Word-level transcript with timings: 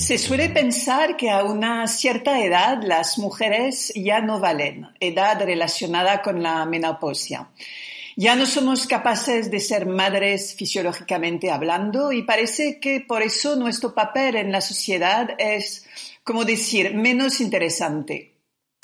Se 0.00 0.16
suele 0.16 0.48
pensar 0.48 1.14
que 1.14 1.28
a 1.28 1.44
una 1.44 1.86
cierta 1.86 2.42
edad 2.42 2.82
las 2.82 3.18
mujeres 3.18 3.92
ya 3.94 4.22
no 4.22 4.40
valen, 4.40 4.86
edad 4.98 5.44
relacionada 5.44 6.22
con 6.22 6.42
la 6.42 6.64
menopausia. 6.64 7.50
Ya 8.16 8.34
no 8.34 8.46
somos 8.46 8.86
capaces 8.86 9.50
de 9.50 9.60
ser 9.60 9.84
madres 9.84 10.54
fisiológicamente 10.54 11.50
hablando 11.50 12.12
y 12.12 12.22
parece 12.22 12.80
que 12.80 13.02
por 13.02 13.20
eso 13.20 13.56
nuestro 13.56 13.94
papel 13.94 14.36
en 14.36 14.50
la 14.50 14.62
sociedad 14.62 15.28
es, 15.36 15.86
como 16.24 16.46
decir, 16.46 16.94
menos 16.94 17.42
interesante. 17.42 18.38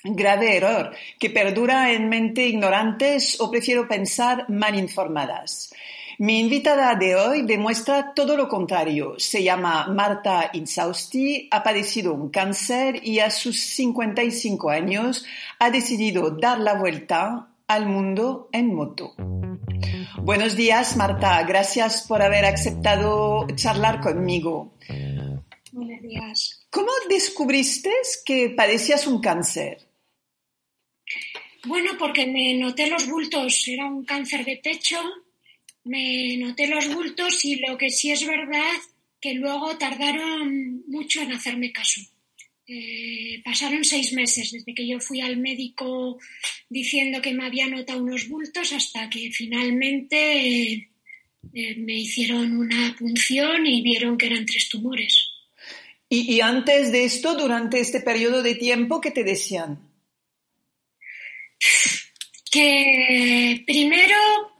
Grave 0.05 0.59
error 0.59 0.95
que 1.19 1.31
perdura 1.31 1.93
en 1.93 2.11
mente 2.11 2.47
ignorantes 2.47 3.41
o 3.41 3.51
prefiero 3.51 3.89
pensar 3.89 4.51
mal 4.51 4.79
informadas. 4.79 5.73
Mi 6.19 6.41
invitada 6.41 6.95
de 6.95 7.15
hoy 7.15 7.43
demuestra 7.43 8.15
todo 8.15 8.39
lo 8.39 8.49
contrario. 8.49 9.17
Se 9.19 9.43
llama 9.43 9.87
Marta 9.89 10.49
Insausti, 10.55 11.47
ha 11.51 11.63
padecido 11.63 12.15
un 12.15 12.31
cáncer 12.31 13.07
y 13.07 13.19
a 13.19 13.31
sus 13.31 13.61
55 13.61 14.71
años 14.71 15.27
ha 15.59 15.71
decidido 15.71 16.31
dar 16.31 16.59
la 16.59 16.73
vuelta 16.73 17.49
al 17.69 17.87
mundo 17.87 18.49
en 18.53 18.75
moto. 18.75 19.15
Buenos 20.23 20.57
días, 20.57 20.97
Marta. 20.97 21.43
Gracias 21.43 22.07
por 22.09 22.23
haber 22.23 22.47
aceptado 22.47 23.47
charlar 23.55 24.01
conmigo. 24.01 24.73
Buenos 25.73 26.01
días. 26.01 26.67
¿Cómo 26.71 26.93
descubriste 27.11 27.93
que 28.25 28.49
padecías 28.49 29.07
un 29.07 29.21
cáncer? 29.21 29.87
Bueno, 31.67 31.91
porque 31.99 32.27
me 32.27 32.55
noté 32.55 32.87
los 32.87 33.07
bultos. 33.07 33.69
Era 33.69 33.85
un 33.85 34.03
cáncer 34.07 34.47
de 34.47 34.57
pecho 34.57 34.99
me 35.87 36.37
noté 36.37 36.67
los 36.67 36.93
bultos 36.93 37.45
y 37.45 37.57
lo 37.57 37.79
que 37.79 37.91
sí 37.91 38.11
es 38.11 38.27
verdad 38.27 38.77
que 39.21 39.35
luego 39.35 39.79
tardaron 39.79 40.83
mucho 40.89 41.23
en 41.23 41.33
hacerme 41.33 41.73
caso. 41.73 42.01
Eh, 42.69 43.41
pasaron 43.45 43.85
seis 43.85 44.13
meses 44.13 44.51
desde 44.51 44.75
que 44.75 44.87
yo 44.87 44.99
fui 44.99 45.21
al 45.21 45.37
médico 45.37 46.19
diciendo 46.69 47.23
que 47.23 47.33
me 47.33 47.47
había 47.47 47.69
notado 47.69 48.03
unos 48.03 48.29
bultos 48.29 48.73
hasta 48.73 49.09
que 49.09 49.31
finalmente 49.31 50.91
eh, 51.55 51.77
me 51.77 51.95
hicieron 51.95 52.57
una 52.57 52.97
punción 52.99 53.65
y 53.67 53.83
vieron 53.83 54.19
que 54.19 54.27
eran 54.27 54.45
tres 54.45 54.69
tumores. 54.69 55.31
¿Y, 56.09 56.35
¿Y, 56.35 56.41
antes 56.41 56.91
de 56.91 57.05
esto, 57.05 57.37
durante 57.37 57.81
este 57.81 58.01
periodo 58.01 58.43
de 58.43 58.55
tiempo, 58.57 59.01
qué 59.01 59.13
te 59.13 59.25
decían? 59.25 59.81
Que 62.51 63.63
primero 63.67 64.56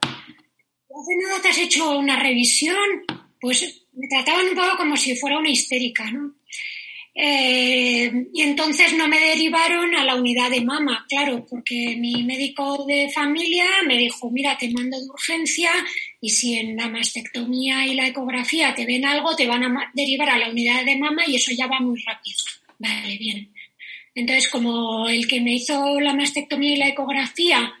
hace 1.01 1.15
nada 1.15 1.41
te 1.41 1.49
has 1.49 1.57
hecho 1.57 1.97
una 1.97 2.19
revisión, 2.19 3.03
pues 3.39 3.85
me 3.93 4.07
trataban 4.07 4.47
un 4.47 4.55
poco 4.55 4.77
como 4.77 4.97
si 4.97 5.15
fuera 5.15 5.39
una 5.39 5.49
histérica, 5.49 6.09
¿no? 6.11 6.35
Eh, 7.19 8.11
y 8.31 8.41
entonces 8.43 8.93
no 8.93 9.07
me 9.07 9.19
derivaron 9.19 9.95
a 9.95 10.03
la 10.03 10.13
unidad 10.13 10.51
de 10.51 10.61
mama, 10.61 11.03
claro, 11.09 11.47
porque 11.49 11.95
mi 11.97 12.23
médico 12.23 12.85
de 12.85 13.09
familia 13.09 13.65
me 13.87 13.97
dijo, 13.97 14.29
mira, 14.29 14.55
te 14.55 14.69
mando 14.69 14.99
de 14.99 15.07
urgencia 15.07 15.71
y 16.21 16.29
si 16.29 16.55
en 16.59 16.77
la 16.77 16.87
mastectomía 16.87 17.87
y 17.87 17.95
la 17.95 18.05
ecografía 18.05 18.75
te 18.75 18.85
ven 18.85 19.03
algo, 19.03 19.35
te 19.35 19.47
van 19.47 19.63
a 19.63 19.91
derivar 19.95 20.29
a 20.29 20.37
la 20.37 20.49
unidad 20.51 20.85
de 20.85 20.95
mama 20.95 21.23
y 21.25 21.37
eso 21.37 21.51
ya 21.57 21.65
va 21.65 21.79
muy 21.79 21.99
rápido. 22.05 22.37
Vale, 22.77 23.17
bien. 23.17 23.51
Entonces, 24.13 24.47
como 24.49 25.09
el 25.09 25.27
que 25.27 25.41
me 25.41 25.53
hizo 25.53 25.99
la 25.99 26.13
mastectomía 26.13 26.75
y 26.75 26.77
la 26.77 26.89
ecografía 26.89 27.73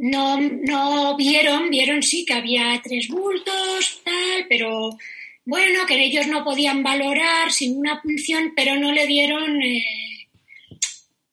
no, 0.00 0.40
no 0.40 1.14
vieron, 1.16 1.68
vieron 1.68 2.02
sí 2.02 2.24
que 2.24 2.32
había 2.32 2.80
tres 2.82 3.08
bultos, 3.08 4.00
tal, 4.02 4.46
pero 4.48 4.96
bueno, 5.44 5.84
que 5.86 6.02
ellos 6.02 6.26
no 6.26 6.42
podían 6.42 6.82
valorar 6.82 7.52
sin 7.52 7.76
una 7.76 8.00
punción, 8.00 8.54
pero 8.56 8.76
no 8.76 8.92
le 8.92 9.06
dieron 9.06 9.60
eh, 9.62 10.28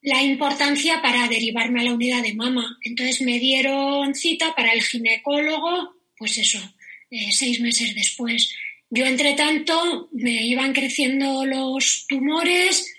la 0.01 0.21
importancia 0.21 1.01
para 1.01 1.29
derivarme 1.29 1.79
a 1.79 1.85
la 1.85 1.93
unidad 1.93 2.21
de 2.21 2.33
mama. 2.33 2.77
Entonces 2.83 3.21
me 3.21 3.39
dieron 3.39 4.13
cita 4.13 4.53
para 4.53 4.73
el 4.73 4.83
ginecólogo, 4.83 5.95
pues 6.17 6.37
eso, 6.37 6.59
eh, 7.09 7.31
seis 7.31 7.61
meses 7.61 7.95
después. 7.95 8.53
Yo, 8.89 9.05
entre 9.05 9.33
tanto, 9.33 10.09
me 10.11 10.45
iban 10.45 10.73
creciendo 10.73 11.45
los 11.45 12.05
tumores, 12.09 12.96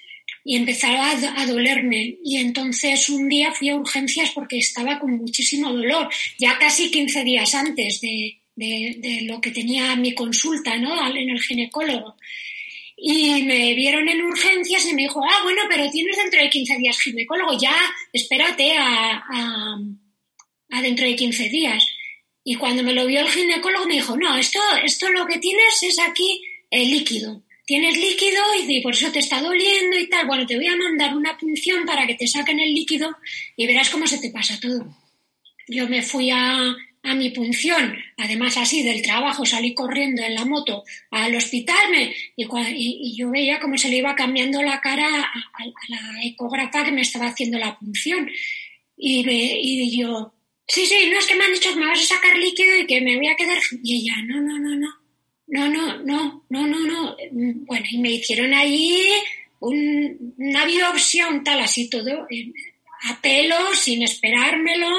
y 0.48 0.56
empezaba 0.56 1.10
a, 1.10 1.44
dolerme. 1.44 2.16
Y 2.24 2.38
entonces 2.38 3.10
un 3.10 3.28
día 3.28 3.52
fui 3.52 3.68
a 3.68 3.76
urgencias 3.76 4.30
porque 4.30 4.56
estaba 4.56 4.98
con 4.98 5.18
muchísimo 5.18 5.70
dolor, 5.70 6.08
ya 6.38 6.56
casi 6.58 6.90
15 6.90 7.22
días 7.22 7.54
antes 7.54 8.00
de, 8.00 8.40
de, 8.56 9.20
lo 9.24 9.42
que 9.42 9.50
tenía 9.50 9.94
mi 9.96 10.14
consulta 10.14 10.78
¿no? 10.78 11.06
en 11.14 11.28
el 11.28 11.42
ginecólogo. 11.42 12.16
Y 12.96 13.42
me 13.42 13.74
vieron 13.74 14.08
en 14.08 14.22
urgencias 14.22 14.86
y 14.86 14.94
me 14.94 15.02
dijo, 15.02 15.22
ah, 15.22 15.42
bueno, 15.44 15.60
pero 15.68 15.90
tienes 15.90 16.16
dentro 16.16 16.40
de 16.40 16.48
15 16.48 16.78
días 16.78 16.98
ginecólogo, 16.98 17.58
ya 17.60 17.76
espérate 18.10 18.72
a, 18.78 19.22
a, 20.70 20.80
dentro 20.80 21.04
de 21.04 21.14
15 21.14 21.50
días. 21.50 21.86
Y 22.42 22.54
cuando 22.54 22.82
me 22.82 22.94
lo 22.94 23.04
vio 23.04 23.20
el 23.20 23.28
ginecólogo 23.28 23.84
me 23.84 23.96
dijo, 23.96 24.16
no, 24.16 24.34
esto, 24.38 24.60
esto 24.82 25.10
lo 25.10 25.26
que 25.26 25.38
tienes 25.40 25.82
es 25.82 25.98
aquí 25.98 26.40
el 26.70 26.90
líquido 26.90 27.42
tienes 27.68 27.98
líquido 27.98 28.40
y 28.66 28.80
por 28.80 28.94
eso 28.94 29.12
te 29.12 29.18
está 29.18 29.42
doliendo 29.42 29.98
y 29.98 30.08
tal. 30.08 30.26
Bueno, 30.26 30.46
te 30.46 30.56
voy 30.56 30.66
a 30.68 30.76
mandar 30.76 31.14
una 31.14 31.36
punción 31.36 31.84
para 31.84 32.06
que 32.06 32.14
te 32.14 32.26
saquen 32.26 32.58
el 32.58 32.72
líquido 32.72 33.14
y 33.56 33.66
verás 33.66 33.90
cómo 33.90 34.06
se 34.06 34.18
te 34.18 34.30
pasa 34.30 34.58
todo. 34.58 34.86
Yo 35.68 35.86
me 35.86 36.00
fui 36.02 36.30
a, 36.30 36.74
mi 37.14 37.30
punción, 37.30 37.94
además 38.16 38.56
así 38.56 38.82
del 38.82 39.02
trabajo, 39.02 39.44
salí 39.44 39.74
corriendo 39.74 40.22
en 40.22 40.34
la 40.34 40.44
moto 40.46 40.82
al 41.10 41.34
hospital 41.36 41.76
y, 42.36 43.16
yo 43.16 43.30
veía 43.30 43.60
cómo 43.60 43.76
se 43.76 43.88
le 43.88 43.96
iba 43.96 44.14
cambiando 44.14 44.62
la 44.62 44.80
cara 44.80 45.06
a, 45.22 45.64
la 45.88 46.24
ecógrafa 46.24 46.84
que 46.84 46.92
me 46.92 47.02
estaba 47.02 47.26
haciendo 47.26 47.58
la 47.58 47.78
punción. 47.78 48.30
Y, 48.96 49.28
y 49.28 49.98
yo, 49.98 50.32
sí, 50.66 50.86
sí, 50.86 51.10
no 51.10 51.18
es 51.18 51.26
que 51.26 51.34
me 51.34 51.44
han 51.44 51.52
dicho 51.52 51.70
que 51.70 51.80
me 51.80 51.86
vas 51.86 52.00
a 52.00 52.14
sacar 52.14 52.36
líquido 52.38 52.78
y 52.78 52.86
que 52.86 53.02
me 53.02 53.16
voy 53.16 53.28
a 53.28 53.36
quedar. 53.36 53.58
Y 53.82 53.96
ella, 53.96 54.14
no, 54.26 54.40
no, 54.40 54.58
no, 54.58 54.74
no 54.74 55.07
no, 55.48 55.68
no, 55.68 55.98
no, 56.04 56.44
no, 56.48 56.66
no, 56.66 56.80
no. 56.80 57.16
Bueno, 57.32 57.86
y 57.90 57.98
me 57.98 58.12
hicieron 58.12 58.52
ahí 58.54 59.10
un, 59.60 60.34
una 60.36 60.64
biopsia, 60.66 61.28
un 61.28 61.42
tal 61.42 61.60
así 61.60 61.88
todo, 61.88 62.26
a 63.02 63.20
pelo, 63.20 63.74
sin 63.74 64.02
esperármelo. 64.02 64.90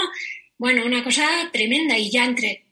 Bueno, 0.58 0.86
una 0.86 1.04
cosa 1.04 1.28
tremenda 1.54 1.98
y 1.98 2.10
ya 2.10 2.26
entré. 2.26 2.66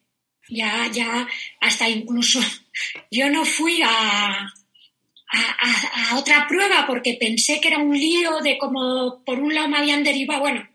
Ya, 0.49 0.89
ya, 0.91 1.27
hasta 1.61 1.89
incluso 1.89 2.39
yo 3.11 3.29
no 3.29 3.45
fui 3.45 3.81
a, 3.83 3.89
a, 3.89 6.09
a, 6.09 6.17
otra 6.17 6.47
prueba 6.47 6.85
porque 6.87 7.17
pensé 7.19 7.59
que 7.59 7.67
era 7.67 7.79
un 7.79 7.97
lío 7.97 8.39
de 8.39 8.57
como 8.57 9.23
por 9.25 9.39
un 9.39 9.53
lado 9.53 9.67
me 9.67 9.77
habían 9.77 10.03
derivado. 10.03 10.39
Bueno, 10.39 10.67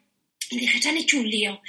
y 0.50 0.58
dije, 0.58 0.80
se 0.80 0.90
han 0.90 0.98
hecho 0.98 1.18
un 1.18 1.28
lío 1.28 1.60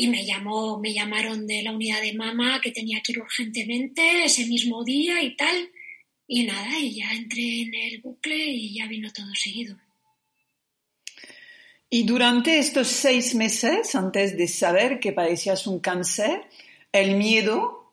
y 0.00 0.06
me 0.06 0.24
llamó, 0.24 0.78
me 0.78 0.94
llamaron 0.94 1.44
de 1.44 1.60
la 1.64 1.72
unidad 1.72 2.00
de 2.00 2.12
mama 2.12 2.60
que 2.62 2.70
tenía 2.70 3.00
que 3.02 3.10
ir 3.10 3.18
urgentemente 3.18 4.24
ese 4.24 4.46
mismo 4.46 4.84
día 4.84 5.20
y 5.20 5.34
tal. 5.34 5.72
Y 6.28 6.44
nada, 6.44 6.78
y 6.78 6.94
ya 6.94 7.12
entré 7.14 7.62
en 7.62 7.74
el 7.74 8.00
bucle 8.00 8.36
y 8.36 8.74
ya 8.78 8.86
vino 8.86 9.12
todo 9.12 9.26
seguido. 9.34 9.76
Y 11.90 12.04
durante 12.04 12.60
estos 12.60 12.86
seis 12.86 13.34
meses, 13.34 13.96
antes 13.96 14.36
de 14.36 14.46
saber 14.46 15.00
que 15.00 15.12
padecías 15.12 15.66
un 15.66 15.80
cáncer, 15.80 16.42
¿el 16.92 17.16
miedo 17.16 17.92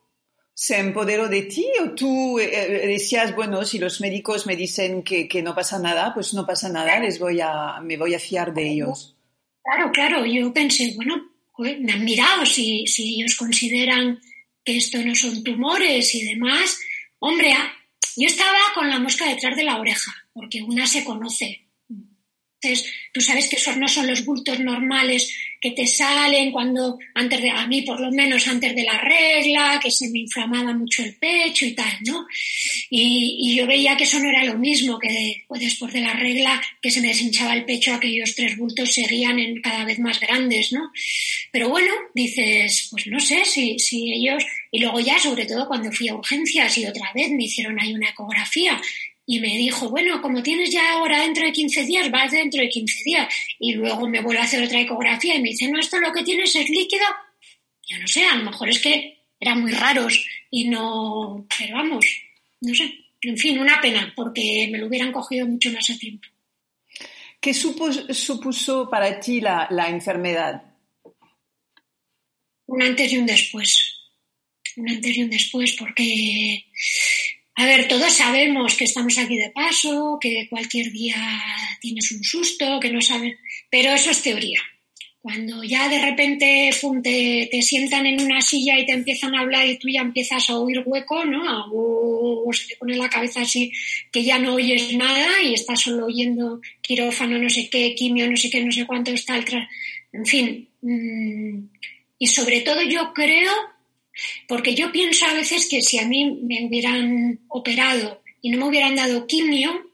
se 0.54 0.78
empoderó 0.78 1.28
de 1.28 1.42
ti 1.42 1.66
o 1.82 1.90
tú 1.90 2.38
eh, 2.38 2.84
eh, 2.84 2.86
decías, 2.86 3.34
bueno, 3.34 3.64
si 3.64 3.80
los 3.80 4.00
médicos 4.00 4.46
me 4.46 4.54
dicen 4.54 5.02
que, 5.02 5.26
que, 5.26 5.42
no 5.42 5.56
pasa 5.56 5.80
nada, 5.80 6.14
pues 6.14 6.34
no 6.34 6.46
pasa 6.46 6.68
nada, 6.68 7.00
les 7.00 7.18
voy 7.18 7.40
a, 7.40 7.80
me 7.82 7.96
voy 7.96 8.14
a 8.14 8.20
fiar 8.20 8.54
de 8.54 8.70
ellos? 8.70 9.16
Claro, 9.64 9.90
claro, 9.90 10.24
yo 10.24 10.52
pensé, 10.52 10.92
bueno, 10.94 11.35
me 11.58 11.92
han 11.92 12.04
mirado 12.04 12.44
si, 12.44 12.84
ellos 12.98 13.34
consideran 13.36 14.20
que 14.64 14.76
esto 14.76 14.98
no 15.02 15.14
son 15.14 15.42
tumores 15.42 16.14
y 16.14 16.24
demás. 16.24 16.78
Hombre, 17.18 17.52
ah, 17.52 17.72
yo 18.16 18.26
estaba 18.26 18.58
con 18.74 18.88
la 18.90 18.98
mosca 18.98 19.28
detrás 19.28 19.56
de 19.56 19.64
la 19.64 19.78
oreja, 19.78 20.12
porque 20.32 20.62
una 20.62 20.86
se 20.86 21.04
conoce. 21.04 21.66
Entonces, 22.60 22.92
tú 23.12 23.20
sabes 23.20 23.48
que 23.48 23.56
esos 23.56 23.76
no 23.76 23.88
son 23.88 24.06
los 24.06 24.24
bultos 24.24 24.58
normales 24.60 25.32
que 25.60 25.70
te 25.70 25.86
salen 25.86 26.52
cuando, 26.52 26.98
antes 27.14 27.40
de, 27.40 27.50
a 27.50 27.66
mí 27.66 27.82
por 27.82 28.00
lo 28.00 28.10
menos 28.10 28.46
antes 28.46 28.74
de 28.74 28.84
la 28.84 28.98
regla, 28.98 29.80
que 29.82 29.90
se 29.90 30.08
me 30.10 30.20
inflamaba 30.20 30.72
mucho 30.72 31.02
el 31.02 31.14
pecho 31.14 31.66
y 31.66 31.72
tal, 31.72 31.92
¿no? 32.06 32.26
Y, 32.90 33.54
yo 33.56 33.66
veía 33.66 33.96
que 33.96 34.04
eso 34.04 34.18
no 34.18 34.28
era 34.28 34.44
lo 34.44 34.58
mismo, 34.58 34.98
que 34.98 35.44
después 35.48 35.92
de 35.92 36.00
la 36.00 36.12
regla, 36.12 36.60
que 36.82 36.90
se 36.90 37.00
me 37.00 37.08
deshinchaba 37.08 37.54
el 37.54 37.64
pecho, 37.64 37.94
aquellos 37.94 38.34
tres 38.34 38.56
bultos 38.56 38.92
seguían 38.92 39.38
en 39.38 39.62
cada 39.62 39.84
vez 39.84 39.98
más 39.98 40.20
grandes, 40.20 40.72
¿no? 40.72 40.90
Pero 41.50 41.70
bueno, 41.70 41.92
dices, 42.14 42.88
pues 42.90 43.06
no 43.06 43.18
sé 43.18 43.44
si, 43.46 43.78
si 43.78 44.12
ellos, 44.12 44.44
y 44.70 44.80
luego 44.80 45.00
ya, 45.00 45.18
sobre 45.18 45.46
todo 45.46 45.66
cuando 45.66 45.90
fui 45.90 46.08
a 46.08 46.14
urgencias 46.14 46.76
y 46.76 46.84
otra 46.84 47.12
vez 47.14 47.30
me 47.30 47.44
hicieron 47.44 47.80
ahí 47.80 47.94
una 47.94 48.10
ecografía 48.10 48.78
y 49.26 49.40
me 49.40 49.56
dijo, 49.56 49.90
bueno, 49.90 50.22
como 50.22 50.40
tienes 50.40 50.70
ya 50.70 50.92
ahora 50.92 51.22
dentro 51.22 51.44
de 51.44 51.52
15 51.52 51.84
días, 51.84 52.10
vas 52.12 52.30
dentro 52.30 52.62
de 52.62 52.68
15 52.68 53.02
días. 53.04 53.34
Y 53.58 53.74
luego 53.74 54.08
me 54.08 54.20
vuelve 54.20 54.40
a 54.40 54.44
hacer 54.44 54.62
otra 54.62 54.80
ecografía 54.80 55.34
y 55.34 55.42
me 55.42 55.48
dice, 55.48 55.68
no, 55.68 55.80
esto 55.80 55.98
lo 55.98 56.12
que 56.12 56.22
tienes 56.22 56.54
es 56.54 56.70
líquido. 56.70 57.04
Yo 57.88 57.98
no 57.98 58.06
sé, 58.06 58.24
a 58.24 58.36
lo 58.36 58.44
mejor 58.44 58.68
es 58.68 58.78
que 58.78 59.18
eran 59.40 59.60
muy 59.60 59.72
raros 59.72 60.24
y 60.50 60.68
no, 60.68 61.44
pero 61.58 61.76
vamos, 61.76 62.06
no 62.60 62.74
sé. 62.74 63.04
En 63.22 63.36
fin, 63.36 63.58
una 63.58 63.80
pena, 63.80 64.12
porque 64.14 64.68
me 64.70 64.78
lo 64.78 64.86
hubieran 64.86 65.10
cogido 65.10 65.46
mucho 65.46 65.72
más 65.72 65.90
a 65.90 65.98
tiempo. 65.98 66.28
¿Qué 67.40 67.52
supuso, 67.52 68.88
para 68.88 69.18
ti 69.18 69.40
la, 69.40 69.66
la 69.70 69.88
enfermedad? 69.88 70.62
Un 72.66 72.82
antes 72.82 73.12
y 73.12 73.18
un 73.18 73.26
después. 73.26 73.94
Un 74.76 74.88
antes 74.90 75.16
y 75.16 75.22
un 75.22 75.30
después, 75.30 75.72
porque 75.72 76.64
a 77.58 77.64
ver, 77.64 77.88
todos 77.88 78.12
sabemos 78.12 78.74
que 78.74 78.84
estamos 78.84 79.16
aquí 79.16 79.38
de 79.38 79.50
paso, 79.50 80.18
que 80.20 80.46
cualquier 80.50 80.92
día 80.92 81.16
tienes 81.80 82.12
un 82.12 82.22
susto, 82.22 82.78
que 82.78 82.90
no 82.90 83.00
sabes, 83.00 83.38
pero 83.70 83.92
eso 83.92 84.10
es 84.10 84.22
teoría. 84.22 84.60
Cuando 85.22 85.64
ya 85.64 85.88
de 85.88 85.98
repente 85.98 86.70
te, 87.50 87.62
sientan 87.62 88.04
en 88.06 88.20
una 88.20 88.42
silla 88.42 88.78
y 88.78 88.84
te 88.84 88.92
empiezan 88.92 89.34
a 89.34 89.40
hablar 89.40 89.66
y 89.66 89.78
tú 89.78 89.88
ya 89.88 90.02
empiezas 90.02 90.50
a 90.50 90.58
oír 90.58 90.82
hueco, 90.84 91.24
¿no? 91.24 91.42
O 91.72 92.52
se 92.52 92.68
te 92.68 92.76
pone 92.76 92.94
la 92.94 93.08
cabeza 93.08 93.40
así 93.40 93.72
que 94.12 94.22
ya 94.22 94.38
no 94.38 94.54
oyes 94.54 94.94
nada 94.94 95.42
y 95.42 95.54
estás 95.54 95.80
solo 95.80 96.06
oyendo 96.06 96.60
quirófano, 96.82 97.38
no 97.38 97.48
sé 97.48 97.68
qué, 97.70 97.94
quimio, 97.94 98.30
no 98.30 98.36
sé 98.36 98.50
qué, 98.50 98.62
no 98.62 98.70
sé 98.70 98.86
cuánto 98.86 99.10
está 99.12 99.36
el 99.36 99.44
En 100.12 100.26
fin. 100.26 100.68
Mm, 100.82 101.68
y 102.18 102.26
sobre 102.26 102.60
todo 102.60 102.82
yo 102.82 103.12
creo 103.14 103.52
porque 104.48 104.74
yo 104.74 104.92
pienso 104.92 105.26
a 105.26 105.34
veces 105.34 105.68
que 105.68 105.82
si 105.82 105.98
a 105.98 106.06
mí 106.06 106.38
me 106.42 106.66
hubieran 106.66 107.40
operado 107.48 108.22
y 108.40 108.50
no 108.50 108.58
me 108.58 108.68
hubieran 108.68 108.96
dado 108.96 109.26
quimio, 109.26 109.90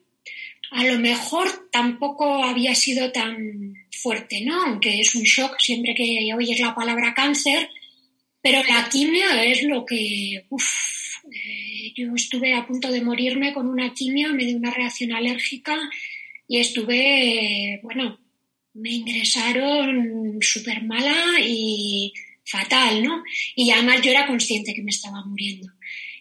a 0.70 0.84
lo 0.84 0.98
mejor 0.98 1.68
tampoco 1.70 2.42
había 2.44 2.74
sido 2.74 3.12
tan 3.12 3.74
fuerte, 3.90 4.40
¿no? 4.42 4.62
Aunque 4.64 5.00
es 5.00 5.14
un 5.14 5.22
shock 5.22 5.56
siempre 5.58 5.94
que 5.94 6.32
oyes 6.34 6.60
la 6.60 6.74
palabra 6.74 7.14
cáncer, 7.14 7.68
pero 8.40 8.62
la 8.68 8.88
quimio 8.88 9.28
es 9.30 9.62
lo 9.62 9.84
que, 9.84 10.46
uff, 10.48 10.64
eh, 11.30 11.92
yo 11.94 12.14
estuve 12.14 12.54
a 12.54 12.66
punto 12.66 12.90
de 12.90 13.02
morirme 13.02 13.52
con 13.52 13.68
una 13.68 13.92
quimio, 13.92 14.34
me 14.34 14.44
dio 14.44 14.56
una 14.56 14.70
reacción 14.72 15.12
alérgica 15.12 15.78
y 16.48 16.58
estuve, 16.58 17.80
bueno, 17.82 18.18
me 18.74 18.90
ingresaron 18.90 20.38
súper 20.40 20.82
mala 20.82 21.38
y 21.40 22.12
fatal, 22.52 23.02
¿no? 23.02 23.24
Y 23.56 23.70
además 23.70 24.02
yo 24.02 24.10
era 24.10 24.26
consciente 24.26 24.74
que 24.74 24.82
me 24.82 24.90
estaba 24.90 25.24
muriendo. 25.24 25.72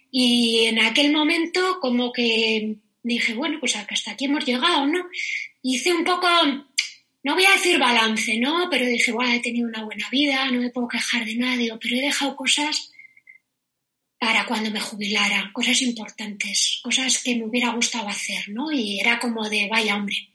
Y 0.10 0.66
en 0.66 0.80
aquel 0.80 1.12
momento 1.12 1.80
como 1.82 2.12
que 2.12 2.78
dije, 3.04 3.34
bueno, 3.34 3.60
pues 3.60 3.76
hasta 3.76 4.12
aquí 4.12 4.26
hemos 4.26 4.46
llegado, 4.46 4.88
¿no? 4.88 5.06
Hice 5.62 5.94
un 5.94 6.04
poco, 6.04 6.28
no 7.24 7.34
voy 7.34 7.46
a 7.46 7.54
decir 7.54 7.78
balance, 7.78 8.38
¿no? 8.40 8.68
Pero 8.70 8.86
dije, 8.86 9.12
bueno, 9.12 9.34
he 9.34 9.40
tenido 9.40 9.68
una 9.68 9.84
buena 9.84 10.10
vida, 10.10 10.50
no 10.52 10.60
me 10.60 10.70
puedo 10.70 10.88
quejar 10.88 11.26
de 11.26 11.36
nadie, 11.36 11.72
pero 11.82 11.96
he 11.96 12.02
dejado 12.02 12.36
cosas 12.36 12.92
para 14.18 14.46
cuando 14.46 14.70
me 14.70 14.80
jubilara, 14.80 15.50
cosas 15.52 15.82
importantes, 15.82 16.80
cosas 16.84 17.24
que 17.24 17.36
me 17.36 17.46
hubiera 17.46 17.72
gustado 17.72 18.08
hacer, 18.08 18.50
¿no? 18.50 18.72
Y 18.72 19.00
era 19.00 19.20
como 19.20 19.50
de, 19.50 19.68
vaya 19.68 19.96
hombre, 19.96 20.31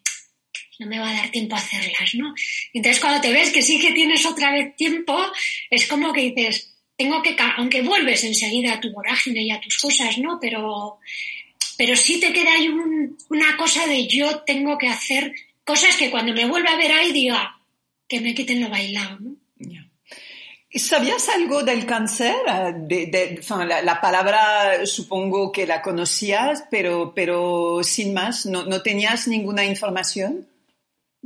no 0.78 0.86
me 0.86 0.98
va 0.98 1.10
a 1.10 1.14
dar 1.14 1.30
tiempo 1.30 1.56
a 1.56 1.58
hacerlas, 1.58 2.14
¿no? 2.14 2.34
Entonces 2.72 3.00
cuando 3.00 3.20
te 3.20 3.32
ves 3.32 3.50
que 3.50 3.62
sí 3.62 3.80
que 3.80 3.92
tienes 3.92 4.24
otra 4.26 4.52
vez 4.52 4.76
tiempo, 4.76 5.18
es 5.70 5.86
como 5.86 6.12
que 6.12 6.32
dices, 6.32 6.74
tengo 6.96 7.22
que, 7.22 7.36
aunque 7.56 7.82
vuelves 7.82 8.24
enseguida 8.24 8.74
a 8.74 8.80
tu 8.80 8.92
vorágine 8.92 9.42
y 9.42 9.50
a 9.50 9.60
tus 9.60 9.78
cosas, 9.78 10.18
¿no? 10.18 10.38
Pero, 10.40 10.98
pero 11.76 11.96
sí 11.96 12.20
te 12.20 12.32
queda 12.32 12.52
ahí 12.54 12.68
una 12.68 13.56
cosa 13.56 13.86
de 13.86 14.06
yo 14.06 14.40
tengo 14.40 14.78
que 14.78 14.88
hacer 14.88 15.34
cosas 15.64 15.96
que 15.96 16.10
cuando 16.10 16.32
me 16.32 16.46
vuelva 16.46 16.70
a 16.70 16.76
ver 16.76 16.92
ahí 16.92 17.12
diga, 17.12 17.58
que 18.08 18.20
me 18.20 18.34
quiten 18.34 18.60
lo 18.60 18.68
bailado, 18.68 19.18
¿no? 19.20 19.35
¿Sabías 20.78 21.28
algo 21.28 21.62
del 21.62 21.86
cáncer? 21.86 22.34
De, 22.80 23.40
la, 23.82 24.00
palabra 24.00 24.84
supongo 24.86 25.52
que 25.52 25.66
la 25.66 25.82
conocías, 25.82 26.64
pero, 26.70 27.12
pero 27.14 27.82
sin 27.82 28.12
más, 28.14 28.46
¿no, 28.46 28.64
no 28.64 28.82
tenías 28.82 29.28
ninguna 29.28 29.64
información? 29.64 30.46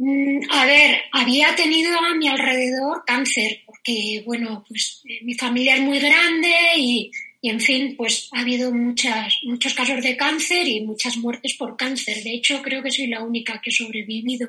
Mm, 0.02 0.50
a 0.50 0.64
ver, 0.64 1.02
había 1.12 1.54
tenido 1.54 1.98
a 1.98 2.14
mi 2.14 2.26
alrededor 2.26 3.04
cáncer, 3.06 3.60
porque, 3.66 4.22
bueno, 4.24 4.64
pues 4.66 5.02
eh, 5.04 5.20
mi 5.24 5.34
familia 5.34 5.74
es 5.74 5.82
muy 5.82 5.98
grande 5.98 6.54
y, 6.76 7.10
en 7.42 7.60
fin, 7.60 7.96
pues 7.98 8.30
ha 8.32 8.40
habido 8.40 8.72
muchas, 8.72 9.34
muchos 9.42 9.74
casos 9.74 10.02
de 10.02 10.16
cáncer 10.16 10.66
y 10.66 10.80
muchas 10.80 11.18
muertes 11.18 11.54
por 11.58 11.76
cáncer. 11.76 12.22
De 12.22 12.32
hecho, 12.32 12.62
creo 12.62 12.82
que 12.82 12.90
soy 12.90 13.08
la 13.08 13.22
única 13.22 13.60
que 13.60 13.68
he 13.68 13.72
sobrevivido. 13.74 14.48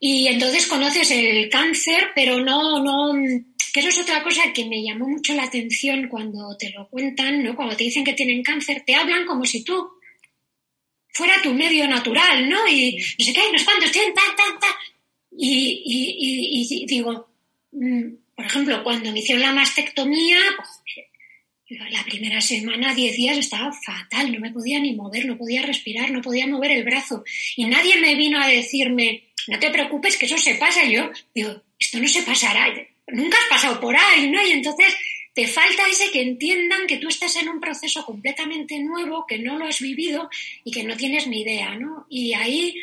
Y 0.00 0.26
entonces 0.26 0.66
conoces 0.66 1.10
el 1.12 1.48
cáncer, 1.48 2.08
pero 2.16 2.40
no, 2.40 2.82
no, 2.82 3.12
que 3.70 3.80
eso 3.80 3.88
es 3.88 3.98
otra 3.98 4.22
cosa 4.22 4.52
que 4.52 4.64
me 4.66 4.82
llamó 4.82 5.08
mucho 5.08 5.34
la 5.34 5.44
atención 5.44 6.08
cuando 6.08 6.56
te 6.56 6.70
lo 6.70 6.88
cuentan, 6.88 7.42
¿no? 7.42 7.56
Cuando 7.56 7.76
te 7.76 7.84
dicen 7.84 8.04
que 8.04 8.12
tienen 8.12 8.42
cáncer, 8.42 8.82
te 8.86 8.94
hablan 8.94 9.26
como 9.26 9.44
si 9.44 9.64
tú 9.64 9.88
fuera 11.12 11.42
tu 11.42 11.52
medio 11.52 11.88
natural, 11.88 12.48
¿no? 12.48 12.68
Y 12.68 12.96
no 13.18 13.24
sé 13.24 13.32
qué, 13.32 13.40
no 13.52 13.58
sé 13.58 13.64
cuántos, 13.64 13.92
tan, 13.92 14.14
tan, 14.14 14.60
tan. 14.60 14.70
Y, 15.36 15.82
y, 15.84 16.82
y, 16.82 16.86
digo, 16.86 17.28
mm, 17.72 18.02
por 18.34 18.46
ejemplo, 18.46 18.84
cuando 18.84 19.12
me 19.12 19.18
hicieron 19.18 19.42
la 19.42 19.52
mastectomía, 19.52 20.38
pues, 20.56 21.90
la 21.90 22.04
primera 22.04 22.40
semana, 22.40 22.94
diez 22.94 23.16
días, 23.16 23.36
estaba 23.36 23.72
fatal, 23.72 24.32
no 24.32 24.40
me 24.40 24.52
podía 24.52 24.80
ni 24.80 24.94
mover, 24.94 25.26
no 25.26 25.36
podía 25.36 25.62
respirar, 25.62 26.10
no 26.10 26.22
podía 26.22 26.46
mover 26.46 26.70
el 26.70 26.84
brazo. 26.84 27.24
Y 27.56 27.64
nadie 27.64 28.00
me 28.00 28.14
vino 28.14 28.40
a 28.40 28.46
decirme, 28.46 29.24
no 29.48 29.58
te 29.58 29.70
preocupes, 29.70 30.16
que 30.16 30.26
eso 30.26 30.38
se 30.38 30.54
pasa. 30.54 30.84
yo 30.86 31.10
digo, 31.34 31.62
esto 31.78 31.98
no 31.98 32.08
se 32.08 32.22
pasará, 32.22 32.72
nunca 33.12 33.38
has 33.38 33.48
pasado 33.48 33.80
por 33.80 33.96
ahí, 33.96 34.30
¿no? 34.30 34.44
Y 34.46 34.52
entonces 34.52 34.96
te 35.34 35.46
falta 35.46 35.88
ese 35.88 36.10
que 36.10 36.22
entiendan 36.22 36.86
que 36.86 36.96
tú 36.96 37.08
estás 37.08 37.36
en 37.36 37.48
un 37.48 37.60
proceso 37.60 38.04
completamente 38.04 38.78
nuevo, 38.80 39.24
que 39.26 39.38
no 39.38 39.58
lo 39.58 39.66
has 39.66 39.80
vivido 39.80 40.28
y 40.64 40.72
que 40.72 40.84
no 40.84 40.96
tienes 40.96 41.26
ni 41.26 41.42
idea, 41.42 41.76
¿no? 41.76 42.06
Y 42.10 42.34
ahí 42.34 42.74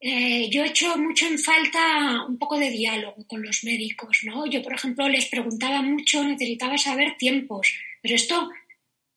eh, 0.00 0.50
yo 0.50 0.64
he 0.64 0.68
hecho 0.68 0.96
mucho 0.98 1.26
en 1.26 1.38
falta 1.38 2.24
un 2.26 2.38
poco 2.38 2.58
de 2.58 2.70
diálogo 2.70 3.26
con 3.26 3.42
los 3.42 3.64
médicos, 3.64 4.20
¿no? 4.24 4.46
Yo, 4.46 4.62
por 4.62 4.74
ejemplo, 4.74 5.08
les 5.08 5.26
preguntaba 5.26 5.80
mucho, 5.80 6.22
necesitaba 6.24 6.76
saber 6.76 7.16
tiempos, 7.16 7.72
pero 8.02 8.14
esto, 8.14 8.50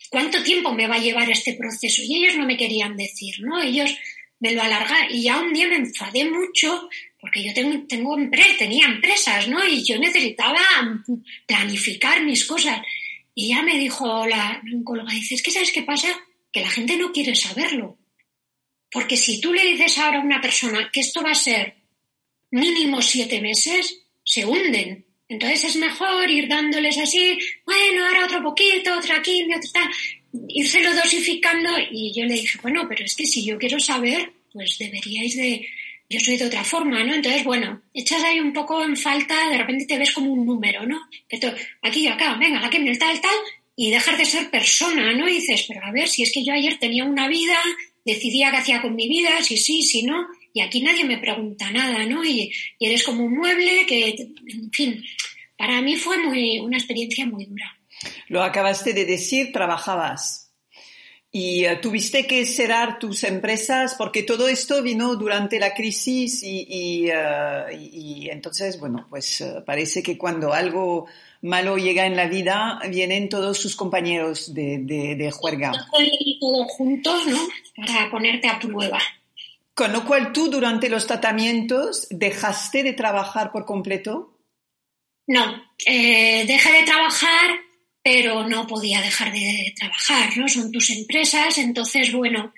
¿cuánto 0.10 0.42
tiempo 0.44 0.72
me 0.72 0.88
va 0.88 0.96
a 0.96 1.02
llevar 1.02 1.30
este 1.30 1.56
proceso? 1.56 2.02
Y 2.04 2.16
ellos 2.24 2.38
no 2.38 2.46
me 2.46 2.56
querían 2.56 2.96
decir, 2.96 3.36
¿no? 3.42 3.62
Ellos 3.62 3.98
me 4.39 4.51
lo 4.51 4.62
alargaron 4.62 5.08
y 5.10 5.24
ya 5.24 5.39
un 5.39 5.53
día 5.53 5.67
me 5.67 5.75
enfadé 5.75 6.29
mucho 6.29 6.89
porque 7.20 7.44
yo 7.44 7.53
tengo, 7.53 7.86
tengo 7.88 8.15
tenía 8.58 8.86
empresas, 8.86 9.48
¿no? 9.48 9.65
Y 9.67 9.84
yo 9.84 9.98
necesitaba 9.98 10.62
planificar 11.46 12.24
mis 12.24 12.46
cosas. 12.46 12.82
Y 13.34 13.50
ya 13.50 13.62
me 13.63 13.77
dijo 13.77 14.25
la 14.27 14.62
oncóloga, 14.74 15.12
dice, 15.13 15.36
es 15.36 15.44
que 15.44 15.51
¿sabes 15.51 15.72
qué 15.72 15.84
pasa? 15.84 16.08
Que 16.51 16.62
la 16.62 16.70
gente 16.70 16.96
no 16.96 17.12
quiere 17.12 17.36
saberlo. 17.36 17.98
Porque 18.91 19.17
si 19.17 19.41
tú 19.41 19.53
le 19.53 19.65
dices 19.65 19.98
ahora 19.98 20.20
a 20.20 20.24
una 20.24 20.39
persona 20.41 20.89
que 20.94 21.01
esto 21.01 21.22
va 21.22 21.32
a 21.32 21.36
ser 21.36 21.75
mínimo 22.51 23.01
siete 23.01 23.41
meses, 23.41 24.03
se 24.24 24.46
hunden. 24.46 25.07
Entonces 25.30 25.64
es 25.66 25.76
mejor 25.76 26.30
ir 26.30 26.48
dándoles 26.48 26.98
así, 26.98 27.38
bueno, 27.66 28.06
ahora 28.06 28.26
otro 28.26 28.44
poquito, 28.44 28.98
otra 28.98 29.22
quimio, 29.22 29.58
otra, 29.58 29.90
írselo 30.48 30.94
dosificando. 30.94 31.70
Y 31.92 32.14
yo 32.14 32.26
le 32.26 32.36
dije, 32.36 32.60
bueno, 32.62 32.86
pero 32.88 33.04
es 33.04 33.16
que 33.16 33.26
si 33.26 33.46
yo 33.46 33.58
quiero 33.58 33.80
saber, 33.80 34.32
pues 34.54 34.78
deberíais 34.78 35.36
de 35.36 35.68
yo 36.10 36.20
soy 36.20 36.38
de 36.38 36.46
otra 36.46 36.64
forma, 36.64 37.04
¿no? 37.04 37.14
Entonces, 37.14 37.44
bueno, 37.44 37.82
echas 37.94 38.24
ahí 38.24 38.40
un 38.40 38.54
poco 38.54 38.84
en 38.84 38.96
falta, 38.96 39.50
de 39.50 39.58
repente 39.58 39.86
te 39.86 39.98
ves 39.98 40.12
como 40.12 40.32
un 40.32 40.46
número, 40.46 40.86
¿no? 40.86 40.98
Que 41.28 41.38
aquí, 41.82 42.08
acá, 42.08 42.36
venga, 42.36 42.66
aquí, 42.66 42.78
tal, 42.98 43.20
tal, 43.20 43.36
y 43.76 43.92
dejar 43.92 44.18
de 44.18 44.26
ser 44.26 44.50
persona, 44.50 45.14
¿no? 45.14 45.28
Y 45.28 45.34
dices, 45.34 45.66
pero 45.68 45.86
a 45.86 45.92
ver, 45.92 46.08
si 46.08 46.24
es 46.24 46.32
que 46.32 46.46
yo 46.46 46.54
ayer 46.54 46.80
tenía 46.80 47.04
una 47.04 47.28
vida, 47.28 47.58
decidía 48.06 48.52
qué 48.52 48.58
hacía 48.58 48.82
con 48.82 48.96
mi 48.96 49.10
vida, 49.10 49.44
si 49.44 49.58
sí, 49.58 49.84
si 49.84 50.04
no, 50.04 50.26
y 50.58 50.62
aquí 50.62 50.82
nadie 50.82 51.06
me 51.06 51.20
pregunta 51.20 51.70
nada, 51.72 52.04
¿no? 52.06 52.26
Y, 52.26 52.52
y 52.80 52.86
eres 52.88 53.04
como 53.04 53.24
un 53.26 53.38
mueble 53.38 53.86
que, 53.86 54.10
en 54.10 54.72
fin, 54.72 55.04
para 55.56 55.82
mí 55.84 55.96
fue 55.96 56.18
muy, 56.18 56.60
una 56.60 56.78
experiencia 56.78 57.28
muy 57.28 57.46
dura. 57.46 57.78
Lo 58.28 58.42
acabaste 58.44 58.94
de 58.94 59.06
decir, 59.06 59.52
trabajabas. 59.52 60.52
y 61.32 61.66
eh, 61.66 61.76
tuviste 61.76 62.26
que 62.26 62.46
cerrar 62.46 62.98
tus 62.98 63.24
empresas 63.24 63.96
porque 63.96 64.24
todo 64.24 64.48
esto 64.48 64.82
vino 64.82 65.16
durante 65.16 65.60
la 65.60 65.74
crisis 65.76 66.42
y, 66.42 66.66
y, 66.70 68.30
entonces, 68.30 68.80
bueno, 68.80 69.06
pues 69.10 69.44
parece 69.66 70.02
que 70.02 70.18
cuando 70.18 70.54
algo 70.54 71.06
malo 71.42 71.78
llega 71.78 72.08
en 72.08 72.16
la 72.16 72.28
vida, 72.28 72.80
vienen 72.90 73.30
todos 73.30 73.60
sus 73.60 73.76
compañeros 73.76 74.54
de, 74.54 74.80
de, 74.80 75.16
de 75.16 75.32
juerga. 75.32 75.72
Todos 76.40 76.68
juntos, 76.72 77.28
¿no? 77.28 77.40
Para 77.76 78.10
ponerte 78.10 78.48
a 78.48 78.60
prueba. 78.60 79.00
Con 79.78 79.94
lo 79.94 80.06
cual 80.06 80.34
tú 80.34 80.50
durante 80.50 80.90
los 80.90 81.06
tratamientos 81.06 82.08
dejaste 82.10 82.82
de 82.82 82.94
trabajar 82.94 83.52
por 83.52 83.66
completo. 83.66 84.40
No, 85.28 85.64
eh, 85.86 86.46
dejé 86.48 86.72
de 86.72 86.84
trabajar, 86.84 87.60
pero 88.02 88.48
no 88.50 88.66
podía 88.66 89.02
dejar 89.02 89.32
de 89.32 89.76
trabajar, 89.78 90.36
¿no? 90.36 90.48
Son 90.48 90.72
tus 90.72 90.90
empresas, 90.90 91.60
entonces, 91.60 92.12
bueno, 92.12 92.56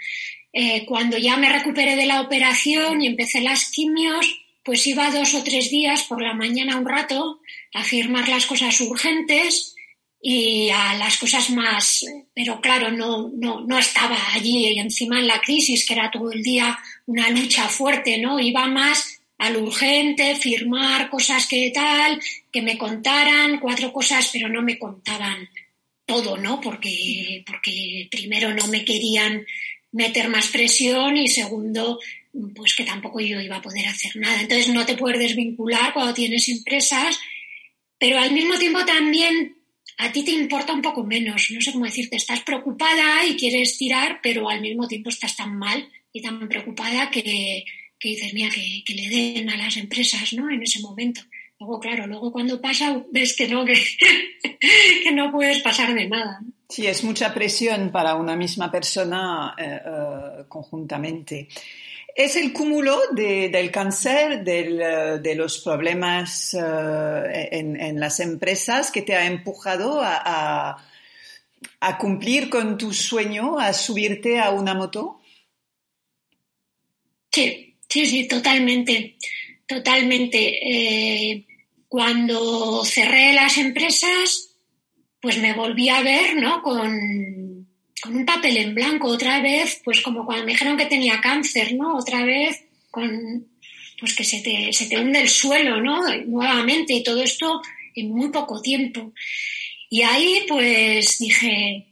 eh, 0.54 0.86
cuando 0.86 1.18
ya 1.18 1.36
me 1.36 1.52
recuperé 1.52 1.98
de 1.98 2.06
la 2.06 2.22
operación 2.22 3.02
y 3.02 3.08
empecé 3.08 3.42
las 3.42 3.70
quimios, 3.70 4.26
pues 4.64 4.88
iba 4.88 5.12
dos 5.12 5.34
o 5.34 5.44
tres 5.44 5.70
días 5.70 6.04
por 6.04 6.22
la 6.22 6.34
mañana 6.34 6.78
un 6.78 6.86
rato 6.86 7.42
a 7.74 7.84
firmar 7.84 8.30
las 8.30 8.46
cosas 8.46 8.80
urgentes 8.80 9.76
y 10.22 10.70
a 10.70 10.96
las 10.96 11.18
cosas 11.18 11.50
más, 11.50 12.06
pero 12.34 12.60
claro, 12.60 12.92
no, 12.92 13.32
no, 13.34 13.62
no 13.62 13.80
estaba 13.80 14.18
allí 14.34 14.78
encima 14.78 15.20
en 15.20 15.28
la 15.28 15.40
crisis, 15.40 15.86
que 15.86 15.94
era 15.94 16.12
todo 16.12 16.32
el 16.32 16.44
día 16.44 16.78
una 17.06 17.30
lucha 17.30 17.70
fuerte, 17.70 18.18
¿no? 18.18 18.40
Iba 18.40 18.68
más 18.68 19.22
al 19.38 19.56
urgente, 19.56 20.36
firmar 20.36 21.10
cosas 21.10 21.48
que 21.48 21.72
tal, 21.74 22.22
que 22.52 22.62
me 22.62 22.78
contaran 22.78 23.60
cuatro 23.60 23.94
cosas, 23.94 24.30
pero 24.34 24.50
no 24.50 24.62
me 24.62 24.78
contaban 24.78 25.50
todo, 26.06 26.36
¿no? 26.38 26.60
Porque, 26.60 27.44
porque 27.48 28.10
primero 28.12 28.54
no 28.54 28.68
me 28.68 28.84
querían 28.84 29.46
meter 29.94 30.28
más 30.28 30.48
presión 30.48 31.16
y 31.16 31.28
segundo, 31.30 32.00
pues 32.54 32.76
que 32.76 32.84
tampoco 32.84 33.22
yo 33.22 33.40
iba 33.40 33.56
a 33.56 33.62
poder 33.62 33.88
hacer 33.88 34.18
nada. 34.18 34.42
Entonces 34.42 34.68
no 34.68 34.86
te 34.86 34.98
puedes 34.98 35.20
desvincular 35.20 35.94
cuando 35.94 36.14
tienes 36.14 36.50
empresas, 36.50 37.18
pero 37.98 38.20
al 38.20 38.34
mismo 38.34 38.58
tiempo 38.58 38.84
también 38.84 39.59
a 40.00 40.12
ti 40.13 40.24
te 40.24 40.32
importa 40.32 40.72
un 40.72 40.82
poco 40.82 41.03
menos, 41.03 41.51
no 41.51 41.60
sé 41.60 41.74
cómo 41.74 41.84
decirte, 41.84 42.15
estás 42.15 42.39
preocupada 42.41 43.25
y 43.27 43.36
quieres 43.36 43.77
tirar, 43.77 44.20
pero 44.24 44.50
al 44.50 44.62
mismo 44.62 44.88
tiempo 44.88 45.10
estás 45.10 45.36
tan 45.36 45.58
mal 45.58 45.89
y 46.13 46.22
tan 46.22 46.48
preocupada 46.48 47.12
que, 47.12 47.65
dices, 48.01 48.34
mira, 48.34 48.50
que, 48.50 48.94
le 48.94 49.10
den 49.10 49.50
a 49.50 49.58
las 49.58 49.75
empresas, 49.75 50.32
¿no? 50.34 50.50
En 50.50 50.63
ese 50.63 50.79
momento. 50.79 51.22
Luego, 51.60 51.82
claro, 51.82 52.08
luego 52.08 52.32
cuando 52.32 52.62
pasa 52.62 53.03
ves 53.12 53.36
que 53.36 53.50
no, 53.50 53.65
que, 53.65 53.74
que 55.03 55.12
no 55.12 55.34
puedes 55.34 55.60
pasar 55.60 55.94
de 55.94 56.08
nada. 56.08 56.39
Sí, 56.70 56.88
es 56.88 57.03
mucha 57.03 57.34
presión 57.34 57.91
para 57.91 58.15
una 58.15 58.38
misma 58.38 58.72
persona 58.72 59.53
eh, 59.58 59.82
eh, 59.86 60.44
conjuntamente. 60.48 61.50
Es 62.16 62.36
el 62.36 62.54
cúmulo 62.54 63.00
del 63.12 63.72
cáncer, 63.72 64.44
eh, 64.46 65.20
de 65.22 65.36
los 65.36 65.60
problemas 65.60 66.54
en, 66.54 68.00
las 68.00 68.20
empresas 68.20 68.92
que 68.92 69.01
te 69.01 69.16
ha 69.16 69.25
empujado 69.25 70.01
a, 70.04 70.86
cumplir 71.98 72.50
con 72.50 72.78
tu 72.78 72.94
sueño, 72.94 73.60
a 73.60 73.74
subirte 73.74 74.39
a 74.39 74.51
una 74.51 74.74
moto. 74.74 75.22
Sí, 77.32 77.75
sí, 77.88 78.06
sí, 78.06 78.28
totalmente, 78.28 79.18
totalmente. 79.68 80.39
Eh, 80.39 81.46
cuando 81.88 82.86
cerré 82.86 83.34
las 83.34 83.58
empresas, 83.58 84.50
pues 85.22 85.38
me 85.39 85.54
volví 85.54 85.89
a 85.89 86.01
ver, 86.01 86.36
¿no? 86.36 86.62
Con 88.01 88.15
un 88.15 88.25
papel 88.25 88.58
en 88.58 88.75
blanco 88.75 89.08
otra 89.08 89.41
vez, 89.41 89.82
pues 89.84 90.01
como 90.01 90.25
cuando 90.25 90.46
me 90.46 90.53
dijeron 90.53 90.77
que 90.77 90.86
tenía 90.86 91.22
cáncer, 91.22 91.74
¿no? 91.75 91.98
Otra 91.98 92.24
vez 92.24 92.63
con, 92.91 93.48
pues 94.00 94.15
que 94.15 94.24
se 94.24 94.41
te, 94.41 94.72
se 94.74 94.88
te 94.88 95.00
hunde 95.00 95.22
el 95.22 95.29
suelo, 95.29 95.82
¿no? 95.82 96.01
Nuevamente 96.25 96.94
y 96.94 97.03
todo 97.03 97.22
esto 97.22 97.62
en 97.96 98.10
muy 98.10 98.29
poco 98.29 98.62
tiempo. 98.62 99.13
Y 99.89 100.03
ahí 100.03 100.46
pues 100.48 101.18
dije, 101.20 101.88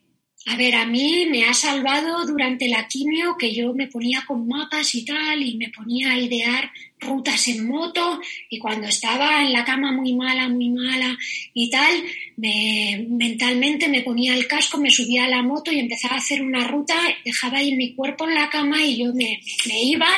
a 0.46 0.56
ver, 0.56 0.76
a 0.76 0.86
mí 0.86 1.28
me 1.30 1.46
ha 1.46 1.54
salvado 1.54 2.26
durante 2.26 2.70
la 2.70 2.88
quimio 2.88 3.36
que 3.38 3.54
yo 3.54 3.74
me 3.74 3.88
ponía 3.88 4.24
con 4.26 4.48
mapas 4.48 4.96
y 4.96 5.04
tal 5.04 5.42
y 5.42 5.58
me 5.58 5.70
ponía 5.70 6.12
a 6.12 6.20
idear 6.20 6.72
rutas 7.00 7.48
en 7.48 7.68
moto 7.68 8.20
y 8.50 8.58
cuando 8.58 8.88
estaba 8.88 9.44
en 9.44 9.54
la 9.54 9.64
cama 9.64 9.92
muy 9.92 10.14
mala, 10.14 10.50
muy 10.50 10.70
mala 10.70 11.18
y 11.54 11.70
tal, 11.70 12.04
me, 12.38 13.06
mentalmente 13.10 13.88
me 13.88 14.02
ponía 14.02 14.34
el 14.34 14.48
casco, 14.48 14.78
me 14.78 14.92
subía 14.92 15.26
a 15.26 15.30
la 15.30 15.44
moto 15.44 15.72
y 15.72 15.80
empezaba 15.80 16.16
a 16.16 16.20
hacer 16.20 16.42
una 16.42 16.68
ruta, 16.68 16.96
dejaba 17.24 17.60
ahí 17.60 17.76
mi 17.76 17.94
cuerpo 17.94 18.28
en 18.28 18.36
la 18.36 18.50
cama 18.50 18.84
y 18.84 18.98
yo 18.98 19.14
me, 19.14 19.40
iba 19.66 20.10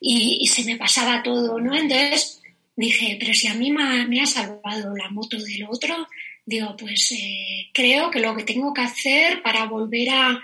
y, 0.00 0.46
se 0.46 0.64
me 0.64 0.76
pasaba 0.76 1.22
todo, 1.22 1.60
¿no? 1.60 1.74
Entonces 1.74 2.40
dije, 2.76 3.16
pero 3.20 3.34
si 3.34 3.48
a 3.48 3.54
mí 3.54 3.70
me 3.70 4.06
me 4.06 4.20
ha 4.20 4.26
salvado 4.26 4.96
la 4.96 5.10
moto 5.10 5.38
del 5.38 5.64
otro, 5.68 6.08
digo, 6.44 6.74
pues 6.76 7.12
eh, 7.12 7.68
creo 7.72 8.10
que 8.10 8.20
lo 8.20 8.34
que 8.34 8.44
tengo 8.44 8.72
que 8.72 8.82
hacer 8.82 9.42
para 9.42 9.66
volver 9.66 10.10
a 10.10 10.42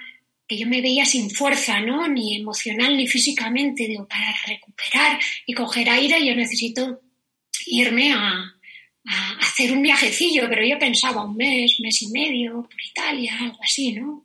que 0.49 0.57
yo 0.57 0.67
me 0.67 0.81
veía 0.81 1.05
sin 1.05 1.31
fuerza, 1.31 1.79
¿no? 1.81 2.09
Ni 2.09 2.37
emocional 2.37 2.97
ni 2.97 3.07
físicamente, 3.07 3.87
digo, 3.87 4.09
para 4.09 4.35
recuperar 4.47 5.21
y 5.47 5.53
coger 5.53 5.91
aire, 5.91 6.25
yo 6.25 6.35
necesito 6.35 7.03
irme 7.67 8.13
a, 8.13 8.55
hacer 9.41 9.73
un 9.73 9.83
viajecillo, 9.83 10.47
pero 10.51 10.67
yo 10.67 10.79
pensaba 10.79 11.25
un 11.25 11.35
mes, 11.35 11.77
mes 11.81 12.03
y 12.03 12.09
medio 12.09 12.63
por 12.63 12.83
Italia, 12.85 13.39
algo 13.41 13.59
así, 13.63 13.93
¿no? 13.93 14.25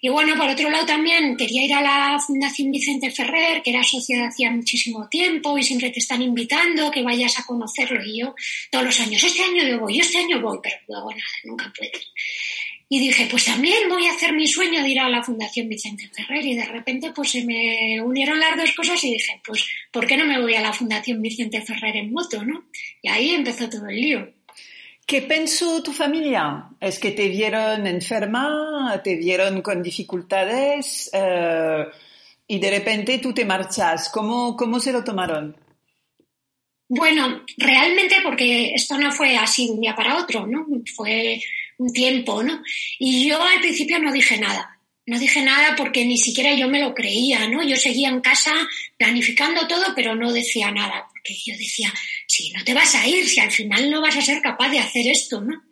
Y 0.00 0.08
bueno, 0.08 0.36
por 0.36 0.48
otro 0.48 0.70
lado 0.70 0.86
también 0.86 1.36
quería 1.36 1.64
ir 1.64 1.74
a 1.74 1.82
la 1.82 2.20
Fundación 2.20 2.70
Vicente 2.70 3.10
Ferrer, 3.10 3.62
que 3.62 3.70
era 3.70 3.82
socia 3.82 4.28
hacía 4.28 4.50
muchísimo 4.52 5.08
tiempo 5.08 5.58
y 5.58 5.64
siempre 5.64 5.90
te 5.90 5.98
están 5.98 6.22
invitando 6.22 6.90
que 6.90 7.02
vayas 7.02 7.38
a 7.40 7.44
conocerlo. 7.44 8.00
Y 8.04 8.20
yo 8.20 8.34
todos 8.70 8.84
los 8.84 9.00
años, 9.00 9.24
este 9.24 9.42
año 9.42 9.64
yo 9.64 9.80
voy, 9.80 9.98
este 9.98 10.18
año 10.18 10.40
voy, 10.40 10.58
pero 10.62 10.76
luego 10.86 11.10
nada, 11.10 11.22
nunca 11.44 11.72
puedes. 11.76 12.12
Y 12.88 13.00
dije, 13.00 13.26
pues 13.28 13.44
también 13.44 13.88
voy 13.88 14.06
a 14.06 14.12
hacer 14.12 14.32
mi 14.32 14.46
sueño 14.46 14.80
de 14.82 14.88
ir 14.88 15.00
a 15.00 15.08
la 15.08 15.22
Fundación 15.22 15.68
Vicente 15.68 16.08
Ferrer. 16.08 16.44
Y 16.44 16.54
de 16.54 16.66
repente 16.66 17.10
pues 17.12 17.30
se 17.30 17.44
me 17.44 18.00
unieron 18.00 18.38
las 18.38 18.56
dos 18.56 18.72
cosas 18.72 19.02
y 19.02 19.14
dije, 19.14 19.40
pues, 19.44 19.66
¿por 19.90 20.06
qué 20.06 20.16
no 20.16 20.24
me 20.24 20.40
voy 20.40 20.54
a 20.54 20.60
la 20.60 20.72
Fundación 20.72 21.20
Vicente 21.20 21.62
Ferrer 21.62 21.96
en 21.96 22.12
moto, 22.12 22.44
no? 22.44 22.66
Y 23.02 23.08
ahí 23.08 23.30
empezó 23.30 23.68
todo 23.68 23.88
el 23.88 23.96
lío. 23.96 24.32
¿Qué 25.04 25.22
pensó 25.22 25.82
tu 25.82 25.92
familia? 25.92 26.68
¿Es 26.80 26.98
que 26.98 27.12
te 27.12 27.28
vieron 27.28 27.86
enferma? 27.86 29.00
¿Te 29.02 29.16
vieron 29.16 29.62
con 29.62 29.82
dificultades? 29.82 31.10
Eh, 31.12 31.84
y 32.48 32.58
de 32.58 32.70
repente 32.70 33.18
tú 33.18 33.32
te 33.32 33.44
marchas. 33.44 34.08
¿Cómo, 34.10 34.56
¿Cómo 34.56 34.80
se 34.80 34.92
lo 34.92 35.04
tomaron? 35.04 35.56
Bueno, 36.88 37.42
realmente 37.56 38.16
porque 38.22 38.72
esto 38.74 38.96
no 38.96 39.10
fue 39.10 39.36
así 39.36 39.66
de 39.66 39.72
un 39.72 39.80
día 39.80 39.94
para 39.94 40.18
otro, 40.18 40.46
¿no? 40.46 40.66
Fue 40.94 41.40
un 41.78 41.92
tiempo, 41.92 42.42
¿no? 42.42 42.62
Y 42.98 43.28
yo 43.28 43.42
al 43.42 43.60
principio 43.60 43.98
no 43.98 44.12
dije 44.12 44.38
nada. 44.38 44.76
No 45.08 45.20
dije 45.20 45.40
nada 45.40 45.76
porque 45.76 46.04
ni 46.04 46.18
siquiera 46.18 46.52
yo 46.54 46.68
me 46.68 46.80
lo 46.80 46.92
creía, 46.92 47.46
¿no? 47.46 47.62
Yo 47.62 47.76
seguía 47.76 48.08
en 48.08 48.20
casa 48.20 48.52
planificando 48.98 49.68
todo, 49.68 49.94
pero 49.94 50.16
no 50.16 50.32
decía 50.32 50.72
nada, 50.72 51.06
porque 51.12 51.32
yo 51.46 51.56
decía, 51.56 51.94
si 52.26 52.50
no 52.50 52.64
te 52.64 52.74
vas 52.74 52.92
a 52.96 53.06
ir, 53.06 53.24
si 53.28 53.38
al 53.38 53.52
final 53.52 53.88
no 53.88 54.00
vas 54.00 54.16
a 54.16 54.20
ser 54.20 54.42
capaz 54.42 54.68
de 54.70 54.80
hacer 54.80 55.06
esto, 55.06 55.40
¿no? 55.40 55.62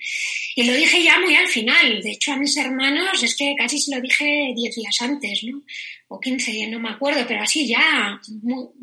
Y 0.55 0.63
lo 0.63 0.73
dije 0.73 1.03
ya 1.03 1.19
muy 1.19 1.35
al 1.35 1.49
final. 1.49 2.01
De 2.01 2.13
hecho, 2.13 2.33
a 2.33 2.37
mis 2.37 2.57
hermanos 2.57 3.25
es 3.25 3.35
que 3.37 3.57
casi 3.59 3.81
se 3.81 3.97
lo 3.97 4.01
dije 4.01 4.53
diez 4.55 4.77
días 4.77 4.97
antes, 5.01 5.43
¿no? 5.43 5.63
O 6.07 6.21
quince, 6.21 6.69
no 6.69 6.79
me 6.79 6.91
acuerdo, 6.91 7.25
pero 7.27 7.43
así 7.43 7.67
ya, 7.67 8.21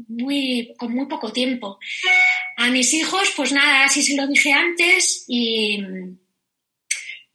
muy, 0.09 0.73
con 0.77 0.93
muy 0.93 1.05
poco 1.05 1.31
tiempo. 1.31 1.79
A 2.57 2.69
mis 2.69 2.93
hijos, 2.93 3.31
pues 3.37 3.53
nada, 3.53 3.85
así 3.85 4.03
se 4.03 4.17
lo 4.17 4.27
dije 4.27 4.51
antes 4.51 5.23
y, 5.29 5.79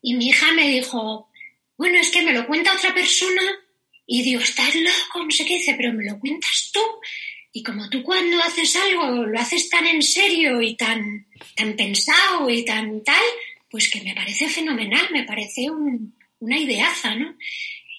y 0.06 0.14
mi 0.14 0.28
hija 0.28 0.52
me 0.52 0.68
dijo, 0.68 1.28
bueno, 1.76 1.98
es 1.98 2.12
que 2.12 2.22
me 2.22 2.32
lo 2.32 2.46
cuenta 2.46 2.72
otra 2.72 2.94
persona 2.94 3.42
y 4.06 4.22
digo, 4.22 4.40
estás 4.40 4.72
loco, 4.76 5.24
no 5.24 5.30
sé 5.32 5.44
qué, 5.44 5.54
dice, 5.54 5.74
pero 5.76 5.92
me 5.92 6.04
lo 6.04 6.20
cuentas 6.20 6.70
tú. 6.72 6.80
Y 7.52 7.64
como 7.64 7.90
tú 7.90 8.04
cuando 8.04 8.40
haces 8.40 8.76
algo 8.76 9.26
lo 9.26 9.36
haces 9.36 9.68
tan 9.68 9.84
en 9.84 10.00
serio 10.04 10.62
y 10.62 10.76
tan, 10.76 11.26
tan 11.56 11.74
pensado 11.74 12.48
y 12.48 12.64
tan 12.64 13.02
tal, 13.02 13.20
pues 13.68 13.90
que 13.90 14.00
me 14.02 14.14
parece 14.14 14.48
fenomenal, 14.48 15.08
me 15.10 15.24
parece 15.24 15.66
una 16.38 16.56
ideaza, 16.56 17.16
¿no? 17.16 17.36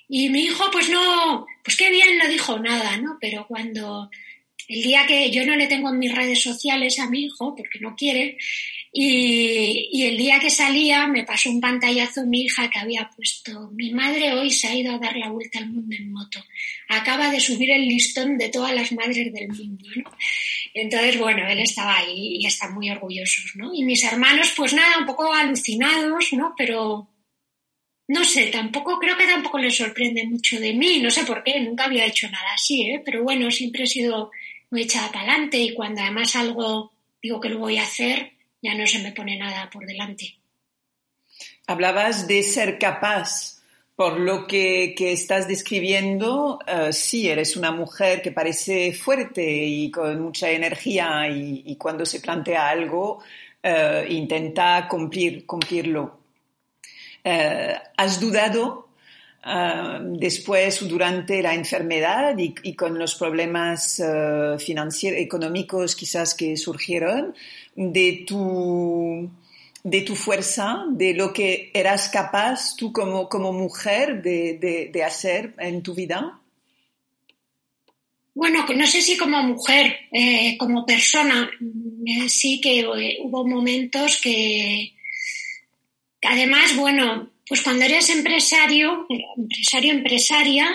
Y 0.08 0.30
mi 0.30 0.46
hijo, 0.46 0.72
pues 0.72 0.88
no, 0.90 1.46
pues 1.62 1.76
qué 1.76 1.92
bien, 1.92 2.18
no 2.20 2.30
dijo 2.30 2.58
nada, 2.58 2.96
¿no? 2.96 3.18
Pero 3.20 3.46
cuando 3.48 4.10
el 4.70 4.82
día 4.82 5.06
que 5.06 5.30
yo 5.30 5.46
no 5.46 5.58
le 5.58 5.68
tengo 5.68 5.90
en 5.90 6.00
mis 6.00 6.16
redes 6.16 6.42
sociales 6.42 7.00
a 7.00 7.10
mi 7.10 7.26
hijo, 7.26 7.54
porque 7.54 7.80
no 7.82 7.98
quiere, 7.98 8.38
y, 9.00 10.06
el 10.06 10.18
día 10.18 10.40
que 10.40 10.50
salía 10.50 11.06
me 11.06 11.24
pasó 11.24 11.52
un 11.52 11.62
pantallazo 11.62 12.26
mi 12.26 12.46
hija 12.46 12.68
que 12.68 12.80
había 12.80 13.08
puesto, 13.16 13.70
mi 13.74 13.92
madre 13.92 14.34
hoy 14.34 14.50
se 14.50 14.68
ha 14.68 14.76
ido 14.76 14.96
a 14.96 14.98
dar 14.98 15.16
la 15.16 15.30
vuelta 15.30 15.60
al 15.60 15.70
mundo 15.70 15.96
en 15.96 16.12
moto. 16.12 16.44
Acaba 16.90 17.30
de 17.30 17.40
subir 17.40 17.70
el 17.70 17.88
listón 17.88 18.40
de 18.40 18.50
todas 18.50 18.74
las 18.74 18.92
madres 18.94 19.32
del 19.32 19.50
mundo, 19.50 19.86
¿no? 19.98 20.10
Entonces, 20.74 21.20
bueno, 21.20 21.48
él 21.48 21.60
estaba 21.60 21.98
ahí 21.98 22.38
y 22.40 22.48
está 22.48 22.72
muy 22.72 22.90
orgullosos, 22.90 23.52
¿no? 23.56 23.72
Y 23.72 23.84
mis 23.84 24.04
hermanos, 24.04 24.52
pues 24.58 24.74
nada, 24.74 24.98
un 24.98 25.06
poco 25.06 25.32
alucinados, 25.32 26.34
¿no? 26.34 26.56
Pero, 26.58 27.08
no 28.08 28.26
sé, 28.26 28.48
tampoco 28.48 28.98
creo 28.98 29.16
que 29.16 29.28
tampoco 29.28 29.60
le 29.60 29.70
sorprende 29.70 30.26
mucho 30.26 30.60
de 30.60 30.74
mí, 30.74 31.00
no 31.02 31.12
sé 31.12 31.24
por 31.24 31.44
qué, 31.44 31.60
nunca 31.60 31.86
había 31.86 32.08
hecho 32.08 32.28
nada 32.32 32.54
así, 32.56 32.82
¿eh? 32.90 33.02
pero 33.06 33.22
bueno, 33.22 33.52
siempre 33.52 33.84
he 33.84 33.88
sido 33.88 34.32
muy 34.72 34.82
echada 34.82 35.12
para 35.12 35.34
adelante 35.34 35.60
y 35.60 35.76
cuando 35.76 36.02
además 36.02 36.36
algo 36.36 36.94
digo 37.22 37.40
que 37.40 37.50
lo 37.50 37.60
voy 37.60 37.78
a 37.78 37.84
hacer, 37.84 38.37
ya 38.62 38.74
no 38.76 38.86
se 38.88 39.00
me 39.00 39.12
pone 39.12 39.38
nada 39.38 39.70
por 39.70 39.86
delante. 39.86 40.38
Hablabas 41.68 42.28
de 42.28 42.44
ser 42.44 42.80
capaz. 42.80 43.58
Por 43.98 44.20
lo 44.20 44.46
que, 44.46 44.94
estás 45.00 45.48
describiendo, 45.48 46.60
uh, 46.60 46.94
sí, 46.94 47.30
eres 47.30 47.58
una 47.58 47.72
mujer 47.72 48.22
que 48.22 48.32
parece 48.32 48.94
fuerte 48.94 49.44
y 49.44 49.90
con 49.90 50.22
mucha 50.22 50.52
energía 50.52 51.28
y, 51.30 51.76
cuando 51.78 52.06
se 52.06 52.20
plantea 52.20 52.70
algo 52.70 53.24
uh, 53.64 54.06
intenta 54.08 54.88
cumplir, 54.88 55.48
cumplirlo. 55.48 56.20
Uh, 57.26 57.74
¿Has 57.98 58.20
dudado 58.20 58.86
después 60.04 60.88
durante 60.88 61.42
la 61.42 61.54
enfermedad 61.56 62.36
y, 62.38 62.76
con 62.76 63.00
los 63.00 63.16
problemas 63.16 64.02
financieros, 64.60 65.20
económicos 65.22 65.96
quizás 65.96 66.36
que 66.36 66.58
surgieron 66.58 67.34
de 67.78 68.26
tu 68.28 69.30
de 69.84 70.02
tu 70.02 70.16
fuerza, 70.16 70.84
de 70.92 71.14
lo 71.14 71.32
que 71.32 71.72
eras 71.74 72.10
capaz 72.10 72.76
tú 72.76 72.92
como, 72.92 73.30
como 73.30 73.54
mujer 73.54 74.22
de, 74.22 74.90
de, 74.92 75.04
hacer 75.04 75.54
en 75.60 75.82
tu 75.82 75.94
vida? 75.96 76.42
Bueno, 78.34 78.66
no 78.76 78.86
sé 78.86 79.02
si 79.02 79.16
como 79.16 79.42
mujer, 79.44 79.96
eh, 80.12 80.58
como 80.58 80.86
persona, 80.86 81.50
eh, 82.06 82.28
sí 82.28 82.60
que 82.60 82.82
eh, 82.82 83.18
hubo 83.24 83.48
momentos 83.48 84.20
que, 84.22 84.94
además, 86.22 86.76
bueno, 86.76 87.32
pues 87.48 87.62
cuando 87.62 87.86
eres 87.86 88.10
empresario, 88.10 89.08
empresario, 89.38 89.94
empresaria, 89.94 90.68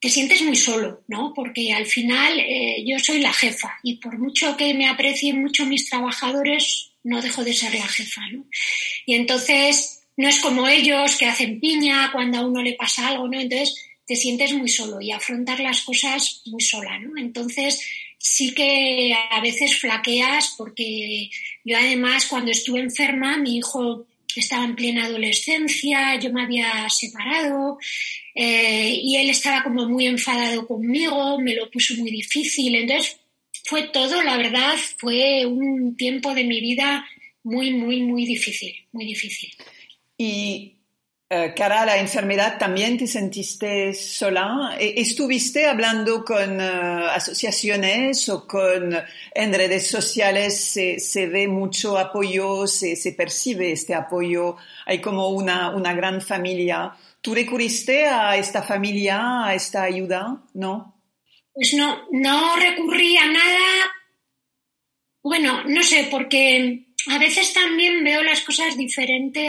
te 0.00 0.08
sientes 0.08 0.42
muy 0.42 0.56
solo, 0.56 1.02
¿no? 1.08 1.32
Porque 1.34 1.72
al 1.72 1.86
final 1.86 2.42
yo 2.86 2.98
soy 2.98 3.20
la 3.20 3.32
jefa 3.32 3.78
y 3.82 3.96
por 3.96 4.18
mucho 4.18 4.56
que 4.56 4.72
me 4.74 4.88
aprecien 4.88 5.40
mucho 5.40 5.66
mis 5.66 5.88
trabajadores, 5.88 6.92
no 7.04 7.20
dejo 7.20 7.44
de 7.44 7.54
ser 7.54 7.74
la 7.74 7.86
jefa, 7.86 8.22
¿no? 8.32 8.46
Y 9.06 9.14
entonces 9.14 10.02
no 10.16 10.28
es 10.28 10.38
como 10.40 10.68
ellos 10.68 11.16
que 11.16 11.26
hacen 11.26 11.60
piña 11.60 12.10
cuando 12.12 12.38
a 12.38 12.46
uno 12.46 12.62
le 12.62 12.74
pasa 12.74 13.08
algo, 13.08 13.28
¿no? 13.28 13.38
Entonces 13.38 13.74
te 14.06 14.16
sientes 14.16 14.52
muy 14.54 14.68
solo 14.68 15.00
y 15.00 15.12
afrontar 15.12 15.60
las 15.60 15.82
cosas 15.82 16.42
muy 16.46 16.62
sola, 16.62 16.98
¿no? 16.98 17.16
Entonces 17.16 17.80
sí 18.18 18.52
que 18.52 19.14
a 19.30 19.40
veces 19.40 19.78
flaqueas 19.78 20.54
porque 20.58 21.30
yo 21.64 21.76
además 21.76 22.26
cuando 22.26 22.50
estuve 22.50 22.80
enferma 22.80 23.38
mi 23.38 23.58
hijo 23.58 24.06
estaba 24.36 24.64
en 24.64 24.76
plena 24.76 25.06
adolescencia, 25.06 26.18
yo 26.20 26.32
me 26.32 26.42
había 26.42 26.88
separado 26.88 27.78
eh, 28.34 29.00
y 29.02 29.16
él 29.16 29.30
estaba 29.30 29.64
como 29.64 29.88
muy 29.88 30.06
enfadado 30.06 30.66
conmigo, 30.66 31.38
me 31.40 31.54
lo 31.54 31.70
puso 31.70 31.94
muy 31.96 32.10
difícil, 32.10 32.74
entonces 32.76 33.18
fue 33.64 33.88
todo, 33.88 34.22
la 34.22 34.36
verdad, 34.36 34.76
fue 34.98 35.44
un 35.46 35.96
tiempo 35.96 36.34
de 36.34 36.44
mi 36.44 36.60
vida 36.60 37.04
muy, 37.42 37.72
muy, 37.72 38.02
muy 38.02 38.26
difícil, 38.26 38.74
muy 38.92 39.06
difícil. 39.06 39.50
Y 40.16 40.76
eh, 41.32 41.54
cara 41.54 41.82
a 41.82 41.86
la 41.86 41.98
enfermedad, 41.98 42.58
¿también 42.58 42.98
te 42.98 43.06
sentiste 43.06 43.94
sola? 43.94 44.76
E, 44.80 45.00
¿Estuviste 45.00 45.64
hablando 45.68 46.24
con 46.24 46.60
eh, 46.60 46.64
asociaciones 46.64 48.28
o 48.28 48.48
con 48.48 48.98
en 49.32 49.54
redes 49.54 49.86
sociales? 49.86 50.58
Se, 50.58 51.26
ve 51.28 51.46
mucho 51.46 51.96
apoyo, 51.98 52.66
se, 52.66 52.96
se, 52.96 53.12
percibe 53.12 53.70
este 53.70 53.94
apoyo, 53.94 54.56
hay 54.86 55.00
como 55.00 55.28
una, 55.28 55.70
una 55.70 55.94
gran 55.94 56.20
familia. 56.20 56.96
¿Tú 57.20 57.32
recurriste 57.32 58.06
a 58.06 58.36
esta 58.36 58.64
familia, 58.64 59.46
a 59.46 59.54
esta 59.54 59.84
ayuda? 59.84 60.42
¿No? 60.54 61.00
Pues 61.54 61.74
no, 61.74 62.08
no 62.10 62.56
recurrí 62.56 63.16
a 63.16 63.26
nada. 63.26 63.92
Bueno, 65.22 65.62
no 65.64 65.84
sé, 65.84 66.08
porque 66.10 66.86
a 67.06 67.18
veces 67.18 67.52
también 67.52 68.02
veo 68.02 68.20
las 68.24 68.40
cosas 68.40 68.76
diferente 68.76 69.48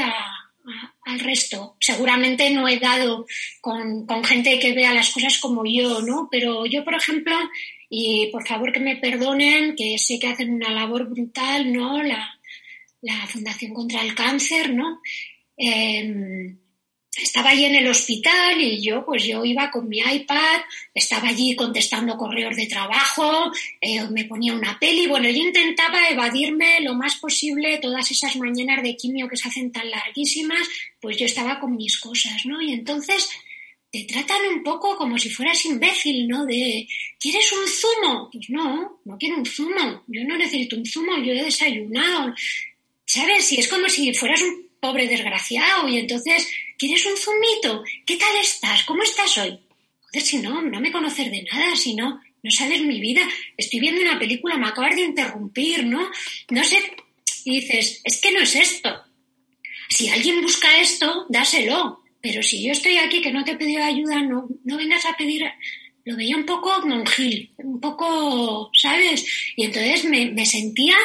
al 1.04 1.20
resto. 1.20 1.76
Seguramente 1.80 2.50
no 2.52 2.68
he 2.68 2.80
dado 2.80 3.26
con, 3.60 4.08
gente 4.24 4.60
que 4.60 4.74
vea 4.74 4.94
las 4.94 5.12
cosas 5.12 5.40
como 5.40 5.64
yo, 5.66 6.02
¿no? 6.02 6.28
Pero 6.32 6.66
yo, 6.66 6.84
por 6.84 6.96
ejemplo, 6.96 7.36
y 7.90 8.28
por 8.32 8.48
favor 8.48 8.72
que 8.72 8.80
me 8.80 8.98
perdonen, 8.98 9.76
que 9.76 9.98
sé 9.98 10.20
que 10.20 10.28
hacen 10.28 10.54
una 10.54 10.72
labor 10.72 11.10
brutal, 11.10 11.72
¿no? 11.74 12.02
La, 12.04 12.40
la 13.02 13.28
Fundación 13.28 13.74
contra 13.74 14.02
el 14.02 14.16
Cáncer, 14.16 14.74
¿no? 14.74 15.02
Em, 15.58 16.58
estaba 17.18 17.50
allí 17.50 17.66
en 17.66 17.76
el 17.76 17.88
hospital 17.88 18.60
y 18.62 18.82
yo, 18.82 19.06
pues 19.06 19.24
yo 19.24 19.44
iba 19.44 19.70
con 19.70 19.90
mi 19.90 20.00
iPad, 20.00 20.62
estaba 20.94 21.30
allí 21.30 21.56
contestando 21.56 22.18
correos 22.18 22.56
de 22.56 22.68
trabajo, 22.68 23.52
eh, 23.82 24.02
me 24.12 24.26
ponía 24.26 24.54
una 24.54 24.80
peli, 24.80 25.08
bueno, 25.08 25.30
yo 25.30 25.44
intentaba 25.44 26.08
evadirme 26.10 26.80
lo 26.82 26.94
más 26.96 27.16
posible 27.16 27.80
todas 27.80 28.10
esas 28.12 28.36
mañanas 28.38 28.82
de 28.82 28.96
quimio 28.96 29.28
que 29.28 29.36
se 29.36 29.50
hacen 29.50 29.72
tan 29.72 29.90
larguísimas, 29.90 30.68
pues 31.02 31.18
yo 31.18 31.26
estaba 31.26 31.60
con 31.60 31.76
mis 31.76 32.00
cosas, 32.00 32.46
¿no? 32.46 32.62
Y 32.62 32.72
entonces 32.72 33.30
te 33.92 34.06
tratan 34.06 34.40
un 34.54 34.64
poco 34.64 34.96
como 34.96 35.18
si 35.18 35.30
fueras 35.30 35.66
imbécil, 35.66 36.30
¿no? 36.30 36.46
De, 36.46 36.88
¿quieres 37.20 37.52
un 37.52 37.68
zumo? 37.68 38.30
Pues 38.32 38.50
no, 38.50 39.02
no 39.04 39.18
quiero 39.18 39.38
un 39.38 39.46
zumo, 39.46 40.04
yo 40.08 40.24
no 40.24 40.38
necesito 40.38 40.78
un 40.78 40.86
zumo, 40.86 41.18
yo 41.18 41.34
he 41.34 41.44
desayunado, 41.44 42.34
¿sabes? 43.06 43.52
Y 43.52 43.60
es 43.60 43.68
como 43.68 43.90
si 43.90 44.14
fueras 44.14 44.42
un 44.42 44.70
pobre 44.80 45.08
desgraciado 45.08 45.90
y 45.90 46.00
entonces 46.00 46.48
¿Quieres 46.82 47.06
un 47.06 47.16
zumito? 47.16 47.84
¿Qué 48.08 48.16
tal 48.16 48.36
estás? 48.38 48.84
¿Cómo 48.86 49.04
estás 49.04 49.38
hoy? 49.38 49.56
Joder, 50.02 50.22
si 50.24 50.38
no, 50.40 50.64
no 50.64 50.82
me 50.82 50.92
conoces 50.92 51.30
de 51.30 51.44
nada, 51.44 51.76
si 51.76 51.94
no, 51.94 52.20
no 52.42 52.50
sabes 52.50 52.82
mi 52.82 53.00
vida. 53.00 53.22
Estoy 53.56 53.80
viendo 53.80 54.02
una 54.02 54.18
película, 54.18 54.58
me 54.58 54.66
acabas 54.66 54.96
de 54.96 55.04
interrumpir, 55.04 55.86
¿no? 55.86 56.10
No 56.50 56.64
sé. 56.64 56.80
Y 57.46 57.60
dices, 57.60 58.02
es 58.04 58.20
que 58.20 58.32
no 58.32 58.40
es 58.40 58.56
esto. 58.56 59.00
Si 59.90 60.10
alguien 60.10 60.42
busca 60.42 60.82
esto, 60.82 61.28
dáselo. 61.30 62.02
Pero 62.20 62.42
si 62.42 62.64
yo 62.64 62.72
estoy 62.72 62.98
aquí 62.98 63.22
que 63.22 63.32
no 63.32 63.44
te 63.44 63.52
he 63.52 63.58
pedido 63.58 63.84
ayuda, 63.84 64.20
no, 64.24 64.48
no 64.64 64.78
vengas 64.78 65.06
a 65.06 65.16
pedir. 65.16 65.44
Lo 66.04 66.18
veía 66.18 66.36
un 66.36 66.48
poco 66.48 66.82
monjil, 66.88 67.52
un 67.58 67.80
poco, 67.80 68.72
¿sabes? 68.74 69.24
Y 69.56 69.66
entonces 69.66 70.06
me, 70.06 70.32
me 70.32 70.48
sentía 70.48 70.96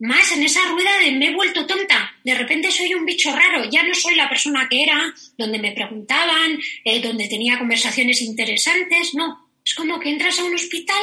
más 0.00 0.32
en 0.32 0.44
esa 0.44 0.66
rueda 0.68 0.98
de 1.00 1.12
me 1.12 1.28
he 1.28 1.34
vuelto 1.34 1.66
tonta, 1.66 2.12
de 2.24 2.34
repente 2.34 2.70
soy 2.70 2.94
un 2.94 3.04
bicho 3.04 3.34
raro, 3.34 3.68
ya 3.70 3.82
no 3.82 3.94
soy 3.94 4.14
la 4.14 4.28
persona 4.28 4.68
que 4.70 4.82
era, 4.82 5.12
donde 5.36 5.58
me 5.58 5.72
preguntaban, 5.72 6.58
eh, 6.84 7.00
donde 7.00 7.28
tenía 7.28 7.58
conversaciones 7.58 8.22
interesantes, 8.22 9.14
no, 9.14 9.48
es 9.64 9.74
como 9.74 9.98
que 9.98 10.10
entras 10.10 10.38
a 10.38 10.44
un 10.44 10.54
hospital 10.54 11.02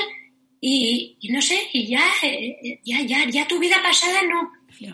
y, 0.61 1.17
no 1.29 1.41
sé, 1.41 1.59
y 1.73 1.87
ya, 1.87 2.03
eh, 2.23 2.79
ya, 2.83 3.01
ya, 3.01 3.29
ya 3.29 3.47
tu 3.47 3.59
vida 3.59 3.81
pasada 3.83 4.21
no, 4.23 4.51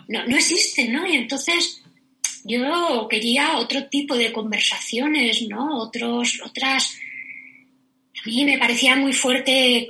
no, 0.08 0.26
no 0.26 0.36
existe, 0.36 0.88
¿no? 0.88 1.06
Y 1.06 1.16
entonces 1.16 1.82
yo 2.44 3.06
quería 3.08 3.56
otro 3.58 3.86
tipo 3.86 4.16
de 4.16 4.32
conversaciones, 4.32 5.42
¿no? 5.48 5.78
Otros, 5.78 6.40
otras, 6.44 6.98
a 8.22 8.28
mí 8.28 8.44
me 8.44 8.58
parecía 8.58 8.96
muy 8.96 9.12
fuerte 9.12 9.88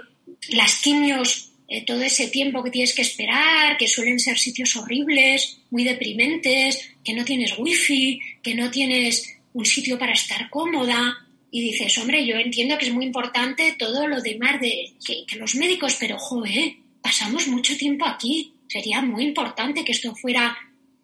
las 0.50 0.80
quimios 0.80 1.51
eh, 1.72 1.84
todo 1.86 2.02
ese 2.02 2.28
tiempo 2.28 2.62
que 2.62 2.70
tienes 2.70 2.94
que 2.94 3.00
esperar, 3.00 3.78
que 3.78 3.88
suelen 3.88 4.20
ser 4.20 4.36
sitios 4.36 4.76
horribles, 4.76 5.58
muy 5.70 5.84
deprimentes, 5.84 6.92
que 7.02 7.14
no 7.14 7.24
tienes 7.24 7.58
wifi, 7.58 8.20
que 8.42 8.54
no 8.54 8.70
tienes 8.70 9.38
un 9.54 9.64
sitio 9.64 9.98
para 9.98 10.12
estar 10.12 10.50
cómoda. 10.50 11.26
Y 11.50 11.62
dices, 11.62 11.96
hombre, 11.96 12.26
yo 12.26 12.36
entiendo 12.36 12.76
que 12.76 12.84
es 12.84 12.92
muy 12.92 13.06
importante 13.06 13.74
todo 13.78 14.06
lo 14.06 14.20
demás 14.20 14.60
de 14.60 14.92
que, 15.02 15.24
los 15.36 15.54
médicos, 15.54 15.96
pero 15.98 16.18
joder, 16.18 16.74
pasamos 17.00 17.48
mucho 17.48 17.74
tiempo 17.78 18.04
aquí. 18.04 18.52
Sería 18.68 19.00
muy 19.00 19.24
importante 19.24 19.82
que 19.82 19.92
esto 19.92 20.14
fuera 20.14 20.54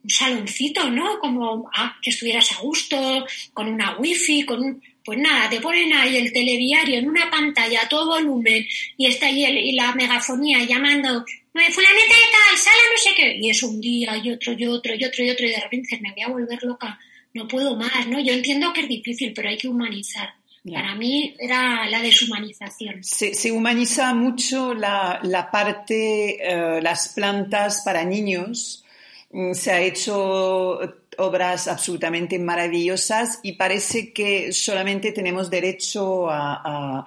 un 0.05 0.11
saloncito, 0.11 0.91
¿no? 0.91 1.19
Como 1.19 1.71
ah, 1.75 1.97
que 2.03 2.11
estuvieras 2.11 2.53
a 2.53 2.61
gusto, 2.61 3.27
con 3.55 3.69
una 3.69 3.97
wifi, 3.97 4.43
con 4.43 4.63
un 4.63 4.83
pues 5.09 5.21
nada, 5.21 5.49
te 5.49 5.59
ponen 5.59 5.91
ahí 5.95 6.19
el 6.19 6.31
telediario 6.31 6.99
en 6.99 7.09
una 7.09 7.31
pantalla 7.31 7.81
a 7.81 7.89
todo 7.89 8.09
volumen 8.09 8.63
y 8.99 9.07
está 9.07 9.25
ahí 9.25 9.43
y 9.43 9.73
la 9.73 9.95
megafonía 9.95 10.63
llamando, 10.65 11.25
fulaneta 11.55 12.15
de 12.15 12.29
tal, 12.31 12.59
sala 12.59 12.77
no 12.93 12.99
sé 13.03 13.11
qué, 13.17 13.39
y 13.41 13.49
es 13.49 13.63
un 13.63 13.81
día 13.81 14.21
y 14.23 14.33
otro 14.33 14.53
y 14.53 14.67
otro 14.67 14.95
y 14.95 15.03
otro 15.03 15.25
y 15.25 15.31
otro 15.31 15.47
y 15.47 15.51
de 15.51 15.61
repente 15.61 15.99
me 16.03 16.13
voy 16.13 16.23
a 16.23 16.29
volver 16.29 16.63
loca, 16.63 16.99
no 17.33 17.49
puedo 17.49 17.75
más, 17.75 18.07
¿no? 18.07 18.21
Yo 18.21 18.35
entiendo 18.35 18.71
que 18.75 18.83
es 18.83 18.89
difícil, 18.89 19.33
pero 19.35 19.49
hay 19.49 19.57
que 19.57 19.69
humanizar. 19.69 20.29
Para 20.71 20.95
mí 20.95 21.35
era 21.39 21.89
la 21.89 22.03
deshumanización. 22.03 23.03
Se, 23.03 23.51
humaniza 23.51 24.13
mucho 24.13 24.75
la, 24.75 25.49
parte, 25.51 26.37
eh, 26.39 26.83
las 26.83 27.15
plantas 27.15 27.81
para 27.83 28.05
niños. 28.05 28.85
Mm, 29.31 29.55
se 29.55 29.73
ha 29.73 29.81
hecho 29.81 30.98
obras 31.19 31.69
absolutamente 31.69 32.39
maravillosas 32.39 33.41
y 33.43 33.53
parece 33.53 34.13
que 34.13 34.53
solamente 34.53 35.13
tenemos 35.13 35.51
derecho 35.51 36.29
a, 36.31 37.07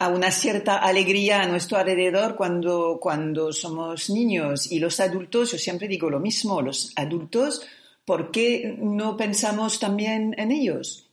una 0.00 0.32
cierta 0.32 0.78
alegría 0.78 1.42
a 1.42 1.46
nuestro 1.46 1.78
alrededor 1.78 2.34
cuando, 2.34 2.98
cuando 3.00 3.52
somos 3.52 4.10
niños 4.10 4.72
y 4.72 4.80
los 4.80 4.98
adultos, 4.98 5.52
yo 5.52 5.58
siempre 5.58 5.86
digo 5.86 6.10
lo 6.10 6.18
mismo, 6.18 6.60
los 6.60 6.92
adultos 6.96 7.62
¿por 8.04 8.30
qué 8.30 8.76
no 8.78 9.16
pensamos 9.16 9.78
también 9.78 10.34
en 10.38 10.50
ellos? 10.50 11.08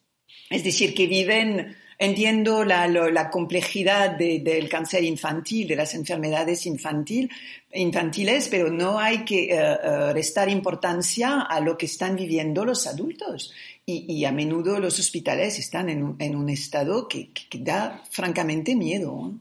Es 0.49 0.63
decir, 0.63 0.93
que 0.93 1.07
viven 1.07 1.75
Entiendo 2.01 2.63
la, 2.63 3.29
complejidad 3.29 4.11
del 4.11 4.69
cáncer 4.69 5.03
infantil, 5.03 5.67
de 5.67 5.75
las 5.75 5.93
enfermedades 5.93 6.65
infantil, 6.65 7.29
infantiles, 7.73 8.47
pero 8.47 8.71
no 8.71 8.97
hay 8.97 9.25
que 9.25 9.49
eh, 9.51 10.13
restar 10.13 10.49
importancia 10.49 11.41
a 11.41 11.59
lo 11.59 11.77
que 11.77 11.87
están 11.87 12.15
viviendo 12.15 12.63
los 12.63 12.87
adultos. 12.87 13.53
Y, 13.85 14.23
a 14.23 14.31
menudo 14.31 14.79
los 14.79 14.97
hospitales 14.97 15.59
están 15.59 15.89
en 15.89 16.35
un, 16.35 16.49
estado 16.49 17.09
que, 17.09 17.31
da 17.55 18.01
francamente 18.09 18.75
miedo. 18.75 19.33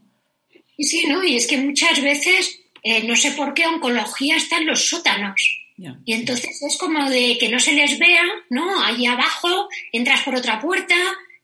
Sí, 0.78 1.04
¿no? 1.06 1.22
Y 1.22 1.36
es 1.36 1.46
que 1.46 1.58
muchas 1.58 2.02
veces, 2.02 2.58
eh, 2.82 3.04
no 3.06 3.14
sé 3.14 3.32
por 3.32 3.54
qué, 3.54 3.66
oncología 3.66 4.36
está 4.36 4.58
en 4.58 4.66
los 4.66 4.88
sótanos. 4.88 5.64
Y 6.04 6.12
entonces 6.12 6.60
es 6.60 6.76
como 6.76 7.08
de 7.08 7.38
que 7.38 7.48
no 7.48 7.60
se 7.60 7.72
les 7.72 8.00
vea, 8.00 8.24
¿no? 8.50 8.82
Ahí 8.82 9.06
abajo, 9.06 9.68
entras 9.92 10.22
por 10.22 10.34
otra 10.34 10.60
puerta, 10.60 10.96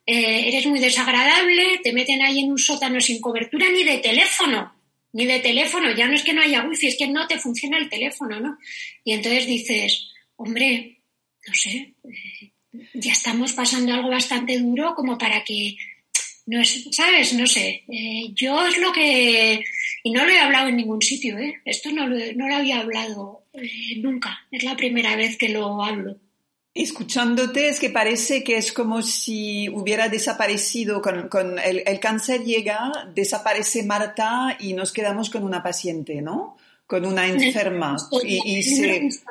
eh, 0.07 0.49
eres 0.49 0.67
muy 0.67 0.81
desagradable, 0.81 1.81
te 1.83 1.93
meten 1.93 2.23
ahí 2.23 2.41
en 2.41 2.51
un 2.51 2.59
sótano 2.59 3.01
sin 3.01 3.21
cobertura 3.21 3.71
ni 3.71 3.85
de 3.85 3.99
teléfono, 3.99 4.75
ni 5.13 5.25
de 5.25 5.41
teléfono, 5.41 5.95
ya 5.95 6.07
no 6.07 6.15
es 6.15 6.23
que 6.23 6.35
no 6.35 6.43
haya 6.43 6.65
wifi, 6.65 6.89
es 6.89 6.99
que 6.99 7.09
no 7.09 7.27
te 7.27 7.39
funciona 7.39 7.79
el 7.79 7.89
teléfono, 7.89 8.39
¿no? 8.39 8.59
Y 9.03 9.13
entonces 9.13 9.47
dices, 9.47 10.09
hombre, 10.37 10.99
no 11.47 11.55
sé, 11.55 11.95
eh, 12.05 12.51
ya 12.95 13.13
estamos 13.13 13.53
pasando 13.55 13.95
algo 13.95 14.11
bastante 14.11 14.59
duro 14.59 14.95
como 14.95 15.17
para 15.17 15.43
que, 15.43 15.77
no 16.47 16.61
es, 16.61 16.89
¿sabes? 16.91 17.33
No 17.33 17.47
sé, 17.47 17.85
eh, 17.89 18.29
yo 18.35 18.67
es 18.67 18.77
lo 18.77 18.93
que, 18.93 19.65
y 20.03 20.11
no 20.11 20.27
lo 20.27 20.31
he 20.31 20.39
hablado 20.39 20.69
en 20.69 20.77
ningún 20.77 21.01
sitio, 21.01 21.39
¿eh? 21.39 21.55
Esto 21.65 21.91
no 21.93 22.07
lo, 22.07 22.17
no 22.35 22.49
lo 22.49 22.57
había 22.57 22.81
hablado 22.81 23.47
nunca, 23.97 24.47
es 24.51 24.65
la 24.65 24.77
primera 24.77 25.17
vez 25.17 25.39
que 25.39 25.49
lo 25.49 25.83
hablo. 25.83 26.19
Escuchándote 26.75 27.69
es 27.69 27.79
que 27.79 27.89
parece 27.89 28.43
que 28.43 28.57
es 28.57 28.73
como 28.73 29.01
si 29.01 29.69
hubiera 29.69 30.09
desaparecido, 30.09 31.01
con, 31.01 31.57
el, 31.61 32.01
cáncer 32.01 32.43
llega, 32.43 32.91
desaparece 33.15 33.85
Marta 33.85 34.57
y 34.59 34.73
nos 34.73 34.93
quedamos 34.93 35.31
con 35.31 35.45
una 35.45 35.63
paciente, 35.63 36.21
¿no? 36.21 36.57
Con 36.89 37.07
una 37.07 37.29
enferma. 37.29 37.97
Y, 38.25 38.61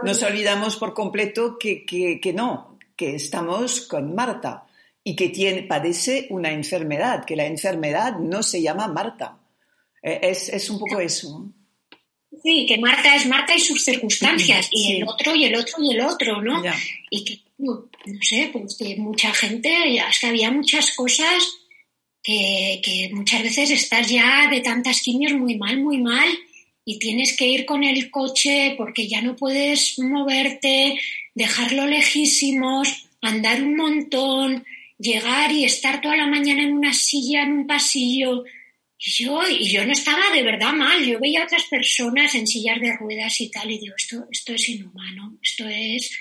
nos 0.03 0.23
olvidamos 0.23 0.77
por 0.77 0.93
completo 0.93 1.57
que, 1.59 1.85
que, 1.85 2.33
no, 2.33 2.77
que 2.95 3.15
estamos 3.15 3.81
con 3.81 4.15
Marta 4.15 4.65
y 5.03 5.17
que 5.17 5.27
tiene, 5.27 5.63
padece 5.63 6.27
una 6.29 6.53
enfermedad, 6.53 7.25
que 7.25 7.35
la 7.35 7.45
enfermedad 7.45 8.19
no 8.19 8.41
se 8.41 8.61
llama 8.61 8.87
Marta. 8.87 9.37
E, 10.01 10.19
es, 10.23 10.47
es 10.47 10.69
un 10.69 10.79
poco 10.79 11.01
eso. 11.01 11.51
Sí, 12.41 12.65
que 12.67 12.77
Marta 12.77 13.15
es 13.15 13.25
Marta 13.27 13.55
y 13.55 13.59
sus 13.59 13.83
circunstancias, 13.83 14.69
y 14.71 14.97
el 14.97 15.07
otro, 15.07 15.35
y 15.35 15.45
el 15.45 15.55
otro, 15.55 15.75
y 15.83 15.93
el 15.93 16.01
otro, 16.01 16.41
¿no? 16.41 16.63
Y 17.09 17.23
que, 17.23 17.39
no, 17.59 17.89
sé, 18.21 18.49
pues 18.51 18.75
que 18.77 18.95
mucha 18.95 19.33
gente, 19.33 19.97
es 19.97 20.19
que 20.19 20.27
había 20.27 20.51
muchas 20.51 20.95
cosas 20.95 21.43
que, 22.21 22.81
que 22.83 23.09
muchas 23.13 23.43
veces 23.43 23.69
estás 23.71 24.09
ya 24.09 24.49
de 24.49 24.61
tantas 24.61 25.01
quimios 25.01 25.33
muy 25.33 25.57
mal, 25.57 25.79
muy 25.79 25.99
mal, 25.99 26.29
y 26.85 26.99
tienes 26.99 27.35
que 27.37 27.47
ir 27.47 27.65
con 27.65 27.83
el 27.83 28.09
coche 28.09 28.75
porque 28.77 29.07
ya 29.07 29.21
no 29.21 29.35
puedes 29.35 29.99
moverte, 29.99 30.99
dejarlo 31.33 31.85
lejísimos, 31.85 33.07
andar 33.21 33.61
un 33.63 33.75
montón, 33.75 34.65
llegar 34.97 35.51
y 35.51 35.65
estar 35.65 36.01
toda 36.01 36.17
la 36.17 36.27
mañana 36.27 36.63
en 36.63 36.73
una 36.73 36.93
silla, 36.93 37.43
en 37.43 37.53
un 37.53 37.67
pasillo, 37.67 38.43
y 39.05 39.11
yo, 39.11 39.41
y 39.49 39.69
yo 39.69 39.85
no 39.85 39.91
estaba 39.91 40.29
de 40.33 40.43
verdad 40.43 40.71
mal, 40.71 41.05
yo 41.05 41.19
veía 41.19 41.41
a 41.41 41.45
otras 41.45 41.65
personas 41.65 42.33
en 42.35 42.47
sillas 42.47 42.79
de 42.79 42.95
ruedas 42.95 43.41
y 43.41 43.49
tal, 43.49 43.69
y 43.69 43.77
digo, 43.77 43.93
esto, 43.97 44.25
esto 44.31 44.53
es 44.53 44.69
inhumano, 44.69 45.37
esto 45.43 45.67
es, 45.67 46.17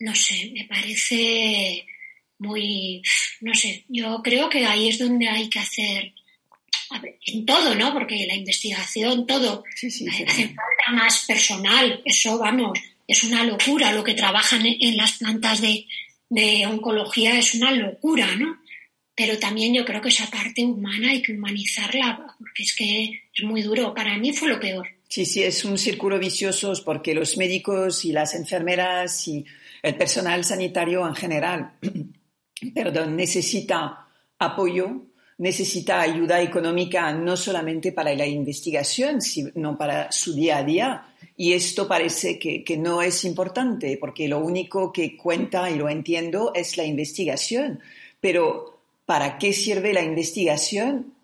no 0.00 0.14
sé, 0.14 0.52
me 0.52 0.66
parece 0.66 1.86
muy, 2.38 3.02
no 3.40 3.54
sé, 3.54 3.84
yo 3.88 4.20
creo 4.22 4.50
que 4.50 4.66
ahí 4.66 4.88
es 4.88 4.98
donde 4.98 5.26
hay 5.26 5.48
que 5.48 5.58
hacer, 5.58 6.12
en 7.26 7.46
todo, 7.46 7.74
¿no? 7.74 7.92
Porque 7.94 8.26
la 8.26 8.34
investigación, 8.34 9.26
todo, 9.26 9.64
hace 9.74 10.48
falta 10.48 10.92
más 10.92 11.24
personal, 11.26 12.02
eso, 12.04 12.38
vamos, 12.38 12.78
es 13.06 13.24
una 13.24 13.42
locura, 13.42 13.92
lo 13.92 14.04
que 14.04 14.12
trabajan 14.12 14.66
en, 14.66 14.96
las 14.98 15.12
plantas 15.16 15.62
de, 15.62 15.86
de 16.28 16.66
oncología 16.66 17.38
es 17.38 17.54
una 17.54 17.70
locura, 17.70 18.36
¿no? 18.36 18.58
Pero 19.18 19.36
también 19.36 19.74
yo 19.74 19.84
creo 19.84 20.00
que 20.00 20.10
esa 20.10 20.30
parte 20.30 20.64
humana 20.64 21.10
hay 21.10 21.20
que 21.20 21.32
humanizarla, 21.32 22.36
porque 22.38 22.62
es 22.62 22.72
que 22.72 23.22
es 23.34 23.44
muy 23.44 23.62
duro. 23.62 23.92
Para 23.92 24.16
mí 24.16 24.32
fue 24.32 24.48
lo 24.48 24.60
peor. 24.60 24.86
Sí, 25.08 25.26
sí, 25.26 25.42
es 25.42 25.64
un 25.64 25.76
círculo 25.76 26.20
vicioso 26.20 26.72
porque 26.84 27.14
los 27.14 27.36
médicos 27.36 28.04
y 28.04 28.12
las 28.12 28.36
enfermeras 28.36 29.26
y 29.26 29.44
el 29.82 29.96
personal 29.96 30.44
sanitario 30.44 31.04
en 31.04 31.16
general, 31.16 31.72
perdón, 32.74 33.16
necesita 33.16 34.06
apoyo, 34.38 35.06
necesita 35.38 36.00
ayuda 36.00 36.40
económica 36.40 37.12
no 37.12 37.36
solamente 37.36 37.90
para 37.90 38.14
la 38.14 38.26
investigación, 38.26 39.20
sino 39.20 39.76
para 39.76 40.12
su 40.12 40.32
día 40.32 40.58
a 40.58 40.62
día. 40.62 41.06
Y 41.36 41.54
esto 41.54 41.88
parece 41.88 42.38
que, 42.38 42.62
que 42.62 42.76
no 42.76 43.02
es 43.02 43.24
importante, 43.24 43.98
porque 44.00 44.28
lo 44.28 44.38
único 44.38 44.92
que 44.92 45.16
cuenta, 45.16 45.68
y 45.68 45.74
lo 45.74 45.88
entiendo, 45.88 46.52
es 46.54 46.76
la 46.76 46.84
investigación. 46.84 47.80
Pero 48.20 48.77
¿para 49.08 49.38
qué 49.38 49.54
sirve 49.54 49.94
la 49.94 50.02
investigación 50.02 51.14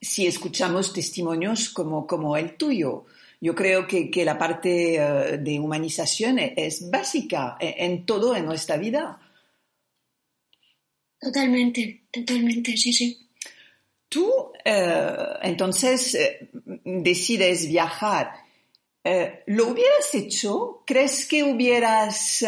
si 0.00 0.26
escuchamos 0.26 0.94
testimonios 0.94 1.68
como, 1.68 2.06
como 2.06 2.34
el 2.34 2.56
tuyo? 2.56 3.04
Yo 3.42 3.54
creo 3.54 3.86
que, 3.86 4.10
que 4.10 4.24
la 4.24 4.38
parte 4.38 4.94
eh, 4.94 5.36
de 5.36 5.60
humanización 5.60 6.38
es, 6.38 6.90
básica 6.90 7.58
en, 7.60 8.06
todo 8.06 8.34
en 8.34 8.46
nuestra 8.46 8.78
vida. 8.78 9.20
Totalmente, 11.20 12.04
totalmente, 12.10 12.74
sí, 12.74 12.94
sí. 12.94 13.28
Tú, 14.08 14.32
eh, 14.64 15.12
entonces, 15.42 16.14
eh, 16.14 16.48
decides 16.84 17.68
viajar. 17.68 18.45
¿Lo 19.46 19.68
hubieras 19.68 20.14
hecho? 20.14 20.82
¿Crees 20.86 21.26
que 21.26 21.44
hubieras 21.44 22.44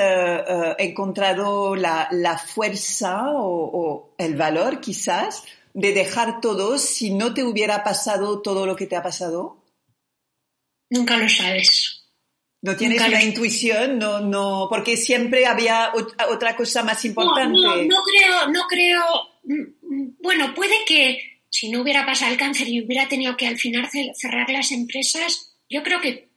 encontrado 0.79 1.77
la, 1.77 2.09
la 2.11 2.37
fuerza 2.39 3.27
o, 3.33 4.15
el 4.19 4.35
valor 4.37 4.81
quizás 4.81 5.45
de 5.75 5.93
dejar 5.93 6.41
todo 6.41 6.79
si 6.79 7.15
no 7.15 7.35
te 7.35 7.45
hubiera 7.45 7.85
pasado 7.85 8.43
todo 8.43 8.67
lo 8.67 8.75
que 8.75 8.87
te 8.87 8.97
ha 8.97 9.03
pasado? 9.03 9.65
Nunca 10.91 11.17
lo 11.17 11.29
sabes. 11.29 11.99
No 12.61 12.77
tienes 12.77 13.01
una 13.01 13.23
intuición, 13.23 13.99
no, 13.99 14.21
no, 14.21 14.67
porque 14.69 14.97
siempre 14.97 15.47
había 15.47 15.93
otra 16.29 16.57
cosa 16.57 16.83
más 16.83 17.05
importante. 17.05 17.61
No, 17.61 17.77
no, 17.77 17.83
no 17.85 17.97
creo, 18.03 18.49
no 18.49 18.63
creo. 18.69 19.05
Mm, 19.45 20.17
bueno, 20.21 20.55
puede 20.55 20.75
que 20.85 21.43
si 21.49 21.71
no 21.71 21.83
hubiera 21.83 22.05
pasado 22.05 22.33
el 22.33 22.39
cáncer 22.39 22.69
y 22.69 22.85
hubiera 22.85 23.09
tenido 23.09 23.37
que 23.37 23.47
al 23.47 23.59
final 23.59 23.89
cerrar 24.15 24.51
las 24.51 24.73
empresas, 24.73 25.57
yo 25.69 25.85
creo 25.85 26.01
que 26.01 26.28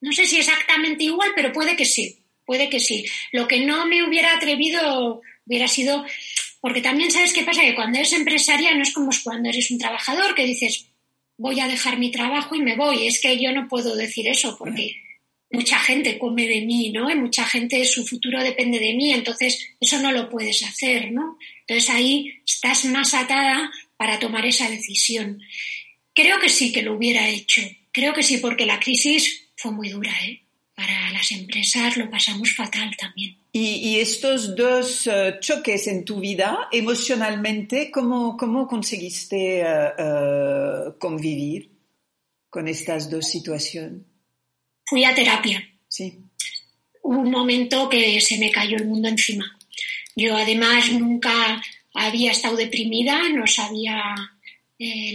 no 0.00 0.12
sé 0.12 0.26
si 0.26 0.38
exactamente 0.38 1.04
igual, 1.04 1.30
pero 1.34 1.52
puede 1.52 1.76
que 1.76 1.84
sí, 1.84 2.18
puede 2.44 2.68
que 2.68 2.80
sí. 2.80 3.04
Lo 3.32 3.46
que 3.46 3.60
no 3.60 3.86
me 3.86 4.02
hubiera 4.02 4.34
atrevido 4.34 5.20
hubiera 5.46 5.68
sido 5.68 6.04
porque 6.60 6.82
también 6.82 7.10
sabes 7.10 7.32
qué 7.32 7.42
pasa, 7.42 7.62
que 7.62 7.74
cuando 7.74 7.98
eres 7.98 8.12
empresaria 8.12 8.74
no 8.74 8.82
es 8.82 8.92
como 8.92 9.10
cuando 9.24 9.48
eres 9.48 9.70
un 9.70 9.78
trabajador, 9.78 10.34
que 10.34 10.44
dices, 10.44 10.86
voy 11.38 11.58
a 11.58 11.68
dejar 11.68 11.98
mi 11.98 12.10
trabajo 12.10 12.54
y 12.54 12.60
me 12.60 12.76
voy. 12.76 13.06
Es 13.06 13.20
que 13.20 13.38
yo 13.38 13.50
no 13.52 13.66
puedo 13.66 13.96
decir 13.96 14.28
eso 14.28 14.56
porque 14.58 14.96
mucha 15.50 15.78
gente 15.78 16.18
come 16.18 16.46
de 16.46 16.60
mí, 16.60 16.90
¿no? 16.90 17.10
Y 17.10 17.14
mucha 17.14 17.46
gente, 17.46 17.84
su 17.86 18.06
futuro 18.06 18.42
depende 18.42 18.78
de 18.78 18.92
mí, 18.94 19.12
entonces 19.12 19.74
eso 19.80 19.98
no 20.00 20.12
lo 20.12 20.28
puedes 20.28 20.62
hacer, 20.62 21.12
¿no? 21.12 21.38
Entonces 21.66 21.90
ahí 21.90 22.42
estás 22.46 22.84
más 22.84 23.14
atada 23.14 23.70
para 23.96 24.18
tomar 24.18 24.44
esa 24.44 24.68
decisión. 24.68 25.40
Creo 26.14 26.38
que 26.40 26.50
sí 26.50 26.72
que 26.72 26.82
lo 26.82 26.94
hubiera 26.94 27.28
hecho. 27.28 27.62
Creo 27.90 28.12
que 28.12 28.22
sí, 28.22 28.36
porque 28.36 28.66
la 28.66 28.78
crisis 28.78 29.49
fue 29.60 29.72
muy 29.72 29.90
dura, 29.90 30.12
¿eh? 30.24 30.40
Para 30.74 31.10
las 31.12 31.30
empresas 31.32 31.98
lo 31.98 32.08
pasamos 32.08 32.54
fatal 32.54 32.90
también. 32.96 33.36
Y, 33.52 33.98
estos 33.98 34.56
dos 34.56 35.06
eh, 35.06 35.36
choques 35.40 35.86
en 35.86 36.04
tu 36.04 36.20
vida, 36.20 36.68
emocionalmente, 36.72 37.90
¿cómo, 37.90 38.36
cómo 38.38 38.66
conseguiste 38.66 39.60
eh, 39.60 39.64
eh, 39.98 40.92
convivir 40.98 41.70
con 42.48 42.68
estas 42.68 43.10
dos 43.10 43.28
situaciones? 43.28 44.00
Fui 44.86 45.04
a 45.04 45.14
terapia. 45.14 45.62
Sí. 45.86 46.16
Hubo 47.02 47.18
un 47.18 47.30
momento 47.30 47.88
que 47.88 48.18
se 48.20 48.38
me 48.38 48.50
cayó 48.50 48.76
el 48.76 48.86
mundo 48.86 49.08
encima. 49.08 49.58
Yo 50.16 50.36
además 50.36 50.90
nunca 50.92 51.62
había 51.92 52.32
estado 52.32 52.56
deprimida, 52.56 53.28
no 53.28 53.46
sabía 53.46 54.14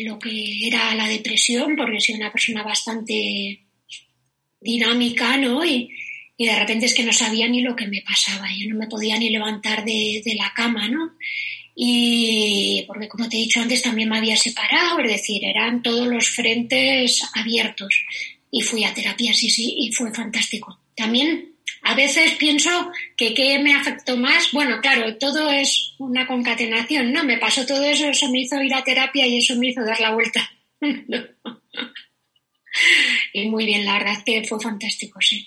lo 0.06 0.20
que 0.20 0.68
era 0.68 0.94
la 0.94 1.08
depresión, 1.08 1.76
porque 1.76 2.00
soy 2.00 2.16
una 2.16 2.32
persona 2.32 2.62
bastante 2.62 3.65
dinámica, 4.66 5.38
¿no? 5.38 5.64
Y, 5.64 5.90
y 6.38 6.46
de 6.46 6.60
repente 6.60 6.86
es 6.86 6.94
que 6.94 7.04
no 7.04 7.14
sabía 7.14 7.48
ni 7.48 7.62
lo 7.62 7.76
que 7.76 7.88
me 7.88 8.02
pasaba, 8.02 8.48
yo 8.52 8.70
no 8.70 8.76
me 8.76 8.88
podía 8.88 9.18
ni 9.18 9.30
levantar 9.30 9.86
de, 9.86 10.22
la 10.38 10.52
cama, 10.54 10.88
¿no? 10.90 11.14
Y 11.76 12.84
porque 12.88 13.08
como 13.08 13.28
te 13.30 13.38
he 13.38 13.42
dicho 13.42 13.62
antes 13.62 13.82
también 13.82 14.10
me 14.10 14.18
había 14.18 14.36
separado, 14.36 15.00
es 15.00 15.12
decir, 15.12 15.44
eran 15.44 15.82
todos 15.82 16.08
los 16.08 16.30
frentes 16.30 17.22
abiertos 17.34 18.06
y 18.52 18.62
fui 18.62 18.84
a 18.84 18.94
terapia, 18.94 19.34
sí, 19.34 19.50
sí, 19.50 19.76
y 19.78 19.92
fue 19.92 20.14
fantástico. 20.14 20.80
También 20.96 21.54
a 21.84 21.96
veces 21.96 22.34
pienso 22.34 22.92
que 23.18 23.34
qué 23.34 23.60
me 23.60 23.74
afectó 23.74 24.18
más. 24.18 24.52
Bueno, 24.52 24.80
claro, 24.82 25.18
todo 25.18 25.52
es 25.52 25.94
una 26.00 26.28
concatenación, 26.28 27.12
¿no? 27.12 27.24
Me 27.24 27.38
pasó 27.38 27.66
todo 27.66 27.84
eso, 27.84 28.08
eso 28.08 28.30
me 28.30 28.42
hizo 28.42 28.62
ir 28.62 28.74
a 28.74 28.84
terapia 28.84 29.28
y 29.28 29.38
eso 29.38 29.56
me 29.56 29.70
hizo 29.70 29.84
dar 29.84 30.00
la 30.00 30.14
vuelta. 30.14 30.50
y 33.38 33.50
muy 33.50 33.66
bien, 33.66 33.84
la 33.84 33.98
verdad 33.98 34.24
que 34.26 34.46
fue 34.46 34.58
fantástico, 34.62 35.20
sí. 35.20 35.46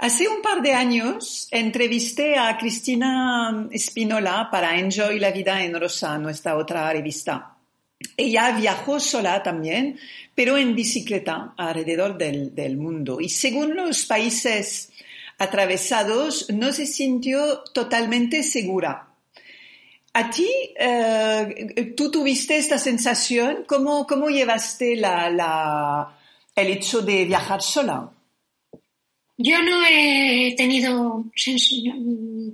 Hace 0.00 0.26
un 0.28 0.42
par 0.42 0.60
de 0.60 0.72
años 0.72 1.46
entrevisté 1.52 2.36
a 2.36 2.56
Cristina 2.58 3.68
Espinola 3.70 4.48
para 4.50 4.76
Enjoy 4.76 5.20
la 5.20 5.30
vida 5.30 5.64
en 5.64 5.78
Rosa, 5.78 6.18
nuestra 6.18 6.56
otra 6.56 6.92
revista. 6.92 7.56
Ella 8.16 8.50
viajó 8.58 8.98
sola 8.98 9.40
también, 9.44 10.00
pero 10.34 10.58
en 10.58 10.74
bicicleta 10.74 11.54
alrededor 11.56 12.18
del, 12.18 12.76
mundo. 12.76 13.20
Y 13.20 13.28
según 13.28 13.76
los 13.76 14.04
países 14.04 14.90
atravesados, 15.38 16.50
no 16.50 16.72
se 16.72 16.86
sintió 16.86 17.60
totalmente 17.72 18.42
segura. 18.42 19.10
¿A 20.18 20.30
ti, 20.30 20.48
eh, 20.78 21.92
tú 21.94 22.10
tuviste 22.10 22.56
esta 22.56 22.78
sensación? 22.78 23.64
¿Cómo, 23.66 24.06
cómo 24.06 24.30
llevaste 24.30 24.94
el 24.94 26.68
hecho 26.68 27.02
de 27.02 27.26
viajar 27.26 27.60
sola? 27.60 28.10
Yo 29.36 29.62
no 29.62 29.84
he 29.86 30.54
tenido 30.56 31.26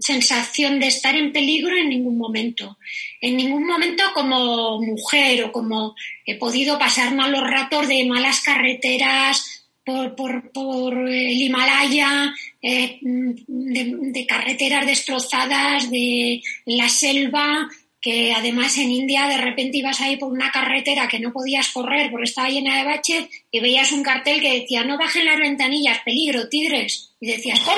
sensación 0.01 0.81
de 0.81 0.89
estar 0.89 1.15
en 1.15 1.33
peligro 1.33 1.77
en 1.77 1.91
ningún 1.91 2.19
momento. 2.19 2.79
En 3.21 3.37
ningún 3.37 3.65
momento 3.65 4.03
como 4.13 4.81
mujer 4.81 5.45
o 5.45 5.53
como 5.53 5.95
he 6.27 6.37
podido 6.37 6.81
pasar 6.81 7.15
malos 7.15 7.49
ratos 7.49 7.87
de 7.87 8.05
malas 8.07 8.41
carreteras 8.41 9.69
por, 9.85 11.09
el 11.09 11.41
Himalaya, 11.41 12.35
eh, 12.63 12.99
de, 13.03 14.27
carreteras 14.27 14.87
destrozadas, 14.87 15.91
de 15.91 16.41
la 16.65 16.89
selva, 16.89 17.69
que 18.01 18.33
además 18.33 18.79
en 18.79 18.91
India 18.91 19.27
de 19.29 19.37
repente 19.37 19.79
ibas 19.79 20.01
ahí 20.01 20.17
por 20.17 20.33
una 20.33 20.51
carretera 20.51 21.09
que 21.09 21.21
no 21.21 21.33
podías 21.33 21.69
correr 21.69 22.11
porque 22.11 22.25
estaba 22.25 22.51
llena 22.51 22.77
de 22.77 22.85
baches 22.85 23.27
y 23.51 23.61
veías 23.61 23.93
un 23.93 24.03
cartel 24.03 24.41
que 24.41 24.61
decía 24.61 24.85
no 24.85 24.99
bajen 24.99 25.25
las 25.25 25.39
ventanillas, 25.39 26.01
peligro, 26.01 26.49
tigres. 26.49 27.15
Y 27.21 27.27
decías, 27.27 27.61
¿cómo? 27.61 27.77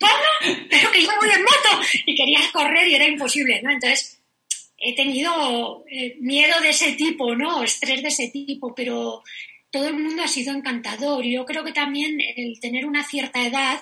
¿Cómo? 0.00 0.56
Pero 0.70 0.90
que 0.90 1.02
yo 1.02 1.10
voy 1.20 1.28
en 1.30 1.42
moto 1.42 1.86
y 2.06 2.14
querías 2.14 2.48
correr 2.48 2.88
y 2.88 2.94
era 2.94 3.06
imposible, 3.06 3.60
¿no? 3.62 3.70
Entonces 3.70 4.20
he 4.78 4.94
tenido 4.94 5.84
eh, 5.90 6.16
miedo 6.20 6.60
de 6.60 6.70
ese 6.70 6.92
tipo, 6.92 7.34
¿no? 7.34 7.62
Estrés 7.62 8.02
de 8.02 8.08
ese 8.08 8.28
tipo, 8.28 8.74
pero 8.74 9.22
todo 9.70 9.88
el 9.88 9.94
mundo 9.94 10.22
ha 10.22 10.28
sido 10.28 10.54
encantador. 10.54 11.24
Yo 11.24 11.44
creo 11.44 11.64
que 11.64 11.72
también 11.72 12.18
el 12.36 12.58
tener 12.60 12.86
una 12.86 13.04
cierta 13.04 13.46
edad 13.46 13.80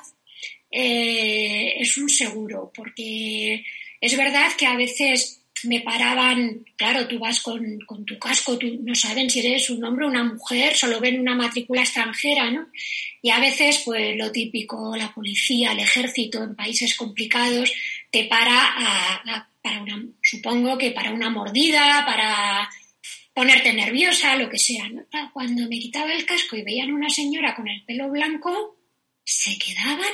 eh, 0.70 1.74
es 1.78 1.96
un 1.98 2.08
seguro, 2.08 2.72
porque 2.74 3.64
es 4.00 4.16
verdad 4.16 4.52
que 4.56 4.66
a 4.66 4.76
veces 4.76 5.42
me 5.64 5.80
paraban, 5.80 6.64
claro, 6.76 7.08
tú 7.08 7.18
vas 7.18 7.40
con, 7.40 7.78
tu 8.06 8.18
casco, 8.18 8.58
tú 8.58 8.66
no 8.82 8.94
saben 8.94 9.30
si 9.30 9.40
eres 9.40 9.70
un 9.70 9.82
hombre 9.84 10.04
o 10.04 10.08
una 10.08 10.24
mujer, 10.24 10.76
solo 10.76 11.00
ven 11.00 11.18
una 11.18 11.34
matrícula 11.34 11.82
extranjera, 11.82 12.50
¿no? 12.50 12.68
Y 13.22 13.30
a 13.30 13.40
veces, 13.40 13.82
pues 13.84 14.16
lo 14.16 14.30
típico, 14.30 14.94
la 14.96 15.12
policía, 15.12 15.72
el 15.72 15.80
ejército 15.80 16.42
en 16.42 16.54
países 16.54 16.94
complicados 16.94 17.72
te 18.10 18.24
para 18.24 19.22
para 19.66 19.82
una, 19.82 20.00
supongo 20.22 20.78
que 20.78 20.92
para 20.92 21.10
una 21.10 21.28
mordida, 21.28 22.04
para 22.06 22.70
ponerte 23.34 23.72
nerviosa, 23.72 24.36
lo 24.36 24.48
que 24.48 24.58
sea. 24.58 24.88
Cuando 25.32 25.68
me 25.68 25.80
quitaba 25.80 26.12
el 26.12 26.24
casco 26.24 26.56
y 26.56 26.62
veían 26.62 26.92
una 26.92 27.10
señora 27.10 27.56
con 27.56 27.66
el 27.66 27.82
pelo 27.84 28.08
blanco, 28.08 28.78
se 29.24 29.58
quedaban 29.58 30.12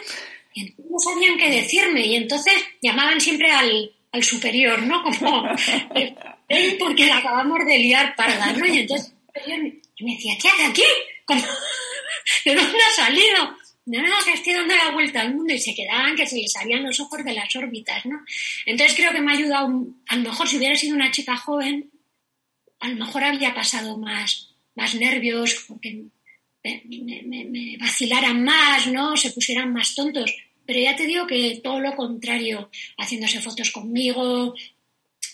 y 0.54 0.74
no 0.90 0.98
sabían 0.98 1.38
qué 1.38 1.50
decirme 1.50 2.06
y 2.06 2.16
entonces 2.16 2.54
llamaban 2.80 3.20
siempre 3.20 3.50
al 3.50 3.92
al 4.12 4.22
superior, 4.22 4.82
¿no? 4.82 5.02
Como, 5.02 5.46
eh, 6.48 6.76
porque 6.78 7.10
acabamos 7.10 7.58
de 7.66 7.78
liar 7.78 8.14
parda, 8.14 8.52
¿no? 8.52 8.66
Y 8.66 8.80
entonces 8.80 9.14
yo 9.46 9.56
me 10.06 10.14
decía, 10.14 10.34
¿qué 10.40 10.48
hace 10.48 10.64
aquí? 10.66 10.84
¿De 12.44 12.54
dónde 12.54 12.78
ha 12.78 12.94
salido? 12.94 13.56
No, 13.84 14.00
no, 14.00 14.14
que 14.24 14.34
estoy 14.34 14.52
dando 14.52 14.76
la 14.76 14.90
vuelta 14.90 15.22
al 15.22 15.34
mundo 15.34 15.52
y 15.52 15.58
se 15.58 15.74
quedaban 15.74 16.14
que 16.14 16.26
se 16.26 16.36
les 16.36 16.52
salían 16.52 16.84
los 16.84 17.00
ojos 17.00 17.24
de 17.24 17.32
las 17.32 17.56
órbitas, 17.56 18.06
¿no? 18.06 18.20
Entonces 18.66 18.96
creo 18.96 19.12
que 19.12 19.20
me 19.20 19.32
ha 19.32 19.36
ayudado, 19.36 19.86
a 20.06 20.16
lo 20.16 20.22
mejor 20.22 20.46
si 20.46 20.58
hubiera 20.58 20.76
sido 20.76 20.94
una 20.94 21.10
chica 21.10 21.36
joven, 21.36 21.90
a 22.78 22.88
lo 22.88 22.96
mejor 22.96 23.24
había 23.24 23.54
pasado 23.54 23.96
más, 23.96 24.54
más 24.76 24.94
nervios, 24.94 25.64
porque 25.66 26.04
me, 26.62 27.22
me, 27.24 27.44
me 27.44 27.76
vacilaran 27.78 28.44
más, 28.44 28.86
¿no? 28.86 29.16
Se 29.16 29.30
pusieran 29.30 29.72
más 29.72 29.94
tontos. 29.94 30.34
Pero 30.64 30.80
ya 30.80 30.94
te 30.94 31.06
digo 31.06 31.26
que 31.26 31.60
todo 31.62 31.80
lo 31.80 31.94
contrario, 31.96 32.70
haciéndose 32.98 33.40
fotos 33.40 33.70
conmigo, 33.70 34.54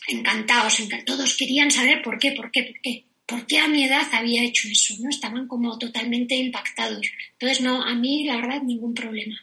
encantados, 0.08 0.82
todos 1.04 1.36
querían 1.36 1.70
saber 1.70 2.02
por 2.02 2.18
qué, 2.18 2.32
por 2.32 2.50
qué, 2.50 2.62
por 2.64 2.80
qué. 2.80 3.04
¿Por 3.26 3.46
qué 3.46 3.58
a 3.58 3.68
mi 3.68 3.84
edad 3.84 4.08
había 4.12 4.42
hecho 4.42 4.68
eso? 4.68 4.94
¿no? 5.00 5.10
Estaban 5.10 5.46
como 5.46 5.78
totalmente 5.78 6.34
impactados. 6.34 7.06
Entonces, 7.32 7.60
no, 7.60 7.82
a 7.82 7.94
mí 7.94 8.24
la 8.24 8.36
verdad 8.36 8.62
ningún 8.62 8.94
problema. 8.94 9.36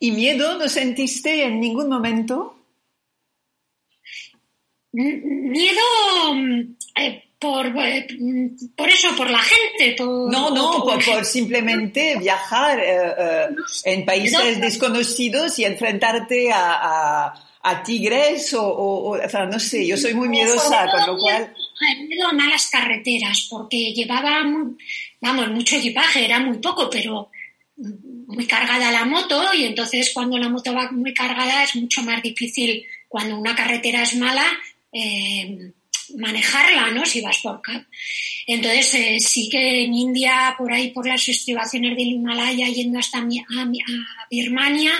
¿Y 0.00 0.10
miedo 0.10 0.58
no 0.58 0.68
sentiste 0.68 1.44
en 1.44 1.60
ningún 1.60 1.88
momento? 1.88 2.58
Miedo, 4.90 5.80
eh, 6.96 7.27
por, 7.38 7.66
eh, 7.66 8.06
por 8.76 8.88
eso, 8.88 9.14
por 9.16 9.30
la 9.30 9.38
gente. 9.40 9.96
no, 9.98 10.50
no, 10.50 10.84
por, 10.84 11.24
simplemente 11.24 12.18
viajar 12.18 12.80
eh, 12.80 13.14
eh, 13.18 13.46
en 13.84 14.04
países 14.04 14.60
desconocidos 14.60 15.58
y 15.58 15.64
enfrentarte 15.64 16.50
a, 16.52 17.32
a, 17.62 17.82
tigres 17.84 18.54
o, 18.54 18.64
o, 18.64 19.28
sea, 19.28 19.46
no 19.46 19.60
sé, 19.60 19.86
yo 19.86 19.96
soy 19.96 20.14
muy 20.14 20.28
miedosa, 20.28 20.86
con 20.90 21.14
lo 21.14 21.18
cual... 21.18 21.54
Miedo 22.08 22.26
a 22.26 22.32
malas 22.32 22.68
carreteras, 22.70 23.46
porque 23.48 23.92
llevaba, 23.92 24.42
vamos, 25.20 25.48
mucho 25.50 25.76
equipaje, 25.76 26.24
era 26.24 26.40
muy 26.40 26.58
poco, 26.58 26.90
pero 26.90 27.30
muy 27.76 28.46
cargada 28.46 28.90
la 28.90 29.04
moto 29.04 29.54
y 29.54 29.64
entonces 29.64 30.10
cuando 30.12 30.36
la 30.38 30.48
moto 30.48 30.74
va 30.74 30.90
muy 30.90 31.14
cargada 31.14 31.62
es 31.62 31.76
mucho 31.76 32.02
más 32.02 32.20
difícil 32.20 32.84
cuando 33.06 33.38
una 33.38 33.54
carretera 33.54 34.02
es 34.02 34.16
mala. 34.16 34.44
Eh, 34.92 35.72
manejarla, 36.16 36.90
¿no? 36.90 37.04
Si 37.04 37.20
vas 37.20 37.38
por 37.38 37.60
cap. 37.62 37.84
Entonces, 38.46 38.94
eh, 38.94 39.20
sí 39.20 39.48
que 39.50 39.84
en 39.84 39.94
India, 39.94 40.54
por 40.56 40.72
ahí, 40.72 40.90
por 40.90 41.06
las 41.06 41.28
estribaciones 41.28 41.96
del 41.96 42.08
Himalaya, 42.08 42.68
yendo 42.68 42.98
hasta 42.98 43.18
a, 43.18 44.26
Birmania, 44.30 44.92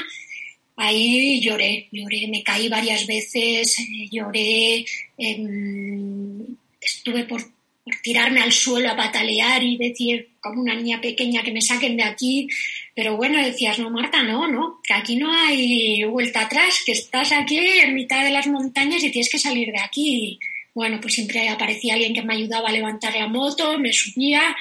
ahí 0.77 1.41
lloré, 1.41 1.89
lloré, 1.91 2.29
me 2.29 2.43
caí 2.43 2.69
varias 2.69 3.07
veces, 3.07 3.79
eh, 3.79 4.09
lloré, 4.11 4.85
em, 5.17 6.45
estuve 6.81 7.25
por, 7.25 7.43
por, 7.85 7.95
tirarme 8.03 8.43
al 8.43 8.53
suelo 8.53 8.91
a 8.91 8.97
patalear 8.97 9.63
y 9.63 9.79
decir, 9.79 10.29
como 10.41 10.61
una 10.61 10.75
niña 10.75 11.01
pequeña, 11.01 11.43
que 11.43 11.53
me 11.53 11.63
saquen 11.63 11.97
de 11.97 12.05
aquí. 12.05 12.49
Pero 12.95 13.17
bueno, 13.17 13.43
decías, 13.43 13.79
no, 13.79 13.91
Marta, 13.91 14.23
no, 14.23 14.47
no, 14.47 14.81
que 14.83 14.93
aquí 14.93 15.17
no 15.17 15.33
hay 15.33 16.05
vuelta 16.05 16.43
atrás, 16.43 16.83
que 16.85 16.93
estás 16.93 17.33
aquí 17.33 17.59
en 17.59 17.95
mitad 17.95 18.25
de 18.25 18.31
las 18.31 18.47
montañas 18.47 19.03
y 19.05 19.11
tienes 19.11 19.31
que 19.31 19.39
salir 19.39 19.73
de 19.73 19.81
aquí 19.81 20.39
bueno, 20.79 21.01
pues 21.01 21.15
siempre 21.15 21.49
aparecía 21.49 21.95
alguien 21.95 22.15
que 22.15 22.23
me 22.23 22.35
ayudaba 22.35 22.69
a 22.69 22.73
levantar 22.73 23.13
la 23.17 23.27
moto, 23.27 23.77
me 23.81 23.93
subía. 23.93 24.57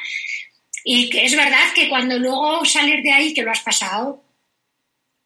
Y 0.84 1.12
que 1.12 1.26
es 1.26 1.36
verdad 1.36 1.72
que 1.76 1.90
cuando 1.90 2.18
luego 2.18 2.66
salir 2.66 3.04
de 3.04 3.12
ahí, 3.12 3.36
que 3.36 3.44
lo 3.44 3.52
has 3.52 3.62
pasado, 3.62 4.24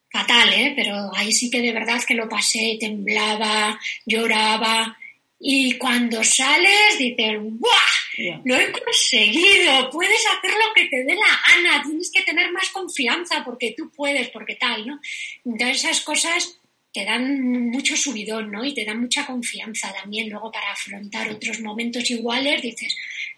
fatal, 0.09 0.51
¿eh? 0.51 0.73
Pero 0.75 1.09
ahí 1.15 1.31
sí 1.31 1.49
que 1.49 1.61
de 1.61 1.71
verdad 1.71 2.03
que 2.05 2.13
lo 2.13 2.27
pasé, 2.27 2.75
temblaba, 2.77 3.79
lloraba. 4.05 4.97
Y 5.39 5.77
cuando 5.77 6.25
sales, 6.25 6.97
dices, 6.99 7.37
¡buah! 7.39 8.41
Lo 8.43 8.57
he 8.57 8.69
conseguido, 8.73 9.89
puedes 9.91 10.25
hacer 10.27 10.51
lo 10.51 10.73
que 10.75 10.87
te 10.87 11.05
dé 11.05 11.15
la 11.15 11.39
gana, 11.47 11.83
tienes 11.83 12.11
que 12.13 12.23
tener 12.23 12.51
más 12.51 12.67
confianza 12.71 13.45
porque 13.45 13.73
tú 13.77 13.89
puedes, 13.95 14.27
porque 14.27 14.55
tal, 14.55 14.85
¿no? 14.85 14.99
Entonces 15.45 15.85
esas 15.85 16.01
cosas 16.01 16.60
te 16.93 17.05
dan 17.05 17.69
mucho 17.69 17.95
subidón, 17.95 18.51
¿no? 18.51 18.65
Y 18.65 18.73
te 18.73 18.83
dan 18.83 18.99
mucha 18.99 19.25
confianza 19.25 19.93
también 19.93 20.29
luego 20.29 20.51
para 20.51 20.71
afrontar 20.71 21.29
otros 21.29 21.61
momentos 21.61 22.09
iguales. 22.11 22.61
Dices, 22.61 22.95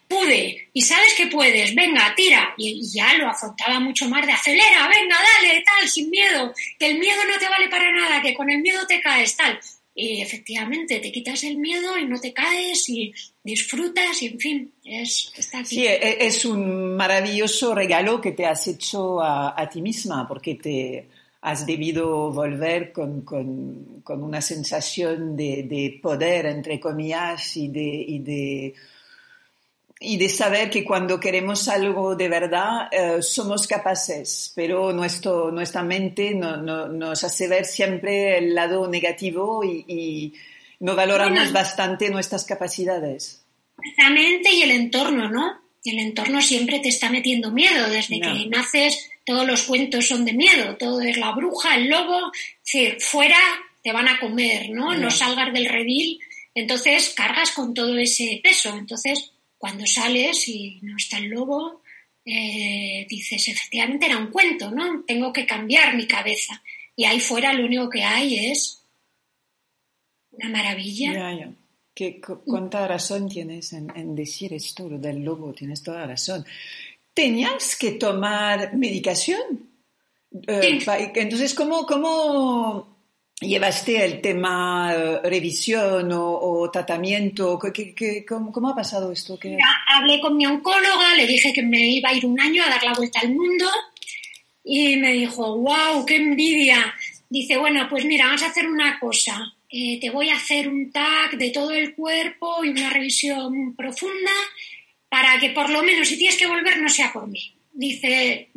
pude, 0.08 0.70
y 0.74 0.82
sabes 0.82 1.14
que 1.16 1.28
puedes, 1.28 1.76
venga, 1.76 2.14
tira. 2.16 2.56
Y, 2.58 2.82
ya 2.92 3.14
lo 3.16 3.30
afrontaba 3.30 3.80
mucho 3.80 4.10
más 4.10 4.26
de 4.26 4.34
acelera, 4.34 4.88
venga, 4.88 5.18
dale, 5.42 5.64
tal, 5.64 5.88
sin 5.88 6.10
miedo, 6.10 6.54
que 6.80 6.88
el 6.88 7.00
miedo 7.00 7.20
no 7.32 7.38
te 7.38 7.48
vale 7.48 7.70
para 7.70 7.92
nada, 7.92 8.22
que 8.22 8.34
con 8.34 8.50
el 8.50 8.62
miedo 8.62 8.86
te 8.88 9.00
caes, 9.02 9.38
tal. 9.38 9.60
Y 9.96 10.22
efectivamente, 10.22 11.00
te 11.00 11.12
quitas 11.12 11.44
el 11.44 11.58
miedo 11.58 11.96
y 12.00 12.06
no 12.06 12.20
te 12.20 12.34
caes 12.34 12.90
y 12.90 13.14
disfrutas 13.44 14.24
y 14.24 14.28
en 14.28 14.40
fin, 14.40 14.74
es. 14.84 15.32
Sí, 15.66 15.86
e, 15.86 16.26
es 16.26 16.46
un 16.46 16.96
maravilloso 16.96 17.76
regalo 17.76 18.20
que 18.20 18.32
te 18.32 18.48
has 18.48 18.68
hecho 18.68 19.22
a 19.22 19.70
ti 19.72 19.84
misma 19.84 20.28
porque 20.28 20.56
te, 20.56 21.08
has 21.44 21.66
debido 21.66 22.32
volver 22.32 22.94
con, 22.94 23.22
con, 23.22 24.02
con 24.02 24.24
una 24.24 24.40
sensación 24.42 25.36
de, 25.36 25.64
de, 25.64 26.00
poder, 26.02 26.46
entre 26.46 26.80
comillas, 26.80 27.58
y 27.58 27.68
de, 27.68 28.06
y 28.08 28.20
de, 28.20 28.74
y 30.00 30.16
de 30.16 30.30
saber 30.30 30.70
que 30.70 30.86
cuando 30.86 31.20
queremos 31.20 31.68
algo 31.68 32.16
de 32.16 32.30
verdad 32.30 32.88
eh, 32.92 33.22
somos 33.22 33.68
capaces, 33.68 34.54
pero 34.56 34.94
nuestro, 34.94 35.52
nuestra 35.52 35.84
mente 35.84 36.34
no, 36.34 36.56
nos 36.88 37.24
hace 37.26 37.50
ver 37.50 37.66
siempre 37.66 38.38
el 38.38 38.56
lado 38.56 38.88
negativo 38.88 39.66
y, 39.66 40.34
no 40.80 40.96
valoramos 40.98 41.54
bastante 41.54 42.10
nuestras 42.10 42.44
capacidades. 42.44 43.42
Exactamente, 43.82 44.52
y 44.52 44.64
el 44.64 44.72
entorno, 44.72 45.30
¿no? 45.30 45.62
El 45.86 46.00
entorno 46.00 46.42
siempre 46.42 46.80
te 46.80 46.90
está 46.90 47.10
metiendo 47.10 47.52
miedo. 47.52 47.88
Desde 47.90 48.20
que 48.20 48.48
naces, 48.50 49.10
todos 49.26 49.48
los 49.48 49.64
cuentos 49.64 50.08
son 50.08 50.26
de 50.26 50.34
miedo. 50.34 50.78
Todo 50.78 51.02
es 51.02 51.18
la 51.18 51.32
bruja, 51.32 51.76
el 51.76 51.90
lobo. 51.90 52.32
fuera 53.00 53.38
te 53.84 53.92
van 53.92 54.08
a 54.08 54.20
comer, 54.20 54.70
¿no? 54.70 54.96
No 54.96 55.12
salgas 55.12 55.54
del 55.54 55.68
redil. 55.68 56.20
Entonces 56.56 57.14
cargas 57.16 57.52
con 57.52 57.74
todo 57.74 57.98
ese 57.98 58.40
peso. 58.44 58.76
Entonces, 58.78 59.32
cuando 59.58 59.86
sales 59.86 60.48
y 60.48 60.80
no 60.82 60.98
está 60.98 61.18
el 61.18 61.30
lobo, 61.30 61.82
eh, 62.26 63.06
dices, 63.10 63.48
efectivamente 63.48 64.06
era 64.06 64.18
un 64.18 64.28
cuento, 64.28 64.72
¿no? 64.72 65.04
Tengo 65.06 65.34
que 65.34 65.46
cambiar 65.46 65.96
mi 65.96 66.08
cabeza. 66.08 66.62
Y 66.96 67.06
ahí 67.06 67.20
fuera 67.20 67.54
lo 67.54 67.66
único 67.66 67.90
que 67.90 68.04
hay 68.04 68.52
es 68.52 68.84
una 70.32 70.50
maravilla. 70.50 71.14
Ya, 71.14 71.40
ya. 71.40 71.52
Que, 71.94 72.20
¿Cuánta 72.20 72.88
razón 72.88 73.30
tienes 73.30 73.74
en, 73.74 74.16
decir 74.16 74.54
esto, 74.54 74.90
lo 74.90 74.98
del 74.98 75.24
lobo? 75.24 75.54
Tienes 75.54 75.84
toda 75.84 76.02
la 76.02 76.08
razón. 76.08 76.46
¿Tenías 77.14 77.76
que 77.76 77.92
tomar 77.92 78.76
medicación? 78.76 79.70
Eh, 80.48 80.80
entonces, 81.16 81.54
¿cómo, 81.54 81.86
¿cómo 81.86 82.94
llevaste 83.40 84.04
el 84.04 84.22
tema 84.22 84.94
eh, 84.96 85.20
revisión 85.24 86.10
o, 86.12 86.70
tratamiento? 86.72 87.60
cómo, 88.28 88.70
ha 88.70 88.76
pasado 88.76 89.12
esto? 89.12 89.38
hablé 89.88 90.20
con 90.22 90.36
mi 90.36 90.46
oncóloga, 90.46 91.16
le 91.16 91.28
dije 91.28 91.54
que 91.54 91.62
me 91.62 91.88
iba 91.90 92.10
a 92.10 92.14
ir 92.14 92.26
un 92.26 92.40
año 92.40 92.64
a 92.64 92.70
dar 92.70 92.84
la 92.84 92.94
vuelta 92.94 93.20
al 93.20 93.30
mundo 93.30 93.66
y 94.64 94.96
me 94.98 95.14
dijo, 95.14 95.58
wow, 95.58 96.06
qué 96.06 96.16
envidia. 96.16 96.96
Dice, 97.30 97.58
bueno, 97.58 97.88
pues 97.90 98.06
mira, 98.06 98.26
vamos 98.26 98.44
a 98.44 98.48
hacer 98.48 98.68
una 98.68 99.00
cosa. 99.00 99.54
Eh, 99.70 100.00
te 100.00 100.10
voy 100.10 100.30
a 100.30 100.36
hacer 100.36 100.68
un 100.68 100.92
tag 100.92 101.38
de 101.38 101.50
todo 101.50 101.72
el 101.72 101.96
cuerpo 101.96 102.64
y 102.64 102.70
una 102.70 102.90
revisión 102.90 103.76
profunda 103.76 104.32
para 105.14 105.40
que 105.40 105.52
por 105.52 105.70
lo 105.70 105.84
menos 105.84 106.08
si 106.08 106.18
tienes 106.18 106.36
que 106.38 106.48
volver 106.48 106.80
no 106.80 106.90
sea 106.90 107.14
por 107.14 107.28
mí. 107.28 107.54
Dice, 107.72 108.50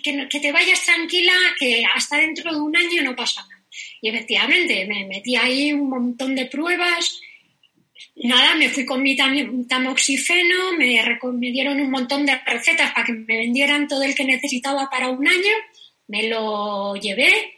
que, 0.00 0.40
te 0.40 0.52
vayas 0.52 0.84
tranquila, 0.84 1.32
que 1.58 1.82
hasta 1.92 2.18
dentro 2.18 2.54
de 2.54 2.60
un 2.60 2.76
año 2.76 3.02
no 3.02 3.16
pasa 3.16 3.42
nada. 3.42 3.64
Y 4.00 4.10
efectivamente, 4.10 4.86
me 4.86 5.06
metí 5.06 5.34
ahí 5.34 5.72
un 5.72 5.88
montón 5.88 6.36
de 6.36 6.46
pruebas. 6.46 7.20
Nada, 8.14 8.54
me 8.54 8.68
fui 8.68 8.84
con 8.84 9.02
mi 9.02 9.16
tamoxifeno, 9.16 10.74
me, 10.78 11.02
me 11.32 11.50
dieron 11.50 11.80
un 11.80 11.90
montón 11.90 12.24
de 12.24 12.38
recetas 12.46 12.92
para 12.92 13.06
que 13.06 13.14
me 13.14 13.36
vendieran 13.36 13.88
todo 13.88 14.04
el 14.04 14.14
que 14.14 14.22
necesitaba 14.22 14.88
para 14.88 15.08
un 15.08 15.26
año, 15.26 15.54
me 16.06 16.28
lo 16.28 16.94
llevé 16.94 17.54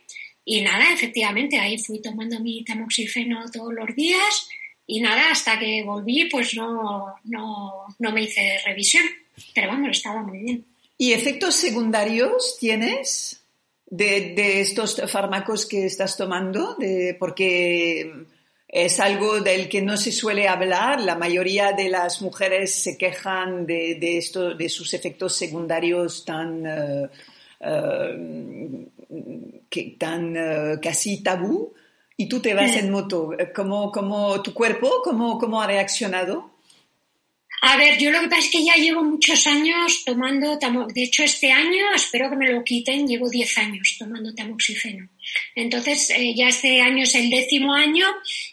y 0.47 0.63
nada, 0.63 0.95
efectivamente, 0.95 1.59
ahí 1.59 1.77
fui 1.77 2.01
tomando 2.01 2.41
mi 2.41 2.65
tamoxifeno 2.65 3.51
todos 3.53 3.75
los 3.75 3.95
días 3.95 4.49
y 4.87 5.01
nada, 5.01 5.31
hasta 5.31 5.59
que 5.59 5.83
volví, 5.85 6.29
pues 6.31 6.55
no, 6.55 7.15
no, 7.25 7.87
no 7.99 8.13
me 8.13 8.23
hice 8.23 8.59
revisión. 8.65 9.05
Pero 9.55 9.69
bueno, 9.69 9.91
estaba 9.91 10.23
muy 10.23 10.39
bien. 10.39 10.65
¿Y 10.99 11.13
efectos 11.13 11.55
secundarios 11.55 12.57
tienes? 12.59 13.43
de, 13.91 14.61
estos 14.61 15.01
fármacos 15.11 15.67
que 15.67 15.87
estás 15.87 16.17
tomando, 16.17 16.75
de, 16.75 17.17
porque 17.19 18.27
es 18.69 19.01
algo 19.01 19.41
del 19.41 19.69
que 19.69 19.83
no 19.83 19.97
se 19.97 20.13
suele 20.13 20.49
hablar. 20.49 21.01
La 21.01 21.17
mayoría 21.17 21.73
de 21.73 21.89
las 21.89 22.21
mujeres 22.23 22.75
se 22.75 22.99
quejan 22.99 23.67
de, 23.67 24.19
esto, 24.19 24.55
de 24.55 24.69
sus 24.69 24.93
efectos 24.95 25.35
secundarios 25.35 26.25
tan, 26.25 26.67
eh, 26.67 27.09
eh, 27.61 28.87
tan 29.99 30.37
eh, 30.37 30.79
casi 30.83 31.23
tabú. 31.23 31.73
Y 32.17 32.29
tú 32.29 32.41
te 32.41 32.55
vas 32.55 32.75
en 32.77 32.91
moto. 32.91 33.31
¿Cómo, 33.55 33.91
cómo 33.93 34.43
tu 34.43 34.55
cuerpo, 34.55 35.03
cómo, 35.05 35.39
cómo 35.39 35.61
ha 35.61 35.67
reaccionado? 35.67 36.57
A 37.63 37.77
ver, 37.79 37.99
yo 37.99 38.11
lo 38.11 38.21
que 38.21 38.29
pasa 38.29 38.43
es 38.43 38.51
que 38.51 38.65
ya 38.65 38.75
llevo 38.75 39.03
muchos 39.03 39.47
años 39.47 40.05
tomando, 40.05 40.59
de 40.59 41.03
hecho 41.03 41.25
este 41.25 41.51
año 41.51 41.85
espero 41.95 42.29
que 42.29 42.37
me 42.37 42.53
lo 42.53 42.63
quiten, 42.63 43.09
llevo 43.09 43.31
10 43.31 43.59
años 43.59 43.97
tomando 43.99 44.35
tamoxifeno. 44.35 45.09
Entonces 45.55 46.11
eh, 46.11 46.35
ya 46.35 46.49
este 46.49 46.83
año 46.83 47.05
es 47.05 47.15
el 47.15 47.31
décimo 47.31 47.73
año 47.73 48.07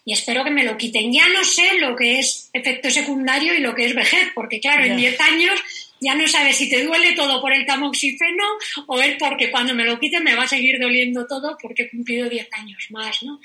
y 0.06 0.14
espero 0.14 0.44
que 0.44 0.52
me 0.52 0.64
lo 0.64 0.78
quiten. 0.78 1.12
Ya 1.12 1.28
no 1.30 1.44
sé 1.44 1.80
lo 1.80 1.96
que 1.96 2.20
es 2.20 2.50
efecto 2.54 2.90
secundario 2.90 3.54
y 3.54 3.60
lo 3.60 3.76
que 3.76 3.86
es 3.86 3.94
vejez, 3.94 4.30
porque 4.34 4.62
claro, 4.62 4.86
en 4.86 4.96
10 4.96 5.20
años 5.20 5.60
ya 6.04 6.16
no 6.16 6.28
sabes 6.28 6.58
si 6.58 6.70
te 6.70 6.84
duele 6.84 7.14
todo 7.14 7.42
por 7.42 7.54
el 7.54 7.66
tamoxifeno 7.66 8.44
o 8.88 9.02
es 9.02 9.16
porque 9.18 9.50
cuando 9.52 9.74
me 9.74 9.86
lo 9.86 10.00
quiten 10.00 10.24
me 10.24 10.36
va 10.36 10.44
a 10.44 10.48
seguir 10.48 10.80
doliendo 10.80 11.26
todo 11.28 11.58
porque 11.62 11.84
he 11.84 11.90
cumplido 11.90 12.30
10 12.30 12.48
años 12.52 12.88
más, 12.90 13.24
¿no? 13.24 13.40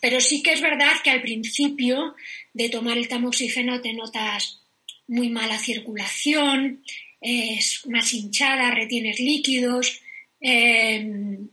Pero 0.00 0.20
sí 0.20 0.42
que 0.42 0.52
es 0.52 0.60
verdad 0.60 0.92
que 1.02 1.10
al 1.10 1.22
principio 1.22 2.14
de 2.52 2.68
tomar 2.68 2.98
el 2.98 3.08
tamoxifeno 3.08 3.80
te 3.80 3.92
notas 3.92 4.62
muy 5.06 5.28
mala 5.28 5.58
circulación, 5.58 6.82
es 7.20 7.86
más 7.86 8.12
hinchada, 8.12 8.70
retienes 8.70 9.18
líquidos. 9.18 10.00
Em, 10.40 11.48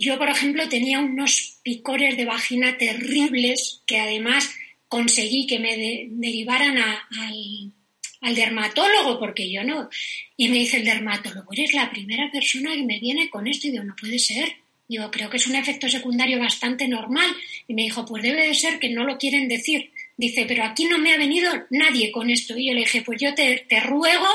yo, 0.00 0.18
por 0.18 0.28
ejemplo, 0.28 0.68
tenía 0.68 0.98
unos 1.00 1.60
picores 1.62 2.16
de 2.16 2.24
vagina 2.24 2.78
terribles 2.78 3.82
que 3.86 3.98
además 3.98 4.50
conseguí 4.88 5.46
que 5.46 5.58
me 5.58 5.76
derivaran 6.10 6.78
al, 6.78 7.72
al, 8.22 8.34
dermatólogo, 8.34 9.18
porque 9.18 9.50
yo 9.50 9.62
no. 9.64 9.90
Y 10.36 10.48
me 10.48 10.58
dice 10.58 10.78
el 10.78 10.84
dermatólogo, 10.84 11.52
eres 11.52 11.74
la 11.74 11.90
primera 11.90 12.30
persona 12.30 12.72
que 12.74 12.84
me 12.84 12.98
viene 12.98 13.28
con 13.28 13.46
esto. 13.46 13.68
Y 13.68 13.72
digo, 13.72 13.84
no 13.84 13.94
puede 13.94 14.18
ser. 14.18 14.56
Digo, 14.88 15.10
creo 15.10 15.30
que 15.30 15.36
es 15.36 15.46
un 15.46 15.56
efecto 15.56 15.88
secundario 15.88 16.38
bastante 16.38 16.88
normal. 16.88 17.34
Y 17.66 17.74
me 17.74 17.82
dijo, 17.82 18.04
pues 18.04 18.22
debe 18.22 18.46
de 18.46 18.54
ser 18.54 18.78
que 18.78 18.90
no 18.90 19.04
lo 19.04 19.18
quieren 19.18 19.48
decir. 19.48 19.90
Dice, 20.16 20.44
pero 20.46 20.64
aquí 20.64 20.84
no 20.84 20.98
me 20.98 21.12
ha 21.12 21.18
venido 21.18 21.50
nadie 21.70 22.12
con 22.12 22.30
esto. 22.30 22.56
Y 22.56 22.68
yo 22.68 22.74
le 22.74 22.80
dije, 22.80 23.02
pues 23.02 23.20
yo 23.20 23.34
te, 23.34 23.66
ruego 23.80 24.28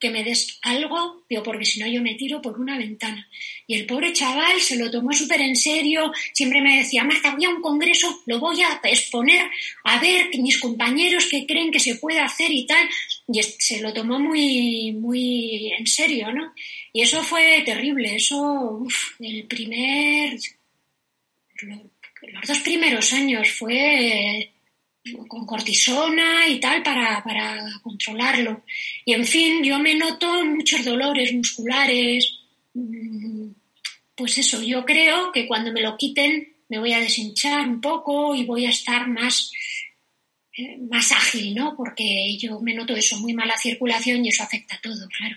que 0.00 0.10
me 0.10 0.24
des 0.24 0.58
algo, 0.62 1.24
digo, 1.28 1.42
porque 1.42 1.64
si 1.64 1.80
no 1.80 1.86
yo 1.86 2.00
me 2.00 2.14
tiro 2.14 2.40
por 2.40 2.58
una 2.58 2.78
ventana. 2.78 3.28
Y 3.66 3.74
el 3.74 3.84
pobre 3.84 4.12
chaval 4.12 4.60
se 4.60 4.76
lo 4.76 4.90
tomó 4.90 5.12
súper 5.12 5.40
en 5.40 5.56
serio, 5.56 6.12
siempre 6.32 6.60
me 6.60 6.78
decía, 6.78 7.02
Marta, 7.02 7.34
voy 7.34 7.44
a 7.44 7.50
un 7.50 7.60
congreso, 7.60 8.22
lo 8.26 8.38
voy 8.38 8.62
a 8.62 8.80
exponer, 8.84 9.50
a 9.84 10.00
ver 10.00 10.28
mis 10.38 10.58
compañeros 10.58 11.26
que 11.26 11.46
creen 11.46 11.72
que 11.72 11.80
se 11.80 11.96
puede 11.96 12.20
hacer 12.20 12.50
y 12.50 12.64
tal. 12.64 12.88
Y 13.30 13.42
se 13.42 13.80
lo 13.80 13.92
tomó 13.92 14.18
muy, 14.18 14.92
muy 14.92 15.72
en 15.72 15.86
serio, 15.86 16.32
¿no? 16.32 16.54
Y 16.92 17.02
eso 17.02 17.22
fue 17.22 17.62
terrible, 17.64 18.16
eso, 18.16 18.86
el 19.20 19.44
primer, 19.44 20.38
los 21.62 22.48
dos 22.48 22.58
primeros 22.60 23.12
años 23.12 23.50
fue 23.50 24.50
con 25.28 25.46
cortisona 25.46 26.48
y 26.48 26.58
tal 26.60 26.82
para, 26.82 27.22
controlarlo. 27.82 28.62
Y 29.04 29.12
en 29.12 29.24
fin, 29.24 29.62
yo 29.62 29.78
me 29.78 29.94
noto 29.94 30.44
muchos 30.44 30.84
dolores 30.84 31.32
musculares. 31.32 32.38
Mm, 32.74 33.50
pues 34.14 34.38
eso, 34.38 34.62
yo 34.62 34.84
creo 34.84 35.32
que 35.32 35.46
cuando 35.46 35.72
me 35.72 35.82
lo 35.82 35.96
quiten 35.96 36.54
me 36.68 36.78
voy 36.78 36.92
a 36.92 37.00
deshinchar 37.00 37.66
un 37.66 37.80
poco 37.80 38.34
y 38.34 38.44
voy 38.44 38.66
a 38.66 38.70
estar 38.70 39.08
más, 39.08 39.50
eh, 39.50 39.77
más 40.90 41.12
ágil, 41.12 41.54
¿no? 41.54 41.74
Porque 41.76 42.36
yo 42.38 42.60
me 42.60 42.74
noto 42.74 42.94
eso, 42.94 43.18
muy 43.18 43.34
mala 43.34 43.56
circulación 43.56 44.24
y 44.24 44.28
eso 44.28 44.42
afecta 44.42 44.76
a 44.76 44.80
todo, 44.80 45.06
claro. 45.16 45.36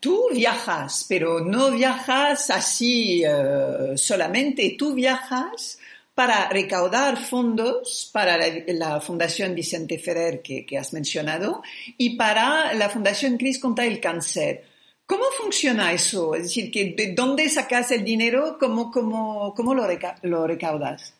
Tú 0.00 0.28
viajas, 0.32 1.06
pero 1.08 1.40
no 1.40 1.72
viajas 1.72 2.50
así 2.50 3.24
eh, 3.24 3.96
solamente, 3.96 4.76
tú 4.78 4.94
viajas 4.94 5.78
para 6.14 6.48
recaudar 6.48 7.16
fondos 7.16 8.08
para 8.12 8.38
la, 8.66 9.00
Fundación 9.00 9.54
Vicente 9.54 9.98
Ferrer 9.98 10.42
que, 10.42 10.78
has 10.78 10.92
mencionado 10.92 11.62
y 11.96 12.16
para 12.16 12.74
la 12.74 12.88
Fundación 12.88 13.36
Cris 13.38 13.58
contra 13.58 13.86
el 13.86 14.00
Cáncer. 14.00 14.64
¿Cómo 15.04 15.24
funciona 15.40 15.92
eso? 15.92 16.34
Es 16.34 16.44
decir, 16.44 16.70
que 16.70 16.92
¿de 16.96 17.14
dónde 17.14 17.48
sacas 17.48 17.90
el 17.90 18.04
dinero? 18.04 18.56
¿Cómo, 18.58 18.90
cómo, 18.90 19.54
cómo 19.54 19.74
lo, 19.74 19.86
lo 20.22 20.46
recaudas? 20.46 21.14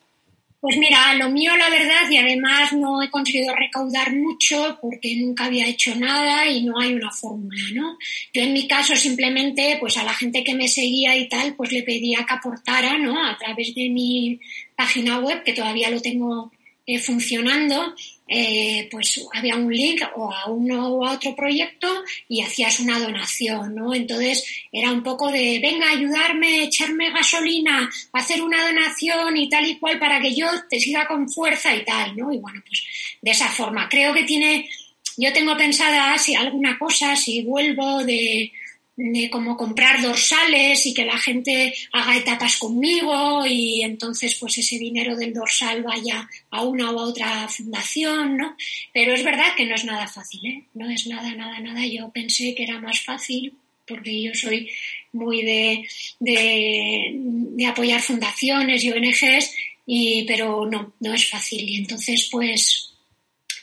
Pues 0.60 0.76
mira, 0.76 1.14
lo 1.14 1.30
mío 1.30 1.56
la 1.56 1.70
verdad 1.70 2.10
y 2.10 2.16
además 2.16 2.72
no 2.72 3.00
he 3.00 3.10
conseguido 3.10 3.54
recaudar 3.54 4.12
mucho 4.12 4.76
porque 4.82 5.14
nunca 5.14 5.44
había 5.44 5.68
hecho 5.68 5.94
nada 5.94 6.46
y 6.48 6.64
no 6.64 6.80
hay 6.80 6.94
una 6.94 7.12
fórmula, 7.12 7.62
¿no? 7.74 7.96
Yo 8.32 8.42
en 8.42 8.52
mi 8.52 8.66
caso 8.66 8.96
simplemente 8.96 9.76
pues 9.78 9.96
a 9.98 10.02
la 10.02 10.12
gente 10.12 10.42
que 10.42 10.56
me 10.56 10.66
seguía 10.66 11.16
y 11.16 11.28
tal 11.28 11.54
pues 11.54 11.70
le 11.70 11.84
pedía 11.84 12.26
que 12.26 12.34
aportara, 12.34 12.98
¿no? 12.98 13.24
A 13.24 13.38
través 13.38 13.72
de 13.72 13.88
mi 13.88 14.40
página 14.74 15.20
web 15.20 15.44
que 15.44 15.52
todavía 15.52 15.90
lo 15.90 16.00
tengo 16.00 16.50
eh, 16.86 16.98
funcionando 16.98 17.94
eh, 18.28 18.88
pues 18.90 19.20
había 19.32 19.56
un 19.56 19.72
link 19.72 20.02
o 20.16 20.30
a 20.30 20.50
uno 20.50 20.88
o 20.88 21.06
a 21.06 21.12
otro 21.12 21.34
proyecto 21.34 21.88
y 22.28 22.42
hacías 22.42 22.80
una 22.80 22.98
donación, 22.98 23.74
¿no? 23.74 23.94
Entonces 23.94 24.44
era 24.70 24.92
un 24.92 25.02
poco 25.02 25.32
de, 25.32 25.58
venga, 25.62 25.90
ayudarme, 25.90 26.64
echarme 26.64 27.10
gasolina, 27.10 27.90
hacer 28.12 28.42
una 28.42 28.66
donación 28.66 29.36
y 29.36 29.48
tal 29.48 29.66
y 29.66 29.78
cual 29.78 29.98
para 29.98 30.20
que 30.20 30.34
yo 30.34 30.46
te 30.68 30.78
siga 30.78 31.06
con 31.06 31.28
fuerza 31.28 31.74
y 31.74 31.84
tal, 31.84 32.16
¿no? 32.16 32.32
Y 32.32 32.38
bueno, 32.38 32.62
pues 32.66 32.84
de 33.22 33.30
esa 33.30 33.48
forma. 33.48 33.88
Creo 33.88 34.12
que 34.12 34.24
tiene 34.24 34.68
yo 35.16 35.32
tengo 35.32 35.56
pensada 35.56 36.16
si 36.16 36.36
alguna 36.36 36.78
cosa, 36.78 37.16
si 37.16 37.42
vuelvo 37.42 38.04
de, 38.04 38.52
de 39.00 39.30
como 39.30 39.56
comprar 39.56 40.02
dorsales 40.02 40.84
y 40.84 40.92
que 40.92 41.04
la 41.04 41.16
gente 41.16 41.72
haga 41.92 42.16
etapas 42.16 42.56
conmigo 42.56 43.46
y 43.46 43.82
entonces 43.82 44.34
pues 44.34 44.58
ese 44.58 44.76
dinero 44.76 45.14
del 45.14 45.32
dorsal 45.32 45.84
vaya 45.84 46.28
a 46.50 46.64
una 46.64 46.90
u 46.90 46.98
otra 46.98 47.46
fundación, 47.46 48.36
¿no? 48.36 48.56
Pero 48.92 49.14
es 49.14 49.22
verdad 49.22 49.54
que 49.56 49.66
no 49.66 49.76
es 49.76 49.84
nada 49.84 50.08
fácil, 50.08 50.44
¿eh? 50.44 50.64
No 50.74 50.90
es 50.90 51.06
nada, 51.06 51.32
nada, 51.36 51.60
nada. 51.60 51.86
Yo 51.86 52.10
pensé 52.10 52.56
que 52.56 52.64
era 52.64 52.80
más 52.80 53.00
fácil 53.00 53.54
porque 53.86 54.20
yo 54.20 54.34
soy 54.34 54.68
muy 55.12 55.42
de, 55.42 55.88
de, 56.18 57.66
apoyar 57.66 58.02
fundaciones 58.02 58.82
y 58.82 58.90
ONGs, 58.90 59.54
y, 59.86 60.24
pero 60.24 60.66
no, 60.66 60.92
no 60.98 61.14
es 61.14 61.30
fácil. 61.30 61.68
Y 61.68 61.76
entonces 61.76 62.28
pues 62.32 62.94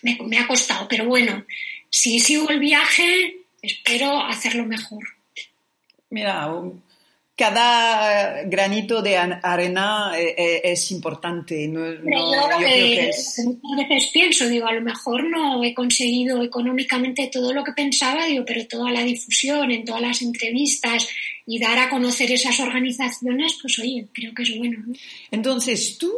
me, 0.02 0.18
me 0.26 0.40
ha 0.40 0.48
costado. 0.48 0.88
Pero 0.88 1.06
bueno, 1.06 1.46
si 1.90 2.22
sigo 2.22 2.50
el 2.50 2.60
viaje, 2.60 3.36
espero 3.62 4.22
hacerlo 4.22 4.66
mejor. 4.66 5.15
Mira, 6.10 6.48
cada 7.36 8.44
granito 8.44 9.02
de 9.02 9.18
arena 9.18 10.14
eh, 10.18 10.36
eh, 10.38 10.62
es 10.64 10.90
importante. 10.92 11.68
No, 11.68 11.92
yo, 11.94 12.00
Muchas 13.62 13.90
veces 13.90 14.10
pienso, 14.14 14.48
digo, 14.48 14.68
a 14.68 14.74
lo 14.74 14.82
mejor 14.82 15.30
no 15.30 15.62
he 15.62 15.74
conseguido 15.74 16.42
económicamente 16.42 17.30
todo 17.32 17.52
lo 17.52 17.64
que 17.64 17.74
pensaba, 17.74 18.26
digo, 18.26 18.46
pero 18.46 18.66
toda 18.68 18.92
la 18.92 19.04
difusión, 19.04 19.70
en 19.72 19.84
todas 19.84 20.02
las 20.02 20.22
entrevistas 20.22 21.10
y 21.46 21.60
dar 21.60 21.78
a 21.78 21.90
conocer 21.90 22.32
esas 22.32 22.60
organizaciones, 22.62 23.58
pues 23.62 23.80
oye, 23.80 24.08
creo 24.14 24.34
que 24.34 24.44
es 24.44 24.58
bueno. 24.58 24.78
Entonces, 25.30 25.98
tú 25.98 26.14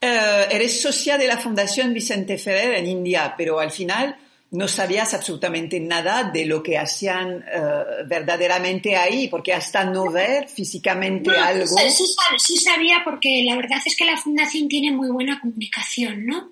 eh, 0.00 0.46
eres 0.50 0.80
socia 0.80 1.16
de 1.18 1.28
la 1.28 1.38
Fundación 1.38 1.94
Vicente 1.94 2.36
Ferrer 2.36 2.74
en 2.74 2.88
India, 2.88 3.34
pero 3.38 3.60
al 3.60 3.70
final 3.70 4.16
no 4.50 4.66
sabías 4.66 5.12
absolutamente 5.12 5.78
nada 5.78 6.24
de 6.24 6.46
lo 6.46 6.62
que 6.62 6.78
hacían 6.78 7.44
eh, 7.52 7.60
verdaderamente 8.06 8.96
ahí, 8.96 9.28
porque 9.28 9.52
hasta 9.52 9.84
no 9.84 10.10
ver 10.10 10.48
físicamente 10.48 11.30
algo. 11.30 11.66
Sí, 11.66 12.04
sí, 12.38 12.56
sabía, 12.56 13.02
porque 13.04 13.44
la 13.44 13.56
verdad 13.56 13.78
es 13.84 13.94
que 13.94 14.06
la 14.06 14.16
fundación 14.16 14.68
tiene 14.68 14.90
muy 14.92 15.10
buena 15.10 15.38
comunicación, 15.40 16.24
¿no? 16.24 16.50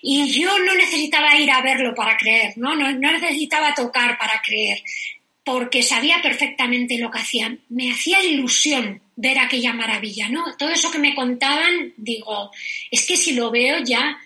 Y 0.00 0.28
yo 0.30 0.58
no 0.60 0.74
necesitaba 0.74 1.36
ir 1.36 1.50
a 1.50 1.62
verlo 1.62 1.94
para 1.94 2.16
creer, 2.16 2.52
¿no? 2.56 2.76
No, 2.76 2.92
no 2.92 3.12
necesitaba 3.12 3.74
tocar 3.74 4.16
para 4.16 4.40
creer, 4.40 4.78
porque 5.44 5.82
sabía 5.82 6.20
perfectamente 6.22 6.98
lo 6.98 7.10
que 7.10 7.18
hacían. 7.18 7.60
Me 7.68 7.90
hacía 7.90 8.22
ilusión 8.22 9.02
ver 9.16 9.38
aquella 9.38 9.72
maravilla, 9.72 10.28
¿no? 10.28 10.44
Todo 10.56 10.70
eso 10.70 10.90
que 10.90 10.98
me 10.98 11.14
contaban, 11.14 11.94
digo, 11.96 12.50
es 12.90 13.06
que 13.06 13.16
si 13.16 13.32
lo 13.32 13.50
veo 13.50 13.78
ya 13.84 14.18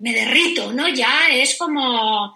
me 0.00 0.12
derrito, 0.12 0.72
¿no? 0.72 0.88
Ya 0.88 1.28
es 1.30 1.56
como, 1.56 2.34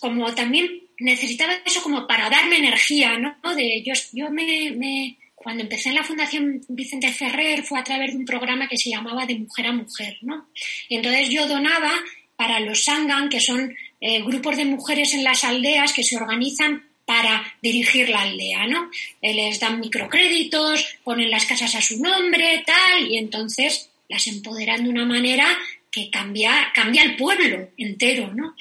como 0.00 0.34
también 0.34 0.82
necesitaba 0.98 1.54
eso 1.64 1.82
como 1.82 2.06
para 2.06 2.30
darme 2.30 2.58
energía, 2.58 3.18
¿no? 3.18 3.36
De, 3.54 3.82
yo, 3.84 3.92
yo 4.12 4.30
me, 4.30 5.16
cuando 5.34 5.62
empecé 5.62 5.90
en 5.90 5.96
la 5.96 6.04
Fundación 6.04 6.62
Vicente 6.68 7.12
Ferrer 7.12 7.62
fue 7.62 7.78
a 7.78 7.84
través 7.84 8.12
de 8.12 8.18
un 8.18 8.24
programa 8.24 8.68
que 8.68 8.78
se 8.78 8.90
llamaba 8.90 9.26
De 9.26 9.38
Mujer 9.38 9.66
a 9.66 9.72
Mujer, 9.72 10.18
¿no? 10.22 10.48
Y 10.88 10.96
entonces 10.96 11.28
yo 11.28 11.46
donaba 11.46 11.92
para 12.36 12.60
los 12.60 12.84
Sangan, 12.84 13.28
que 13.28 13.40
son 13.40 13.74
eh, 14.00 14.22
grupos 14.22 14.56
de 14.56 14.64
mujeres 14.64 15.14
en 15.14 15.24
las 15.24 15.44
aldeas 15.44 15.92
que 15.92 16.02
se 16.02 16.16
organizan 16.16 16.84
para 17.06 17.54
dirigir 17.62 18.08
la 18.08 18.22
aldea, 18.22 18.66
¿no? 18.66 18.90
Eh, 19.22 19.32
les 19.32 19.60
dan 19.60 19.80
microcréditos, 19.80 20.98
ponen 21.04 21.30
las 21.30 21.46
casas 21.46 21.74
a 21.74 21.80
su 21.80 22.02
nombre, 22.02 22.64
tal, 22.66 23.10
y 23.10 23.16
entonces 23.16 23.88
las 24.08 24.26
empoderan 24.26 24.84
de 24.84 24.90
una 24.90 25.04
manera 25.04 25.46
que 25.96 26.10
cambia, 26.10 26.70
cambia 26.74 27.02
el 27.04 27.16
pueblo 27.16 27.70
entero, 27.78 28.30
¿no? 28.34 28.54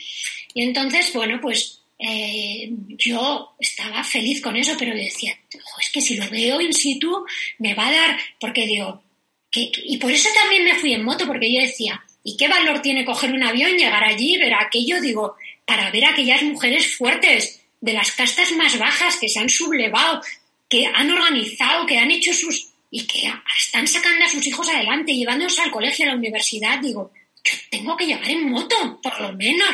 Y 0.54 0.64
entonces, 0.64 1.12
bueno, 1.14 1.42
pues 1.42 1.82
eh, 2.00 2.70
yo 2.98 3.58
estaba 3.60 4.06
feliz 4.06 4.42
con 4.42 4.56
eso, 4.56 4.78
pero 4.80 4.96
decía, 4.96 5.38
es 5.82 5.90
que 5.92 6.00
si 6.00 6.16
lo 6.16 6.30
veo 6.30 6.62
in 6.62 6.72
situ, 6.72 7.26
me 7.60 7.74
va 7.74 7.88
a 7.88 7.92
dar, 7.92 8.20
porque 8.40 8.66
digo, 8.66 9.04
que, 9.52 9.70
y 9.84 9.98
por 9.98 10.12
eso 10.12 10.30
también 10.34 10.64
me 10.64 10.76
fui 10.76 10.94
en 10.94 11.04
moto, 11.04 11.28
porque 11.28 11.54
yo 11.54 11.60
decía, 11.60 12.02
¿y 12.24 12.38
qué 12.38 12.48
valor 12.48 12.82
tiene 12.82 13.04
coger 13.04 13.34
un 13.34 13.44
avión, 13.44 13.76
llegar 13.76 14.06
allí, 14.06 14.38
ver 14.38 14.54
aquello? 14.54 15.02
Digo, 15.02 15.36
para 15.66 15.92
ver 15.92 16.06
a 16.06 16.12
aquellas 16.12 16.42
mujeres 16.42 16.96
fuertes, 16.96 17.62
de 17.82 17.92
las 17.92 18.14
castas 18.14 18.54
más 18.54 18.80
bajas, 18.80 19.18
que 19.18 19.28
se 19.28 19.40
han 19.40 19.50
sublevado, 19.50 20.22
que 20.70 20.86
han 20.86 21.12
organizado, 21.12 21.86
que 21.86 21.98
han 21.98 22.12
hecho 22.12 22.34
sus... 22.34 22.70
y 22.90 23.06
que 23.06 23.30
están 23.60 23.90
sacando 23.90 24.24
a 24.24 24.30
sus 24.30 24.48
hijos 24.48 24.70
adelante, 24.70 25.14
llevándolos 25.14 25.60
al 25.60 25.70
colegio, 25.70 26.06
a 26.06 26.10
la 26.10 26.16
universidad, 26.16 26.80
digo, 26.80 27.12
yo 27.46 27.58
tengo 27.70 27.96
que 27.96 28.08
llegar 28.08 28.30
en 28.30 28.50
moto, 28.50 29.00
por 29.02 29.22
lo 29.22 29.34
menos, 29.34 29.70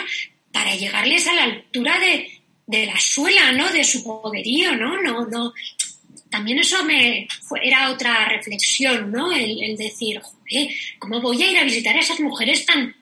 para 0.51 0.76
llegarles 0.76 1.26
a 1.28 1.34
la 1.34 1.43
altura 1.43 1.97
de, 1.99 2.86
la 2.86 2.99
suela, 2.99 3.51
¿no? 3.53 3.72
De 3.72 3.84
su 3.84 4.03
poderío, 4.03 4.76
¿no? 4.76 5.01
No, 5.01 5.26
no. 5.26 5.53
También 6.30 6.59
eso 6.59 6.84
me 6.84 7.28
era 7.61 7.91
otra 7.91 8.26
reflexión, 8.30 9.11
¿no? 9.11 9.32
El, 9.32 9.76
decir, 9.78 10.19
joder, 10.22 10.69
¿cómo 10.99 11.22
voy 11.22 11.41
a 11.41 11.51
ir 11.51 11.57
a 11.57 11.63
visitar 11.63 11.95
a 11.95 11.99
esas 11.99 12.19
mujeres 12.19 12.65
tan 12.65 12.95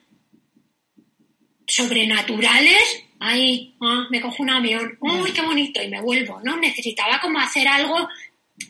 sobrenaturales? 1.68 3.04
Ay, 3.20 3.76
ah, 3.82 4.08
me 4.10 4.22
cojo 4.22 4.44
un 4.44 4.50
avión, 4.50 4.98
uy, 5.02 5.32
qué 5.32 5.42
bonito, 5.42 5.82
y 5.82 5.90
me 5.90 6.02
vuelvo, 6.02 6.40
¿no? 6.44 6.58
Necesitaba 6.58 7.20
como 7.20 7.40
hacer 7.40 7.68
algo 7.68 8.08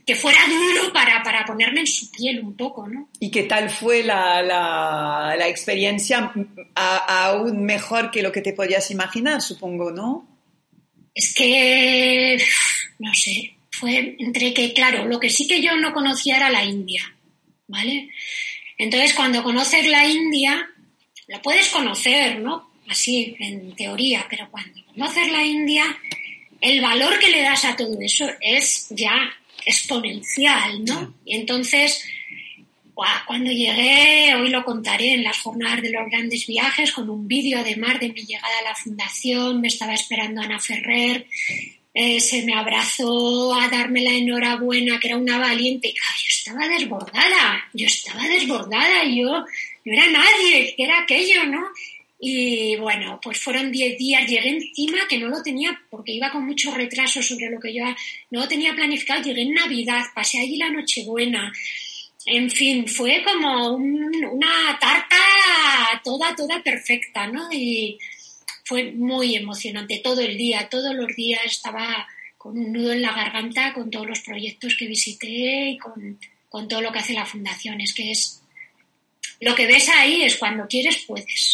que 0.05 0.15
fuera 0.15 0.39
duro 0.47 0.93
para, 0.93 1.21
para, 1.23 1.45
ponerme 1.45 1.81
en 1.81 1.87
su 1.87 2.09
piel 2.11 2.39
un 2.39 2.55
poco, 2.55 2.87
¿no? 2.87 3.09
¿Y 3.19 3.31
qué 3.31 3.43
tal 3.43 3.69
fue 3.69 4.03
la, 4.03 4.41
la, 4.41 5.35
la 5.37 5.47
experiencia 5.47 6.31
aún 6.75 7.63
mejor 7.63 8.11
que 8.11 8.21
lo 8.21 8.31
que 8.31 8.41
te 8.41 8.53
podías 8.53 8.89
imaginar, 8.91 9.41
supongo, 9.41 9.91
¿no? 9.91 10.27
Es 11.13 11.33
que, 11.33 12.37
no 12.99 13.13
sé, 13.13 13.55
fue 13.71 14.15
entre 14.19 14.53
que, 14.53 14.73
claro, 14.73 15.05
lo 15.05 15.19
que 15.19 15.29
sí 15.29 15.47
que 15.47 15.61
yo 15.61 15.75
no 15.77 15.93
conocía 15.93 16.37
era 16.37 16.49
la 16.49 16.63
India, 16.63 17.15
¿vale? 17.67 18.09
Entonces, 18.77 19.13
cuando 19.13 19.43
conoces 19.43 19.87
la 19.87 20.07
India, 20.07 20.69
la 21.27 21.41
puedes 21.41 21.69
conocer, 21.69 22.39
¿no? 22.39 22.71
Así, 22.87 23.35
en 23.39 23.75
teoría, 23.75 24.25
pero 24.29 24.49
cuando 24.49 24.83
conoces 24.85 25.31
la 25.31 25.43
India, 25.43 25.83
el 26.61 26.81
valor 26.81 27.19
que 27.19 27.29
le 27.29 27.41
das 27.41 27.65
a 27.65 27.75
todo 27.75 27.97
eso 28.01 28.25
es 28.41 28.87
ya 28.89 29.31
exponencial, 29.69 30.83
¿no? 30.85 31.15
Y 31.25 31.35
entonces, 31.35 32.03
cuando 33.25 33.51
llegué, 33.51 34.35
hoy 34.35 34.49
lo 34.49 34.63
contaré 34.63 35.13
en 35.13 35.23
las 35.23 35.39
jornadas 35.39 35.81
de 35.81 35.91
los 35.91 36.09
grandes 36.09 36.45
viajes, 36.47 36.91
con 36.91 37.09
un 37.09 37.27
vídeo 37.27 37.59
además 37.59 37.99
de 37.99 38.09
mi 38.09 38.21
llegada 38.25 38.59
a 38.59 38.69
la 38.69 38.75
fundación, 38.75 39.61
me 39.61 39.67
estaba 39.67 39.93
esperando 39.93 40.41
Ana 40.41 40.59
Ferrer, 40.59 41.25
eh, 41.93 42.19
se 42.19 42.43
me 42.43 42.53
abrazó 42.53 43.53
a 43.53 43.67
darme 43.67 44.01
la 44.01 44.11
enhorabuena, 44.11 44.99
que 44.99 45.07
era 45.07 45.17
una 45.17 45.37
valiente, 45.37 45.89
y 45.89 45.93
claro, 45.93 46.15
yo 46.17 46.29
estaba 46.29 46.67
desbordada, 46.67 47.63
yo 47.73 47.85
estaba 47.85 48.27
desbordada, 48.27 49.03
yo 49.05 49.45
no 49.85 49.93
era 49.93 50.07
nadie, 50.07 50.73
que 50.75 50.83
era 50.83 51.01
aquello, 51.01 51.45
¿no? 51.45 51.61
Y 52.21 52.75
bueno, 52.75 53.19
pues 53.23 53.39
fueron 53.39 53.71
10 53.71 53.97
días, 53.97 54.27
llegué 54.27 54.49
encima 54.49 55.07
que 55.07 55.17
no 55.17 55.29
lo 55.29 55.41
tenía, 55.41 55.81
porque 55.89 56.11
iba 56.11 56.31
con 56.31 56.45
mucho 56.45 56.71
retraso 56.75 57.23
sobre 57.23 57.49
lo 57.49 57.59
que 57.59 57.73
yo 57.73 57.85
no 58.31 58.41
lo 58.41 58.47
tenía 58.47 58.75
planificado, 58.75 59.23
llegué 59.23 59.43
en 59.43 59.53
Navidad, 59.53 60.03
pasé 60.13 60.39
allí 60.39 60.57
la 60.57 60.69
Nochebuena. 60.69 61.53
En 62.25 62.51
fin, 62.51 62.87
fue 62.87 63.23
como 63.23 63.75
una 63.75 64.77
tarta 64.79 65.15
toda, 66.03 66.35
toda 66.35 66.61
perfecta, 66.61 67.27
¿no? 67.27 67.47
Y 67.53 67.97
fue 68.65 68.91
muy 68.91 69.35
emocionante 69.35 70.01
todo 70.03 70.19
el 70.19 70.37
día, 70.37 70.67
todos 70.69 70.93
los 70.93 71.15
días 71.15 71.41
estaba 71.45 72.05
con 72.37 72.57
un 72.57 72.71
nudo 72.71 72.93
en 72.93 73.01
la 73.01 73.13
garganta 73.13 73.73
con 73.73 73.89
todos 73.89 74.07
los 74.07 74.19
proyectos 74.19 74.75
que 74.77 74.87
visité 74.87 75.71
y 75.71 75.77
con, 75.77 76.19
con 76.49 76.67
todo 76.67 76.81
lo 76.81 76.91
que 76.91 76.99
hace 76.99 77.13
la 77.13 77.25
fundación. 77.25 77.81
Es 77.81 77.93
que 77.93 78.11
es 78.11 78.41
lo 79.39 79.55
que 79.55 79.67
ves 79.67 79.89
ahí 79.89 80.23
es 80.23 80.37
cuando 80.37 80.67
quieres 80.67 81.03
puedes. 81.07 81.48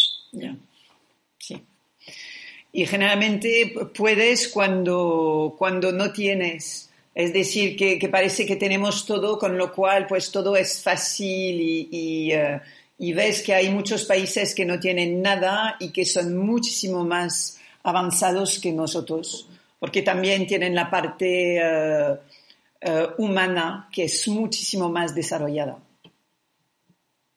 Y 2.78 2.86
generalmente 2.88 3.73
puedes 3.95 4.49
cuando, 4.49 5.55
cuando 5.57 5.93
no 5.93 6.11
tienes. 6.11 6.89
Es 7.13 7.32
decir, 7.32 7.78
que, 7.78 8.09
parece 8.09 8.45
que 8.45 8.57
tenemos 8.57 9.05
todo, 9.05 9.39
con 9.39 9.57
lo 9.57 9.71
cual 9.71 10.05
pues 10.07 10.30
todo 10.30 10.57
es 10.57 10.84
fácil 10.84 11.61
y, 11.89 12.34
eh, 12.34 12.59
y, 12.97 13.13
ves 13.13 13.41
que 13.43 13.53
hay 13.53 13.69
muchos 13.69 14.03
países 14.03 14.53
que 14.53 14.65
no 14.65 14.78
tienen 14.78 15.21
nada 15.21 15.78
y 15.80 15.93
que 15.93 16.03
son 16.03 16.36
muchísimo 16.36 17.05
más 17.05 17.61
avanzados 17.82 18.59
que 18.59 18.73
nosotros, 18.73 19.47
porque 19.80 20.01
también 20.01 20.45
tienen 20.45 20.76
la 20.76 20.89
parte 20.89 21.55
eh, 21.57 22.15
eh, 22.82 23.07
humana 23.19 23.88
que 23.89 24.03
es 24.03 24.28
muchísimo 24.28 24.89
más 24.89 25.15
desarrollada. 25.15 25.80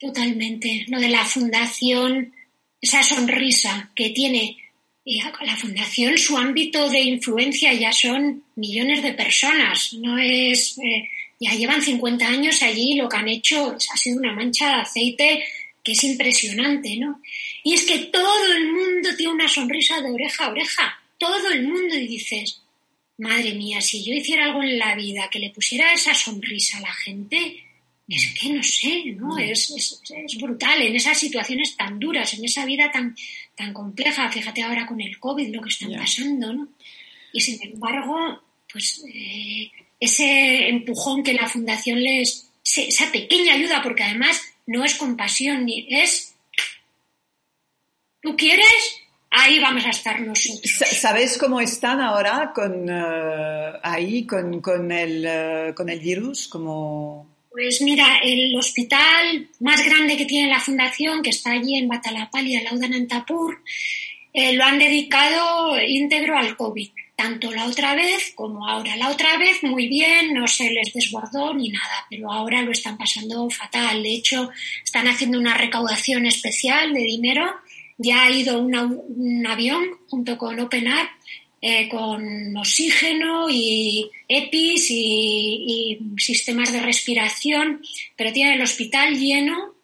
Totalmente. 0.00 0.84
Lo 0.88 0.98
de 0.98 1.10
la 1.10 1.24
fundación 1.24 2.32
esa 2.80 3.02
sonrisa 3.02 3.90
que 3.94 4.10
tiene 4.10 4.56
la 5.40 5.56
fundación, 5.56 6.18
su 6.18 6.36
ámbito 6.36 6.88
de 6.90 7.00
influencia 7.00 7.72
ya 7.72 7.92
son 7.92 8.42
millones 8.56 9.02
de 9.02 9.12
personas, 9.12 9.94
no 9.94 10.18
es, 10.18 10.76
eh, 10.78 11.08
ya 11.40 11.54
llevan 11.54 11.80
50 11.80 12.26
años 12.26 12.62
allí, 12.62 12.94
lo 12.94 13.08
que 13.08 13.16
han 13.16 13.28
hecho 13.28 13.74
ha 13.74 13.96
sido 13.96 14.18
una 14.18 14.34
mancha 14.34 14.68
de 14.68 14.82
aceite 14.82 15.44
que 15.82 15.92
es 15.92 16.04
impresionante, 16.04 16.96
¿no? 16.96 17.22
Y 17.64 17.74
es 17.74 17.84
que 17.84 17.98
todo 17.98 18.52
el 18.54 18.72
mundo 18.72 19.08
tiene 19.16 19.32
una 19.32 19.48
sonrisa 19.48 20.00
de 20.02 20.10
oreja 20.10 20.44
a 20.44 20.50
oreja, 20.50 21.00
todo 21.16 21.50
el 21.50 21.66
mundo 21.66 21.96
y 21.96 22.06
dices, 22.06 22.60
madre 23.16 23.54
mía, 23.54 23.80
si 23.80 24.04
yo 24.04 24.12
hiciera 24.12 24.46
algo 24.46 24.62
en 24.62 24.78
la 24.78 24.94
vida 24.94 25.28
que 25.30 25.38
le 25.38 25.50
pusiera 25.50 25.92
esa 25.92 26.14
sonrisa 26.14 26.78
a 26.78 26.82
la 26.82 26.92
gente, 26.92 27.64
es 28.08 28.34
que 28.40 28.48
no 28.50 28.62
sé, 28.62 29.04
¿no? 29.16 29.34
Mm. 29.34 29.40
Es, 29.40 30.38
brutal 30.40 30.80
en 30.82 30.96
esas 30.96 31.18
situaciones 31.18 31.76
tan 31.76 31.98
duras, 31.98 32.32
en 32.34 32.44
esa 32.44 32.64
vida 32.64 32.90
tan, 32.90 33.14
tan 33.58 33.74
compleja. 33.74 34.30
Fíjate 34.30 34.62
ahora 34.62 34.86
con 34.86 35.00
el 35.00 35.18
COVID 35.18 35.54
lo 35.54 35.60
que 35.60 35.68
están 35.68 35.92
pasando, 35.92 36.52
¿no? 36.52 36.68
Y 37.32 37.40
sin 37.40 37.60
embargo, 37.62 38.40
pues 38.72 39.04
eh, 39.12 39.70
ese 40.00 40.68
empujón 40.68 41.22
que 41.22 41.34
la 41.34 41.48
fundación 41.48 42.00
les, 42.00 42.48
esa 42.64 43.10
pequeña 43.10 43.54
ayuda, 43.54 43.82
porque 43.82 44.04
además 44.04 44.40
no 44.66 44.84
es 44.84 44.94
compasión 44.94 45.66
ni 45.66 45.86
es, 45.90 46.36
¿tú 48.22 48.36
quieres? 48.36 49.02
Ahí 49.30 49.58
vamos 49.58 49.84
a 49.84 49.90
estar 49.90 50.20
nosotros. 50.20 50.72
¿Sabes 50.92 51.36
cómo 51.36 51.60
están 51.60 52.00
ahora 52.00 52.52
con 52.54 52.88
eh, 52.88 53.72
ahí 53.82 54.24
con, 54.24 54.60
con, 54.62 54.90
el, 54.90 55.24
eh, 55.26 55.74
con 55.76 55.88
el 55.88 56.00
virus? 56.00 56.48
Como... 56.48 57.37
Pues 57.58 57.82
mira, 57.82 58.20
el 58.22 58.54
hospital 58.54 59.48
más 59.58 59.84
grande 59.84 60.16
que 60.16 60.26
tiene 60.26 60.48
la 60.48 60.60
fundación, 60.60 61.22
que 61.22 61.30
está 61.30 61.50
allí 61.50 61.74
en 61.74 61.88
Batalapali, 61.88 62.54
al 62.54 62.62
lado 62.62 62.78
de 62.78 62.88
Nantapur, 62.88 63.64
eh, 64.32 64.52
lo 64.52 64.62
han 64.62 64.78
dedicado 64.78 65.76
íntegro 65.82 66.38
al 66.38 66.56
COVID, 66.56 66.88
tanto 67.16 67.50
la 67.50 67.66
otra 67.66 67.96
vez 67.96 68.32
como 68.36 68.68
ahora. 68.68 68.94
La 68.94 69.10
otra 69.10 69.36
vez 69.38 69.64
muy 69.64 69.88
bien, 69.88 70.34
no 70.34 70.46
se 70.46 70.70
les 70.70 70.92
desbordó 70.94 71.52
ni 71.52 71.70
nada, 71.70 72.06
pero 72.08 72.30
ahora 72.32 72.62
lo 72.62 72.70
están 72.70 72.96
pasando 72.96 73.50
fatal. 73.50 74.04
De 74.04 74.14
hecho, 74.14 74.50
están 74.84 75.08
haciendo 75.08 75.36
una 75.36 75.54
recaudación 75.54 76.26
especial 76.26 76.94
de 76.94 77.00
dinero. 77.00 77.44
Ya 77.96 78.22
ha 78.22 78.30
ido 78.30 78.60
un 78.60 79.46
avión 79.48 79.84
junto 80.08 80.38
con 80.38 80.60
OpenArt 80.60 81.10
eh, 81.60 81.88
con 81.88 82.56
oxígeno 82.56 83.48
y 83.50 84.08
EPIs 84.28 84.86
y, 84.90 85.98
sistemas 86.16 86.72
de 86.72 86.80
respiración, 86.80 87.82
pero 88.16 88.32
tiene 88.32 88.54
el 88.54 88.62
hospital 88.62 89.18
lleno 89.18 89.74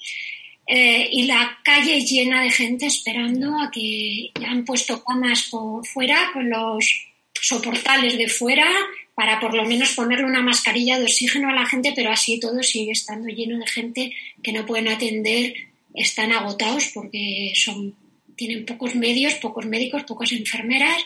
eh, 0.68 1.08
y 1.10 1.24
la 1.24 1.58
calle 1.64 2.00
llena 2.02 2.42
de 2.42 2.50
gente 2.50 2.86
esperando 2.86 3.58
a 3.60 3.72
que 3.72 4.30
han 4.46 4.64
puesto 4.64 5.02
camas 5.02 5.48
por 5.50 5.84
fuera 5.84 6.30
con 6.32 6.48
los 6.48 7.08
soportales 7.40 8.16
de 8.18 8.28
fuera 8.28 8.66
para 9.16 9.40
por 9.40 9.54
lo 9.54 9.64
menos 9.64 9.94
ponerle 9.94 10.26
una 10.26 10.42
mascarilla 10.42 10.98
de 10.98 11.04
oxígeno 11.04 11.48
a 11.48 11.54
la 11.54 11.66
gente, 11.66 11.92
pero 11.94 12.10
así 12.10 12.38
todo 12.38 12.62
sigue 12.62 12.92
estando 12.92 13.28
lleno 13.28 13.58
de 13.58 13.66
gente 13.66 14.12
que 14.42 14.52
no 14.52 14.64
pueden 14.64 14.88
atender, 14.88 15.54
están 15.92 16.30
agotados 16.30 16.90
porque 16.94 17.52
son 17.56 17.96
tienen 18.36 18.64
pocos 18.64 18.94
medios, 18.94 19.34
pocos 19.34 19.66
médicos, 19.66 20.04
pocas 20.04 20.32
enfermeras 20.32 21.04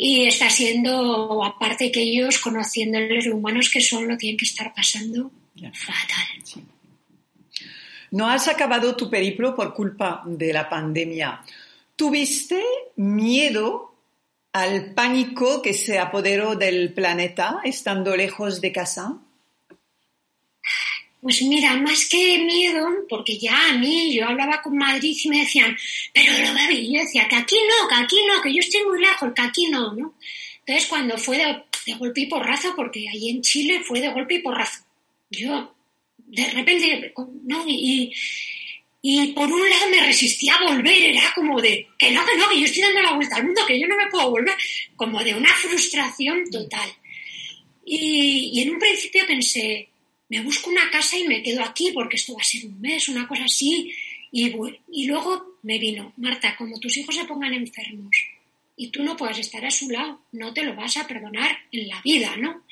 y 0.00 0.26
está 0.26 0.48
siendo, 0.48 1.44
aparte 1.44 1.90
que 1.90 2.00
ellos, 2.00 2.38
conociéndoles 2.38 3.26
lo 3.26 3.34
humanos 3.36 3.68
que 3.68 3.80
son, 3.80 4.06
lo 4.06 4.16
tienen 4.16 4.38
que 4.38 4.44
estar 4.44 4.72
pasando 4.72 5.32
fatal. 5.74 6.62
No 8.12 8.30
has 8.30 8.46
acabado 8.46 8.94
tu 8.94 9.10
periplo 9.10 9.56
por 9.56 9.74
culpa 9.74 10.22
de 10.24 10.52
la 10.52 10.68
pandemia. 10.68 11.42
¿Tuviste 11.96 12.62
miedo 12.94 13.96
al 14.52 14.94
pánico 14.94 15.60
que 15.62 15.74
se 15.74 15.98
apoderó 15.98 16.54
del 16.54 16.94
planeta 16.94 17.58
estando 17.64 18.14
lejos 18.14 18.60
de 18.60 18.70
casa? 18.70 19.18
Pues 21.28 21.42
mira, 21.42 21.76
más 21.76 22.08
que 22.08 22.38
miedo, 22.38 22.88
porque 23.06 23.36
ya 23.38 23.68
a 23.68 23.74
mí, 23.74 24.16
yo 24.16 24.26
hablaba 24.26 24.62
con 24.62 24.78
Madrid 24.78 25.14
y 25.22 25.28
me 25.28 25.40
decían, 25.40 25.76
pero 26.14 26.32
lo 26.32 26.72
y 26.72 26.94
yo 26.94 27.02
decía, 27.02 27.28
que 27.28 27.36
aquí 27.36 27.56
no, 27.68 27.86
que 27.86 27.94
aquí 27.96 28.16
no, 28.26 28.40
que 28.40 28.50
yo 28.50 28.60
estoy 28.60 28.82
muy 28.86 28.98
lejos, 28.98 29.34
que 29.36 29.42
aquí 29.42 29.66
no, 29.66 29.92
¿no? 29.92 30.14
Entonces 30.60 30.86
cuando 30.86 31.18
fue 31.18 31.36
de, 31.36 31.94
golpe 31.96 32.22
y 32.22 32.26
porrazo, 32.28 32.74
porque 32.74 33.04
ahí 33.12 33.28
en 33.28 33.42
Chile 33.42 33.82
fue 33.86 34.00
de 34.00 34.08
golpe 34.08 34.36
y 34.36 34.38
porrazo, 34.38 34.84
yo 35.28 35.74
de 36.16 36.48
repente, 36.48 37.12
¿no? 37.44 37.62
Y, 37.66 38.10
y 39.02 39.26
por 39.32 39.52
un 39.52 39.68
lado 39.68 39.90
me 39.90 40.06
resistía 40.06 40.54
a 40.54 40.72
volver, 40.72 41.10
era 41.10 41.30
como 41.34 41.60
de, 41.60 41.88
que 41.98 42.10
no, 42.10 42.24
que 42.24 42.38
no, 42.38 42.48
que 42.48 42.58
yo 42.58 42.64
estoy 42.64 42.84
dando 42.84 43.02
la 43.02 43.12
vuelta 43.12 43.36
al 43.36 43.44
mundo, 43.44 43.66
que 43.66 43.78
yo 43.78 43.86
no 43.86 43.96
me 43.98 44.06
puedo 44.06 44.30
volver, 44.30 44.56
como 44.96 45.22
de 45.22 45.34
una 45.34 45.50
frustración 45.50 46.50
total. 46.50 46.90
Y 47.84 48.62
en 48.62 48.70
un 48.70 48.78
principio 48.78 49.26
pensé, 49.26 49.90
me 50.28 50.42
busco 50.42 50.70
una 50.70 50.90
casa 50.90 51.18
y 51.18 51.24
me 51.24 51.42
quedo 51.42 51.62
aquí 51.62 51.90
porque 51.92 52.16
esto 52.16 52.34
va 52.34 52.40
a 52.40 52.44
ser 52.44 52.66
un 52.66 52.80
mes, 52.80 53.08
una 53.08 53.26
cosa 53.26 53.44
así. 53.44 53.92
Y, 54.30 54.54
y 54.92 55.06
luego 55.06 55.58
me 55.62 55.78
vino, 55.78 56.12
Marta, 56.16 56.56
como 56.56 56.78
tus 56.78 56.96
hijos 56.96 57.14
se 57.14 57.24
pongan 57.24 57.54
enfermos 57.54 58.14
y 58.78 58.88
tú 58.88 59.02
no 59.02 59.16
puedas 59.16 59.38
estar 59.38 59.64
a 59.66 59.70
su 59.70 59.90
lado, 59.90 60.20
no 60.32 60.54
te 60.54 60.62
lo 60.62 60.74
vas 60.74 60.96
a 60.96 61.06
perdonar 61.06 61.58
en 61.72 61.88
la 61.88 62.00
vida, 62.02 62.36
¿no? 62.36 62.62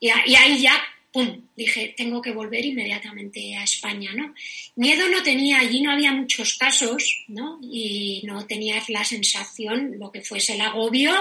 Y, 0.00 0.08
ahí 0.08 0.62
ya, 0.62 0.82
¡pum!, 1.12 1.42
dije, 1.54 1.94
tengo 1.94 2.22
que 2.22 2.30
volver 2.30 2.64
inmediatamente 2.64 3.54
a 3.54 3.64
España, 3.64 4.12
¿no? 4.14 4.34
Miedo 4.76 5.06
no 5.08 5.22
tenía, 5.22 5.58
allí 5.58 5.82
no 5.82 5.92
había 5.92 6.12
muchos 6.12 6.56
casos, 6.56 7.24
¿no? 7.28 7.58
Y 7.62 8.22
no 8.24 8.46
tenías 8.46 8.88
la 8.88 9.04
sensación, 9.04 9.98
lo 9.98 10.10
que 10.10 10.22
fuese 10.22 10.54
el 10.54 10.62
agobio 10.62 11.12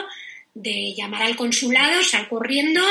de 0.53 0.93
llamar 0.95 1.23
al 1.23 1.35
consulado, 1.35 2.01
sal 2.03 2.29
corriendo, 2.29 2.81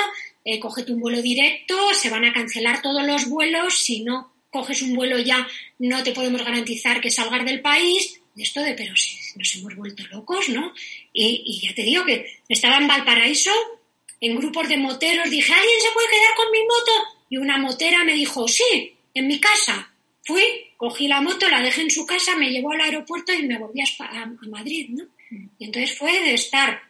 eh, 0.51 0.59
cógete 0.59 0.93
un 0.93 1.01
vuelo 1.01 1.21
directo, 1.21 1.77
se 1.93 2.09
van 2.09 2.25
a 2.25 2.33
cancelar 2.33 2.81
todos 2.81 3.05
los 3.05 3.29
vuelos, 3.29 3.85
si 3.85 4.01
no 4.01 4.33
coges 4.51 4.81
un 4.81 4.95
vuelo 4.95 5.19
ya 5.19 5.47
no 5.79 6.03
te 6.03 6.13
podemos 6.13 6.43
garantizar 6.43 7.03
que 7.03 7.11
salgas 7.11 7.45
del 7.45 7.61
país, 7.61 8.19
esto 8.35 8.63
de, 8.63 8.73
pero 8.73 8.97
si 8.97 9.19
nos 9.37 9.55
hemos 9.57 9.77
vuelto 9.77 10.05
locos, 10.11 10.49
¿no? 10.49 10.73
Y, 11.13 11.61
ya 11.63 11.75
te 11.75 11.83
digo 11.83 12.03
que 12.07 12.41
estaba 12.49 12.79
en 12.79 12.89
Valparaíso, 12.89 13.51
en 14.23 14.37
grupos 14.37 14.71
de 14.71 14.79
moteros, 14.79 15.29
dije, 15.29 15.53
¿alguien 15.53 15.81
se 15.83 15.93
puede 15.93 16.09
quedar 16.09 16.35
con 16.35 16.51
mi 16.51 16.63
moto? 16.63 16.93
Y 17.29 17.37
una 17.37 17.59
motera 17.59 18.05
me 18.05 18.15
dijo, 18.15 18.49
sí, 18.49 18.95
en 19.13 19.27
mi 19.27 19.39
casa. 19.39 19.93
Fui, 20.25 20.43
cogí 20.79 21.09
la 21.09 21.21
moto, 21.21 21.47
la 21.51 21.61
dejé 21.61 21.83
en 21.83 21.91
su 21.91 22.07
casa, 22.07 22.37
me 22.37 22.51
llevó 22.51 22.73
al 22.73 22.81
aeropuerto 22.81 23.35
y 23.35 23.43
me 23.43 23.59
volví 23.59 23.81
a, 23.83 24.05
a 24.05 24.27
Madrid, 24.49 24.89
¿no? 24.91 25.05
Y 25.59 25.67
entonces 25.67 25.99
fue 25.99 26.13
de 26.23 26.33
estar, 26.33 26.81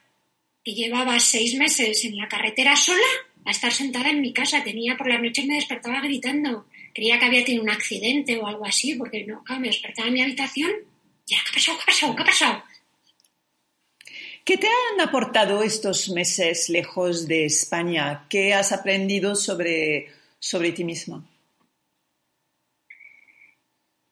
que 0.64 0.74
llevaba 0.74 1.18
seis 1.18 1.56
meses 1.56 2.04
en 2.04 2.16
la 2.16 2.28
carretera 2.28 2.76
sola, 2.76 3.06
a 3.44 3.50
estar 3.50 3.72
sentada 3.72 4.10
en 4.10 4.20
mi 4.20 4.32
casa. 4.32 4.62
Tenía 4.62 4.96
por 4.96 5.08
las 5.08 5.22
noches 5.22 5.46
me 5.46 5.54
despertaba 5.54 6.00
gritando. 6.00 6.66
Creía 6.94 7.18
que 7.18 7.26
había 7.26 7.44
tenido 7.44 7.62
un 7.62 7.70
accidente 7.70 8.38
o 8.38 8.46
algo 8.46 8.66
así, 8.66 8.94
porque 8.94 9.24
no, 9.24 9.42
me 9.58 9.68
despertaba 9.68 10.08
en 10.08 10.14
mi 10.14 10.22
habitación. 10.22 10.70
Ya, 11.26 11.38
¿qué 11.44 11.50
ha 11.50 11.54
pasado? 11.54 11.78
¿Qué 11.78 11.82
ha 11.82 11.86
pasado? 11.86 12.16
¿Qué 12.16 12.22
ha 12.22 12.26
pasado? 12.26 12.62
¿Qué 14.44 14.56
te 14.56 14.66
han 14.66 15.06
aportado 15.06 15.62
estos 15.62 16.08
meses 16.08 16.70
lejos 16.70 17.28
de 17.28 17.44
España? 17.44 18.26
¿Qué 18.30 18.54
has 18.54 18.72
aprendido 18.72 19.36
sobre, 19.36 20.08
sobre 20.38 20.72
ti 20.72 20.84
misma? 20.84 21.22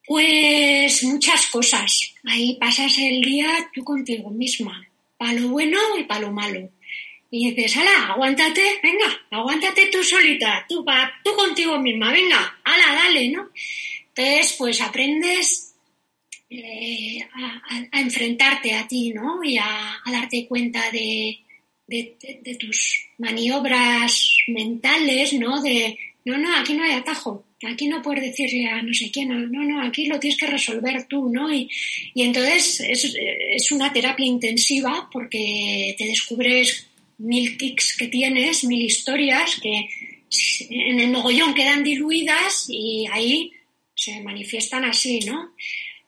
Pues 0.07 1.03
muchas 1.05 1.47
cosas. 1.47 2.15
Ahí 2.25 2.59
pasas 2.61 2.99
el 2.99 3.23
día 3.23 3.49
tú 3.75 3.83
contigo 3.83 4.31
misma, 4.31 4.87
para 5.17 5.33
lo 5.33 5.49
bueno 5.49 5.79
y 5.99 6.05
para 6.05 6.21
lo 6.21 6.33
malo. 6.33 6.71
Y 7.31 7.51
dices, 7.51 7.77
ala, 7.77 8.13
aguántate, 8.13 8.63
venga, 8.83 9.21
aguántate 9.31 9.87
tú 9.87 10.03
solita, 10.03 10.65
tú, 10.69 10.85
tú 11.25 11.35
contigo 11.35 11.79
misma, 11.79 12.13
venga, 12.13 12.61
ala, 12.65 12.95
dale, 12.95 13.29
¿no? 13.31 13.51
Entonces, 14.15 14.55
pues 14.57 14.81
aprendes 14.81 15.75
eh, 16.49 17.19
a, 17.35 18.01
enfrentarte 18.01 18.75
a 18.75 18.87
ti, 18.87 19.11
¿no? 19.11 19.43
Y 19.43 19.59
a, 19.59 20.01
darte 20.11 20.47
cuenta 20.47 20.91
de, 20.93 21.41
de, 21.87 22.57
tus 22.59 23.09
maniobras 23.19 24.37
mentales, 24.47 25.33
¿no? 25.33 25.61
De, 25.61 25.99
no, 26.25 26.39
no, 26.39 26.57
aquí 26.57 26.75
no 26.75 26.85
hay 26.85 26.93
atajo, 26.93 27.45
aquí 27.69 27.89
no 27.89 28.01
puedes 28.03 28.25
decirle 28.25 28.67
a 28.69 28.81
no 28.81 28.95
sé 28.95 29.11
quién, 29.11 29.29
no, 29.29 29.65
no 29.65 29.83
aquí 29.83 30.07
lo 30.07 30.21
tienes 30.21 30.39
que 30.39 30.47
resolver 30.47 31.07
tú, 31.09 31.29
¿no? 31.29 31.53
Y, 31.53 31.69
y 32.15 32.23
entonces 32.23 32.81
es, 32.81 33.17
es 33.51 33.73
una 33.73 33.93
terapia 33.93 34.27
intensiva 34.27 35.09
porque 35.13 35.97
te 35.99 36.05
descubres 36.05 36.89
mil 37.19 37.57
tics 37.57 37.97
que 37.97 38.09
tienes, 38.09 38.65
mil 38.65 38.83
historias 38.83 39.59
que 39.61 39.89
en 40.71 41.01
el 41.01 41.11
mogollón 41.11 41.55
quedan 41.55 41.85
diluidas 41.85 42.67
y 42.69 43.07
ahí 43.11 43.53
se 43.95 44.21
manifiestan 44.21 44.85
así, 44.85 45.21
¿no? 45.21 45.55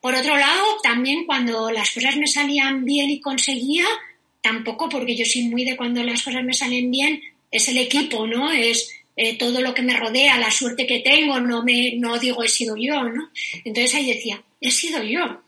Por 0.01 0.15
otro 0.15 0.37
lado, 0.37 0.63
también 0.81 1.25
cuando 1.25 1.71
las 1.71 1.91
cosas 1.91 2.15
me 2.15 2.27
salían 2.27 2.85
bien 2.85 3.09
y 3.09 3.19
conseguía, 3.19 3.85
tampoco 4.41 4.87
porque 4.87 5.15
yo 5.15 5.25
soy 5.25 5.43
muy 5.43 5.65
de 5.65 5.75
cuando 5.75 6.03
las 6.03 6.23
cosas 6.23 6.43
me 6.43 6.53
salen 6.53 6.89
bien, 6.89 7.21
es 7.51 7.67
el 7.67 7.77
equipo, 7.77 8.25
¿no? 8.27 8.51
Es 8.51 8.89
eh, 9.15 9.37
todo 9.37 9.59
lo 9.59 9.73
que 9.73 9.81
me 9.81 9.97
rodea, 9.97 10.37
la 10.37 10.51
suerte 10.51 10.87
que 10.87 10.99
tengo, 10.99 11.39
no 11.41 11.63
me, 11.63 11.95
no 11.97 12.17
digo 12.19 12.43
he 12.43 12.47
sido 12.47 12.77
yo, 12.77 13.03
¿no? 13.03 13.29
Entonces 13.65 13.95
ahí 13.95 14.13
decía, 14.13 14.41
he 14.61 14.71
sido 14.71 15.03
yo, 15.03 15.41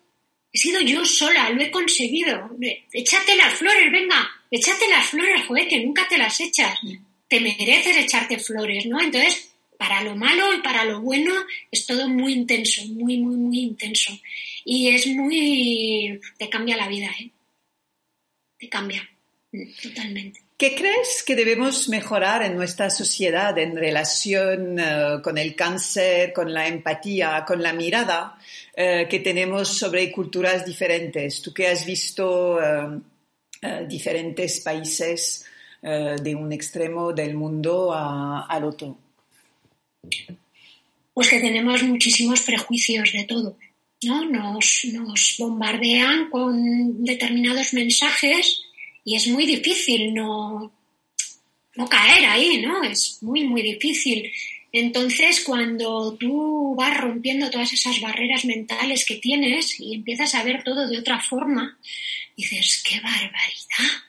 he 0.53 0.57
sido 0.57 0.81
yo 0.81 1.05
sola, 1.05 1.49
lo 1.49 1.61
he 1.61 1.71
conseguido, 1.71 2.49
échate 2.91 3.35
las 3.35 3.53
flores, 3.53 3.91
venga, 3.91 4.29
échate 4.49 4.87
las 4.89 5.07
flores, 5.07 5.45
joder, 5.47 5.67
que 5.67 5.83
nunca 5.85 6.07
te 6.07 6.17
las 6.17 6.39
echas. 6.39 6.77
Te 7.27 7.39
mereces 7.39 7.95
echarte 7.95 8.37
flores, 8.37 8.85
¿no? 8.85 8.99
Entonces, 8.99 9.53
para 9.77 10.03
lo 10.03 10.15
malo 10.15 10.53
y 10.53 10.61
para 10.61 10.83
lo 10.83 11.01
bueno 11.01 11.33
es 11.71 11.87
todo 11.87 12.09
muy 12.09 12.33
intenso, 12.33 12.85
muy, 12.87 13.17
muy, 13.17 13.37
muy 13.37 13.59
intenso. 13.59 14.11
Y 14.65 14.89
es 14.89 15.07
muy... 15.07 16.19
te 16.37 16.49
cambia 16.49 16.75
la 16.75 16.89
vida, 16.89 17.09
¿eh? 17.19 17.31
Te 18.59 18.67
cambia, 18.67 19.09
mm, 19.53 19.63
totalmente. 19.81 20.41
¿Qué 20.61 20.75
crees 20.75 21.23
que 21.25 21.35
debemos 21.35 21.89
mejorar 21.89 22.43
en 22.43 22.55
nuestra 22.55 22.91
sociedad 22.91 23.57
en 23.57 23.75
relación 23.75 24.77
eh, 24.77 25.17
con 25.23 25.39
el 25.39 25.55
cáncer, 25.55 26.33
con 26.33 26.53
la 26.53 26.67
empatía, 26.67 27.43
con 27.47 27.63
la 27.63 27.73
mirada 27.73 28.37
eh, 28.77 29.07
que 29.09 29.21
tenemos 29.21 29.69
sobre 29.69 30.11
culturas 30.11 30.63
diferentes? 30.63 31.41
Tú 31.41 31.51
que 31.51 31.65
has 31.65 31.83
visto 31.83 32.61
eh, 32.61 33.01
diferentes 33.87 34.59
países 34.59 35.45
de 35.81 36.35
un 36.35 36.51
extremo 36.51 37.11
del 37.11 37.33
mundo 37.33 37.91
al 37.91 38.63
otro. 38.63 38.99
Pues 41.11 41.27
que 41.27 41.39
tenemos 41.39 41.81
muchísimos 41.81 42.41
prejuicios 42.41 43.11
de 43.13 43.23
todo. 43.23 43.57
¿no? 44.03 44.29
Nos, 44.29 44.81
nos 44.93 45.35
bombardean 45.39 46.29
con 46.29 47.03
determinados 47.03 47.73
mensajes 47.73 48.61
y 49.03 49.15
es 49.15 49.27
muy 49.27 49.45
difícil 49.45 50.13
no, 50.13 50.71
no 51.75 51.87
caer 51.87 52.25
ahí, 52.25 52.61
¿no? 52.61 52.83
Es 52.83 53.17
muy, 53.21 53.43
muy 53.45 53.61
difícil. 53.61 54.31
Entonces, 54.71 55.41
cuando 55.41 56.15
tú 56.17 56.75
vas 56.77 56.97
rompiendo 56.97 57.49
todas 57.49 57.73
esas 57.73 57.99
barreras 57.99 58.45
mentales 58.45 59.05
que 59.05 59.15
tienes 59.15 59.79
y 59.79 59.95
empiezas 59.95 60.33
a 60.35 60.43
ver 60.43 60.63
todo 60.63 60.87
de 60.87 60.99
otra 60.99 61.19
forma, 61.19 61.77
dices, 62.37 62.83
qué 62.87 62.99
barbaridad, 63.01 64.01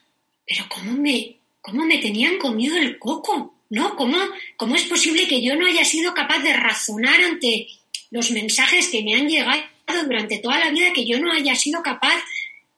pero 0.47 0.67
¿cómo 0.69 0.93
me, 0.93 1.37
cómo 1.61 1.85
me 1.85 1.99
tenían 1.99 2.39
comido 2.39 2.77
el 2.77 2.99
coco? 2.99 3.55
¿No? 3.71 3.97
¿Cómo, 3.97 4.19
¿Cómo 4.57 4.75
es 4.77 4.83
posible 4.83 5.27
que 5.27 5.43
yo 5.43 5.57
no 5.57 5.67
haya 5.67 5.85
sido 5.85 6.13
capaz 6.13 6.41
de 6.41 6.53
razonar 6.53 7.23
ante 7.23 7.69
los 8.11 8.31
mensajes 8.31 8.89
que 8.89 9.03
me 9.03 9.15
han 9.15 9.27
llegado 9.27 9.63
durante 10.05 10.39
toda 10.39 10.59
la 10.59 10.71
vida, 10.71 10.93
que 10.93 11.07
yo 11.07 11.19
no 11.19 11.33
haya 11.33 11.55
sido 11.57 11.83
capaz 11.83 12.23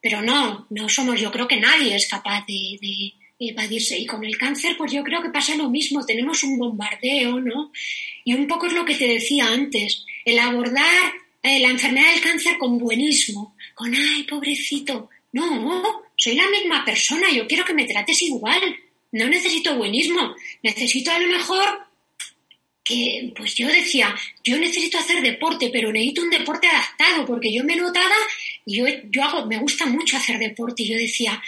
pero 0.05 0.21
no, 0.21 0.67
no 0.69 0.87
somos, 0.91 1.19
yo 1.19 1.33
creo 1.33 1.49
que 1.49 1.59
nadie 1.59 1.97
es 1.97 2.07
capaz 2.07 2.45
de, 2.47 3.15
evadirse. 3.39 3.99
Y 3.99 4.05
con 4.05 4.23
el 4.23 4.37
cáncer, 4.37 4.77
pues 4.77 4.93
yo 4.93 5.03
creo 5.03 5.23
que 5.23 5.31
pasa 5.31 5.57
lo 5.57 5.71
mismo, 5.71 6.05
tenemos 6.05 6.43
un 6.43 6.59
bombardeo, 6.59 7.41
¿no? 7.41 7.73
Y 8.23 8.35
un 8.35 8.47
poco 8.47 8.67
es 8.67 8.75
lo 8.75 8.85
que 8.85 8.97
te 8.97 9.09
decía 9.09 9.47
antes, 9.47 10.05
el 10.27 10.39
abordar 10.39 11.15
eh, 11.43 11.59
la 11.59 11.71
enfermedad 11.71 12.13
del 12.13 12.21
cáncer 12.21 12.59
con 12.59 12.77
buenismo, 12.77 13.57
con, 13.75 13.95
ay, 13.95 14.25
pobrecito. 14.25 15.09
No, 15.33 16.03
soy 16.17 16.35
la 16.35 16.51
misma 16.51 16.85
persona, 16.85 17.33
yo 17.33 17.47
quiero 17.47 17.65
que 17.65 17.73
me 17.73 17.87
trates 17.87 18.21
igual. 18.21 18.61
No 19.11 19.27
necesito 19.27 19.75
buenismo, 19.75 20.35
necesito 20.63 21.13
a 21.13 21.19
lo 21.19 21.29
mejor 21.29 21.65
que 22.85 23.33
pues 23.35 23.55
yo 23.55 23.67
decía, 23.67 24.15
yo 24.45 24.59
necesito 24.59 24.99
hacer 24.99 25.23
deporte, 25.23 25.71
pero 25.73 25.91
necesito 25.91 26.23
un 26.23 26.31
deporte 26.31 26.67
adaptado, 26.67 27.25
porque 27.25 27.53
yo 27.53 27.65
me 27.65 27.77
notaba, 27.77 28.15
y 28.67 28.77
yo, 28.77 28.85
yo 29.11 29.25
hago, 29.25 29.47
me 29.47 29.59
gusta 29.59 29.87
mucho 29.87 30.19
hacer 30.19 30.39
deporte, 30.39 30.83
y 30.83 30.89
yo 30.89 30.97
decía, 30.97 31.43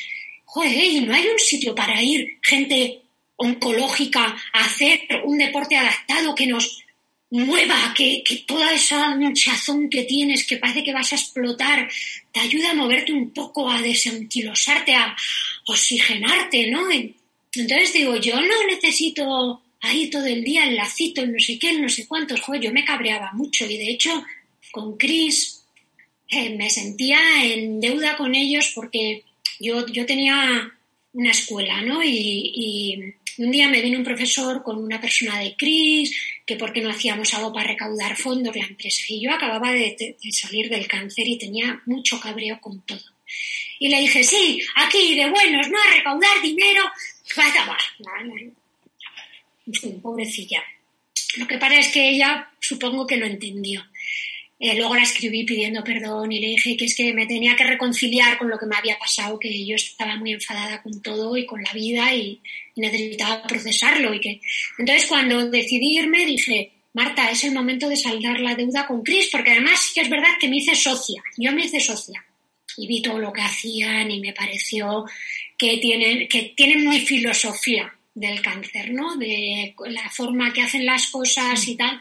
joder, 0.47 0.72
y 0.72 1.01
no 1.01 1.14
hay 1.14 1.26
un 1.28 1.39
sitio 1.39 1.74
para 1.74 2.03
ir 2.03 2.39
gente 2.43 3.03
oncológica 3.37 4.34
a 4.55 4.64
hacer 4.64 5.03
un 5.24 5.37
deporte 5.37 5.76
adaptado 5.76 6.34
que 6.34 6.47
nos 6.47 6.82
mueva, 7.30 7.93
que, 7.95 8.22
que 8.24 8.37
toda 8.37 8.72
esa 8.72 9.14
hinchazón 9.20 9.91
que 9.91 10.05
tienes, 10.05 10.47
que 10.47 10.57
parece 10.57 10.84
que 10.84 10.95
vas 10.95 11.12
a 11.12 11.16
explotar, 11.16 11.87
te 12.32 12.41
ayuda 12.41 12.70
a 12.70 12.74
moverte 12.74 13.12
un 13.12 13.30
poco, 13.30 13.70
a 13.70 13.82
desanquilosarte, 13.82 14.95
a 14.95 15.14
oxigenarte, 15.66 16.70
¿no? 16.70 16.91
Entonces 16.91 17.93
digo, 17.93 18.16
yo 18.16 18.41
no 18.41 18.66
necesito 18.66 19.62
ahí 19.81 20.11
todo 20.11 20.27
el 20.27 20.43
día 20.45 20.64
el 20.64 20.77
lacito, 20.77 21.22
el 21.22 21.33
no 21.33 21.39
sé 21.39 21.59
qué, 21.59 21.72
no 21.79 21.89
sé 21.89 22.07
cuántos, 22.07 22.41
joder, 22.41 22.62
yo 22.62 22.72
me 22.72 22.85
cabreaba 22.85 23.33
mucho 23.33 23.66
y 23.66 23.77
de 23.77 23.91
hecho 23.91 24.24
con 24.72 24.97
Chris 24.97 25.64
eh, 26.29 26.57
me 26.57 26.70
sentía 26.70 27.18
en 27.45 27.81
deuda 27.81 28.16
con 28.16 28.35
ellos 28.35 28.72
porque 28.74 29.24
yo, 29.61 29.87
yo 29.87 30.05
tenía 30.07 30.72
una 31.12 31.31
escuela, 31.31 31.81
¿no? 31.83 32.03
Y, 32.05 33.14
un 33.39 33.51
día 33.51 33.68
me 33.68 33.83
vino 33.83 33.99
un 33.99 34.05
profesor 34.05 34.62
con 34.62 34.83
una 34.83 34.99
persona 34.99 35.39
de 35.39 35.55
Cris, 35.57 36.11
que 36.47 36.57
por 36.57 36.72
qué 36.72 36.81
no 36.81 36.89
hacíamos 36.89 37.35
algo 37.35 37.53
para 37.53 37.68
recaudar 37.68 38.16
fondos 38.16 38.57
la 38.57 38.64
empresa. 38.64 39.03
Y 39.09 39.22
yo 39.22 39.31
acababa 39.31 39.72
de, 39.72 40.16
salir 40.33 40.70
del 40.70 40.89
cáncer 40.89 41.29
y 41.29 41.37
tenía 41.37 41.83
mucho 41.85 42.18
cabreo 42.18 42.59
con 42.62 42.81
todo. 42.87 43.05
Y 43.79 43.89
le 43.89 44.01
dije, 44.01 44.24
sí, 44.24 44.62
aquí 44.77 45.14
de 45.14 45.29
buenos, 45.29 45.68
¿no? 45.68 45.77
A 45.79 45.97
recaudar 45.97 46.41
dinero. 46.41 46.83
Pobrecilla. 50.02 50.62
Lo 51.36 51.46
que 51.46 51.58
pasa 51.58 51.78
es 51.78 51.88
que 51.88 52.08
ella 52.08 52.50
supongo 52.60 53.06
que 53.06 53.16
lo 53.16 53.26
entendió. 53.26 53.84
Eh, 54.58 54.74
luego 54.74 54.94
la 54.94 55.02
escribí 55.02 55.44
pidiendo 55.44 55.84
perdón 55.84 56.32
y 56.32 56.40
le 56.40 56.48
dije 56.48 56.78
que 56.78 56.86
es 56.86 56.96
que 56.96 57.12
me 57.12 57.26
tenía 57.26 57.54
que 57.56 57.64
reconciliar 57.64 58.38
con 58.38 58.48
lo 58.48 58.58
que 58.58 58.64
me 58.64 58.76
había 58.76 58.98
pasado, 58.98 59.38
que 59.38 59.66
yo 59.66 59.76
estaba 59.76 60.16
muy 60.16 60.32
enfadada 60.32 60.82
con 60.82 61.02
todo 61.02 61.36
y 61.36 61.44
con 61.44 61.62
la 61.62 61.72
vida 61.72 62.14
y, 62.14 62.40
necesitaba 62.74 63.42
procesarlo. 63.42 64.14
Y 64.14 64.20
que... 64.20 64.40
Entonces 64.78 65.06
cuando 65.06 65.50
decidí 65.50 65.98
irme 65.98 66.24
dije, 66.24 66.72
Marta, 66.94 67.30
es 67.30 67.44
el 67.44 67.52
momento 67.52 67.88
de 67.88 67.96
saldar 67.96 68.40
la 68.40 68.54
deuda 68.54 68.86
con 68.86 69.02
Chris, 69.02 69.28
porque 69.30 69.50
además 69.50 69.92
es 69.94 70.08
verdad 70.08 70.38
que 70.40 70.48
me 70.48 70.56
hice 70.56 70.74
socia, 70.74 71.22
yo 71.36 71.52
me 71.52 71.66
hice 71.66 71.80
socia 71.80 72.24
y 72.78 72.86
vi 72.86 73.02
todo 73.02 73.18
lo 73.18 73.32
que 73.32 73.42
hacían 73.42 74.10
y 74.10 74.20
me 74.20 74.32
pareció 74.32 75.04
que 75.58 75.78
tienen, 75.78 76.28
que 76.28 76.54
tienen 76.56 76.88
mi 76.88 77.00
filosofía 77.00 77.95
del 78.16 78.40
cáncer, 78.40 78.92
¿no? 78.92 79.16
De 79.16 79.74
la 79.88 80.08
forma 80.10 80.52
que 80.52 80.62
hacen 80.62 80.86
las 80.86 81.08
cosas 81.08 81.68
y 81.68 81.76
tal. 81.76 82.00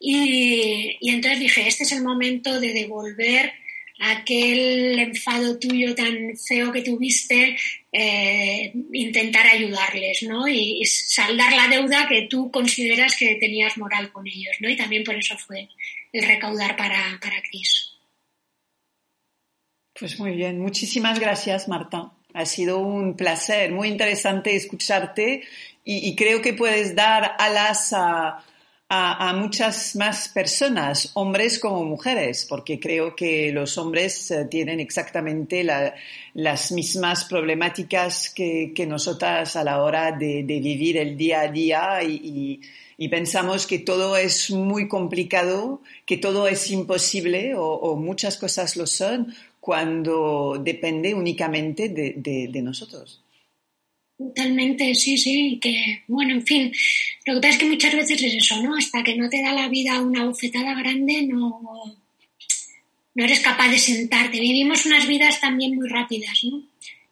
Y, 0.00 0.98
entonces 1.00 1.38
dije, 1.38 1.66
este 1.66 1.84
es 1.84 1.92
el 1.92 2.02
momento 2.02 2.60
de 2.60 2.72
devolver 2.72 3.52
aquel 4.00 4.98
enfado 4.98 5.56
tuyo 5.60 5.94
tan 5.94 6.36
feo 6.36 6.72
que 6.72 6.82
tuviste, 6.82 7.56
eh, 7.92 8.72
intentar 8.92 9.46
ayudarles, 9.46 10.24
¿no? 10.24 10.48
Y, 10.48 10.84
saldar 10.84 11.52
la 11.52 11.68
deuda 11.68 12.08
que 12.08 12.26
tú 12.28 12.50
consideras 12.50 13.16
que 13.16 13.36
tenías 13.36 13.78
moral 13.78 14.10
con 14.10 14.26
ellos, 14.26 14.56
¿no? 14.58 14.68
Y 14.68 14.76
también 14.76 15.04
por 15.04 15.14
eso 15.14 15.38
fue 15.38 15.68
el 16.12 16.26
recaudar 16.26 16.76
para, 16.76 17.18
para 17.22 17.40
Cris. 17.42 17.92
Pues 19.98 20.18
muy 20.18 20.32
bien, 20.32 20.58
muchísimas 20.58 21.20
gracias, 21.20 21.68
Marta. 21.68 22.12
Ha 22.34 22.46
sido 22.46 22.78
un 22.78 23.14
placer, 23.14 23.72
muy 23.72 23.88
interesante 23.88 24.54
escucharte 24.54 25.44
y, 25.84 26.16
creo 26.16 26.40
que 26.40 26.54
puedes 26.54 26.94
dar 26.94 27.36
alas 27.38 27.92
a, 27.92 28.42
muchas 29.34 29.96
más 29.96 30.28
personas, 30.28 31.10
hombres 31.14 31.58
como 31.58 31.84
mujeres, 31.84 32.46
porque 32.48 32.78
creo 32.78 33.16
que 33.16 33.50
los 33.50 33.76
hombres 33.76 34.30
eh, 34.30 34.46
tienen 34.48 34.78
exactamente 34.78 35.64
las 35.64 36.70
mismas 36.70 37.24
problemáticas 37.24 38.30
que, 38.30 38.72
nosotras 38.86 39.56
a 39.56 39.64
la 39.64 39.82
hora 39.82 40.12
de, 40.12 40.42
vivir 40.42 40.96
el 40.96 41.16
día 41.16 41.40
a 41.40 41.48
día 41.48 42.02
y, 42.02 42.60
pensamos 43.10 43.66
que 43.66 43.80
todo 43.80 44.16
es 44.16 44.50
muy 44.50 44.86
complicado, 44.88 45.82
que 46.06 46.16
todo 46.16 46.46
es 46.46 46.70
imposible 46.70 47.54
o 47.56 47.96
muchas 47.96 48.36
cosas 48.38 48.76
lo 48.76 48.86
son, 48.86 49.34
cuando 49.64 50.60
depende 50.62 51.14
únicamente 51.14 51.88
de, 51.88 52.62
nosotros. 52.62 53.24
Totalmente, 54.18 54.94
sí, 54.94 55.16
sí, 55.16 55.58
que 55.58 56.02
bueno, 56.06 56.34
en 56.34 56.44
fin, 56.44 56.70
lo 57.24 57.32
que 57.32 57.40
pasa 57.40 57.54
es 57.54 57.58
que 57.60 57.70
muchas 57.70 57.94
veces 57.94 58.22
es 58.22 58.34
eso, 58.34 58.62
¿no? 58.62 58.76
Hasta 58.76 59.02
que 59.02 59.16
no 59.16 59.26
te 59.30 59.40
da 59.40 59.54
la 59.54 59.68
vida 59.68 60.02
una 60.02 60.26
bofetada 60.26 60.74
grande, 60.74 61.22
no, 61.22 61.62
no 63.14 63.24
eres 63.24 63.40
capaz 63.40 63.70
de 63.70 63.78
sentarte. 63.78 64.38
Vivimos 64.38 64.84
unas 64.84 65.08
vidas 65.08 65.40
también 65.40 65.74
muy 65.74 65.88
rápidas, 65.88 66.44
¿no? 66.44 66.62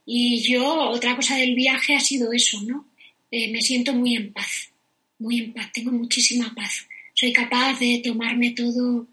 Y 0.05 0.43
yo, 0.43 0.91
otra 0.91 1.17
cosa 1.17 1.39
del 1.39 1.55
viaje 1.55 1.95
ha 1.95 2.01
sido 2.01 2.35
eso, 2.35 2.61
¿no? 2.61 2.87
Eh, 3.31 3.51
me 3.51 3.63
siento 3.63 3.95
muy 3.95 4.15
en 4.15 4.31
paz, 4.31 4.71
muy 5.19 5.39
en 5.39 5.55
paz, 5.55 5.73
tengo 5.73 5.91
muchísima 5.91 6.53
paz. 6.55 6.87
Soy 7.15 7.33
capaz 7.33 7.81
de 7.81 8.03
tomarme 8.05 8.51
todo 8.51 9.07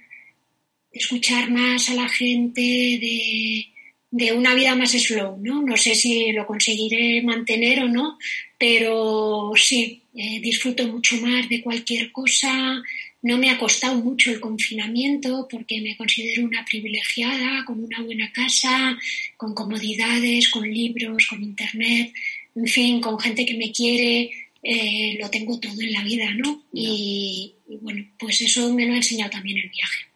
escuchar 0.92 1.52
más 1.52 1.90
a 1.90 1.94
la 1.96 2.10
gente, 2.10 2.62
de, 2.62 3.68
de 4.12 4.34
una 4.34 4.56
vida 4.56 4.76
más 4.76 4.92
slow, 4.92 5.38
¿no? 5.42 5.62
No 5.62 5.78
sé 5.78 5.96
si 5.96 6.32
lo 6.32 6.48
conseguiré 6.48 7.22
mantener 7.22 7.84
o 7.84 7.88
no, 7.88 8.18
pero 8.58 9.52
sí, 9.56 10.02
eh, 10.16 10.40
disfruto 10.42 10.88
mucho 10.88 11.18
más 11.18 11.48
de 11.48 11.62
cualquier 11.62 12.12
cosa. 12.12 12.82
No 13.22 13.38
me 13.38 13.50
ha 13.50 13.60
costado 13.60 13.96
mucho 13.96 14.32
el 14.32 14.40
confinamiento 14.40 15.48
porque 15.50 15.82
me 15.82 15.96
considero 15.96 16.46
una 16.46 16.66
privilegiada, 16.66 17.66
con 17.66 17.84
una 17.84 18.02
buena 18.02 18.32
casa, 18.32 18.98
con 19.38 19.54
comodidades, 19.54 20.50
con 20.50 20.70
libros, 20.70 21.28
con 21.28 21.44
internet, 21.44 22.12
en 22.56 22.68
fin, 22.68 23.02
con 23.02 23.20
gente 23.20 23.46
que 23.46 23.56
me 23.56 23.72
quiere. 23.72 24.32
Eh, 24.62 25.18
lo 25.22 25.30
tengo 25.30 25.58
todo 25.60 25.80
en 25.80 25.94
la 25.94 26.04
vida, 26.04 26.34
¿no? 26.34 26.66
y 26.74 27.54
bueno, 27.82 28.06
pues 28.18 28.42
eso 28.42 28.74
me 28.74 28.86
lo 28.86 28.94
ha 28.94 28.98
enseñado 28.98 29.32
también 29.32 29.58
el 29.58 29.70
viaje. 29.70 30.09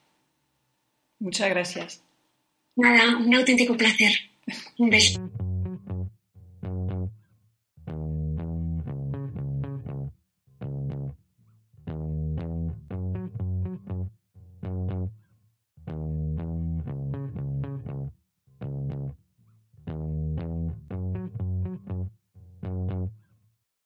Muchas 1.23 1.49
gracias. 1.51 2.03
Nada, 2.75 3.15
un 3.17 3.33
auténtico 3.33 3.77
placer. 3.77 4.11
Un 4.77 4.89
beso. 4.89 5.21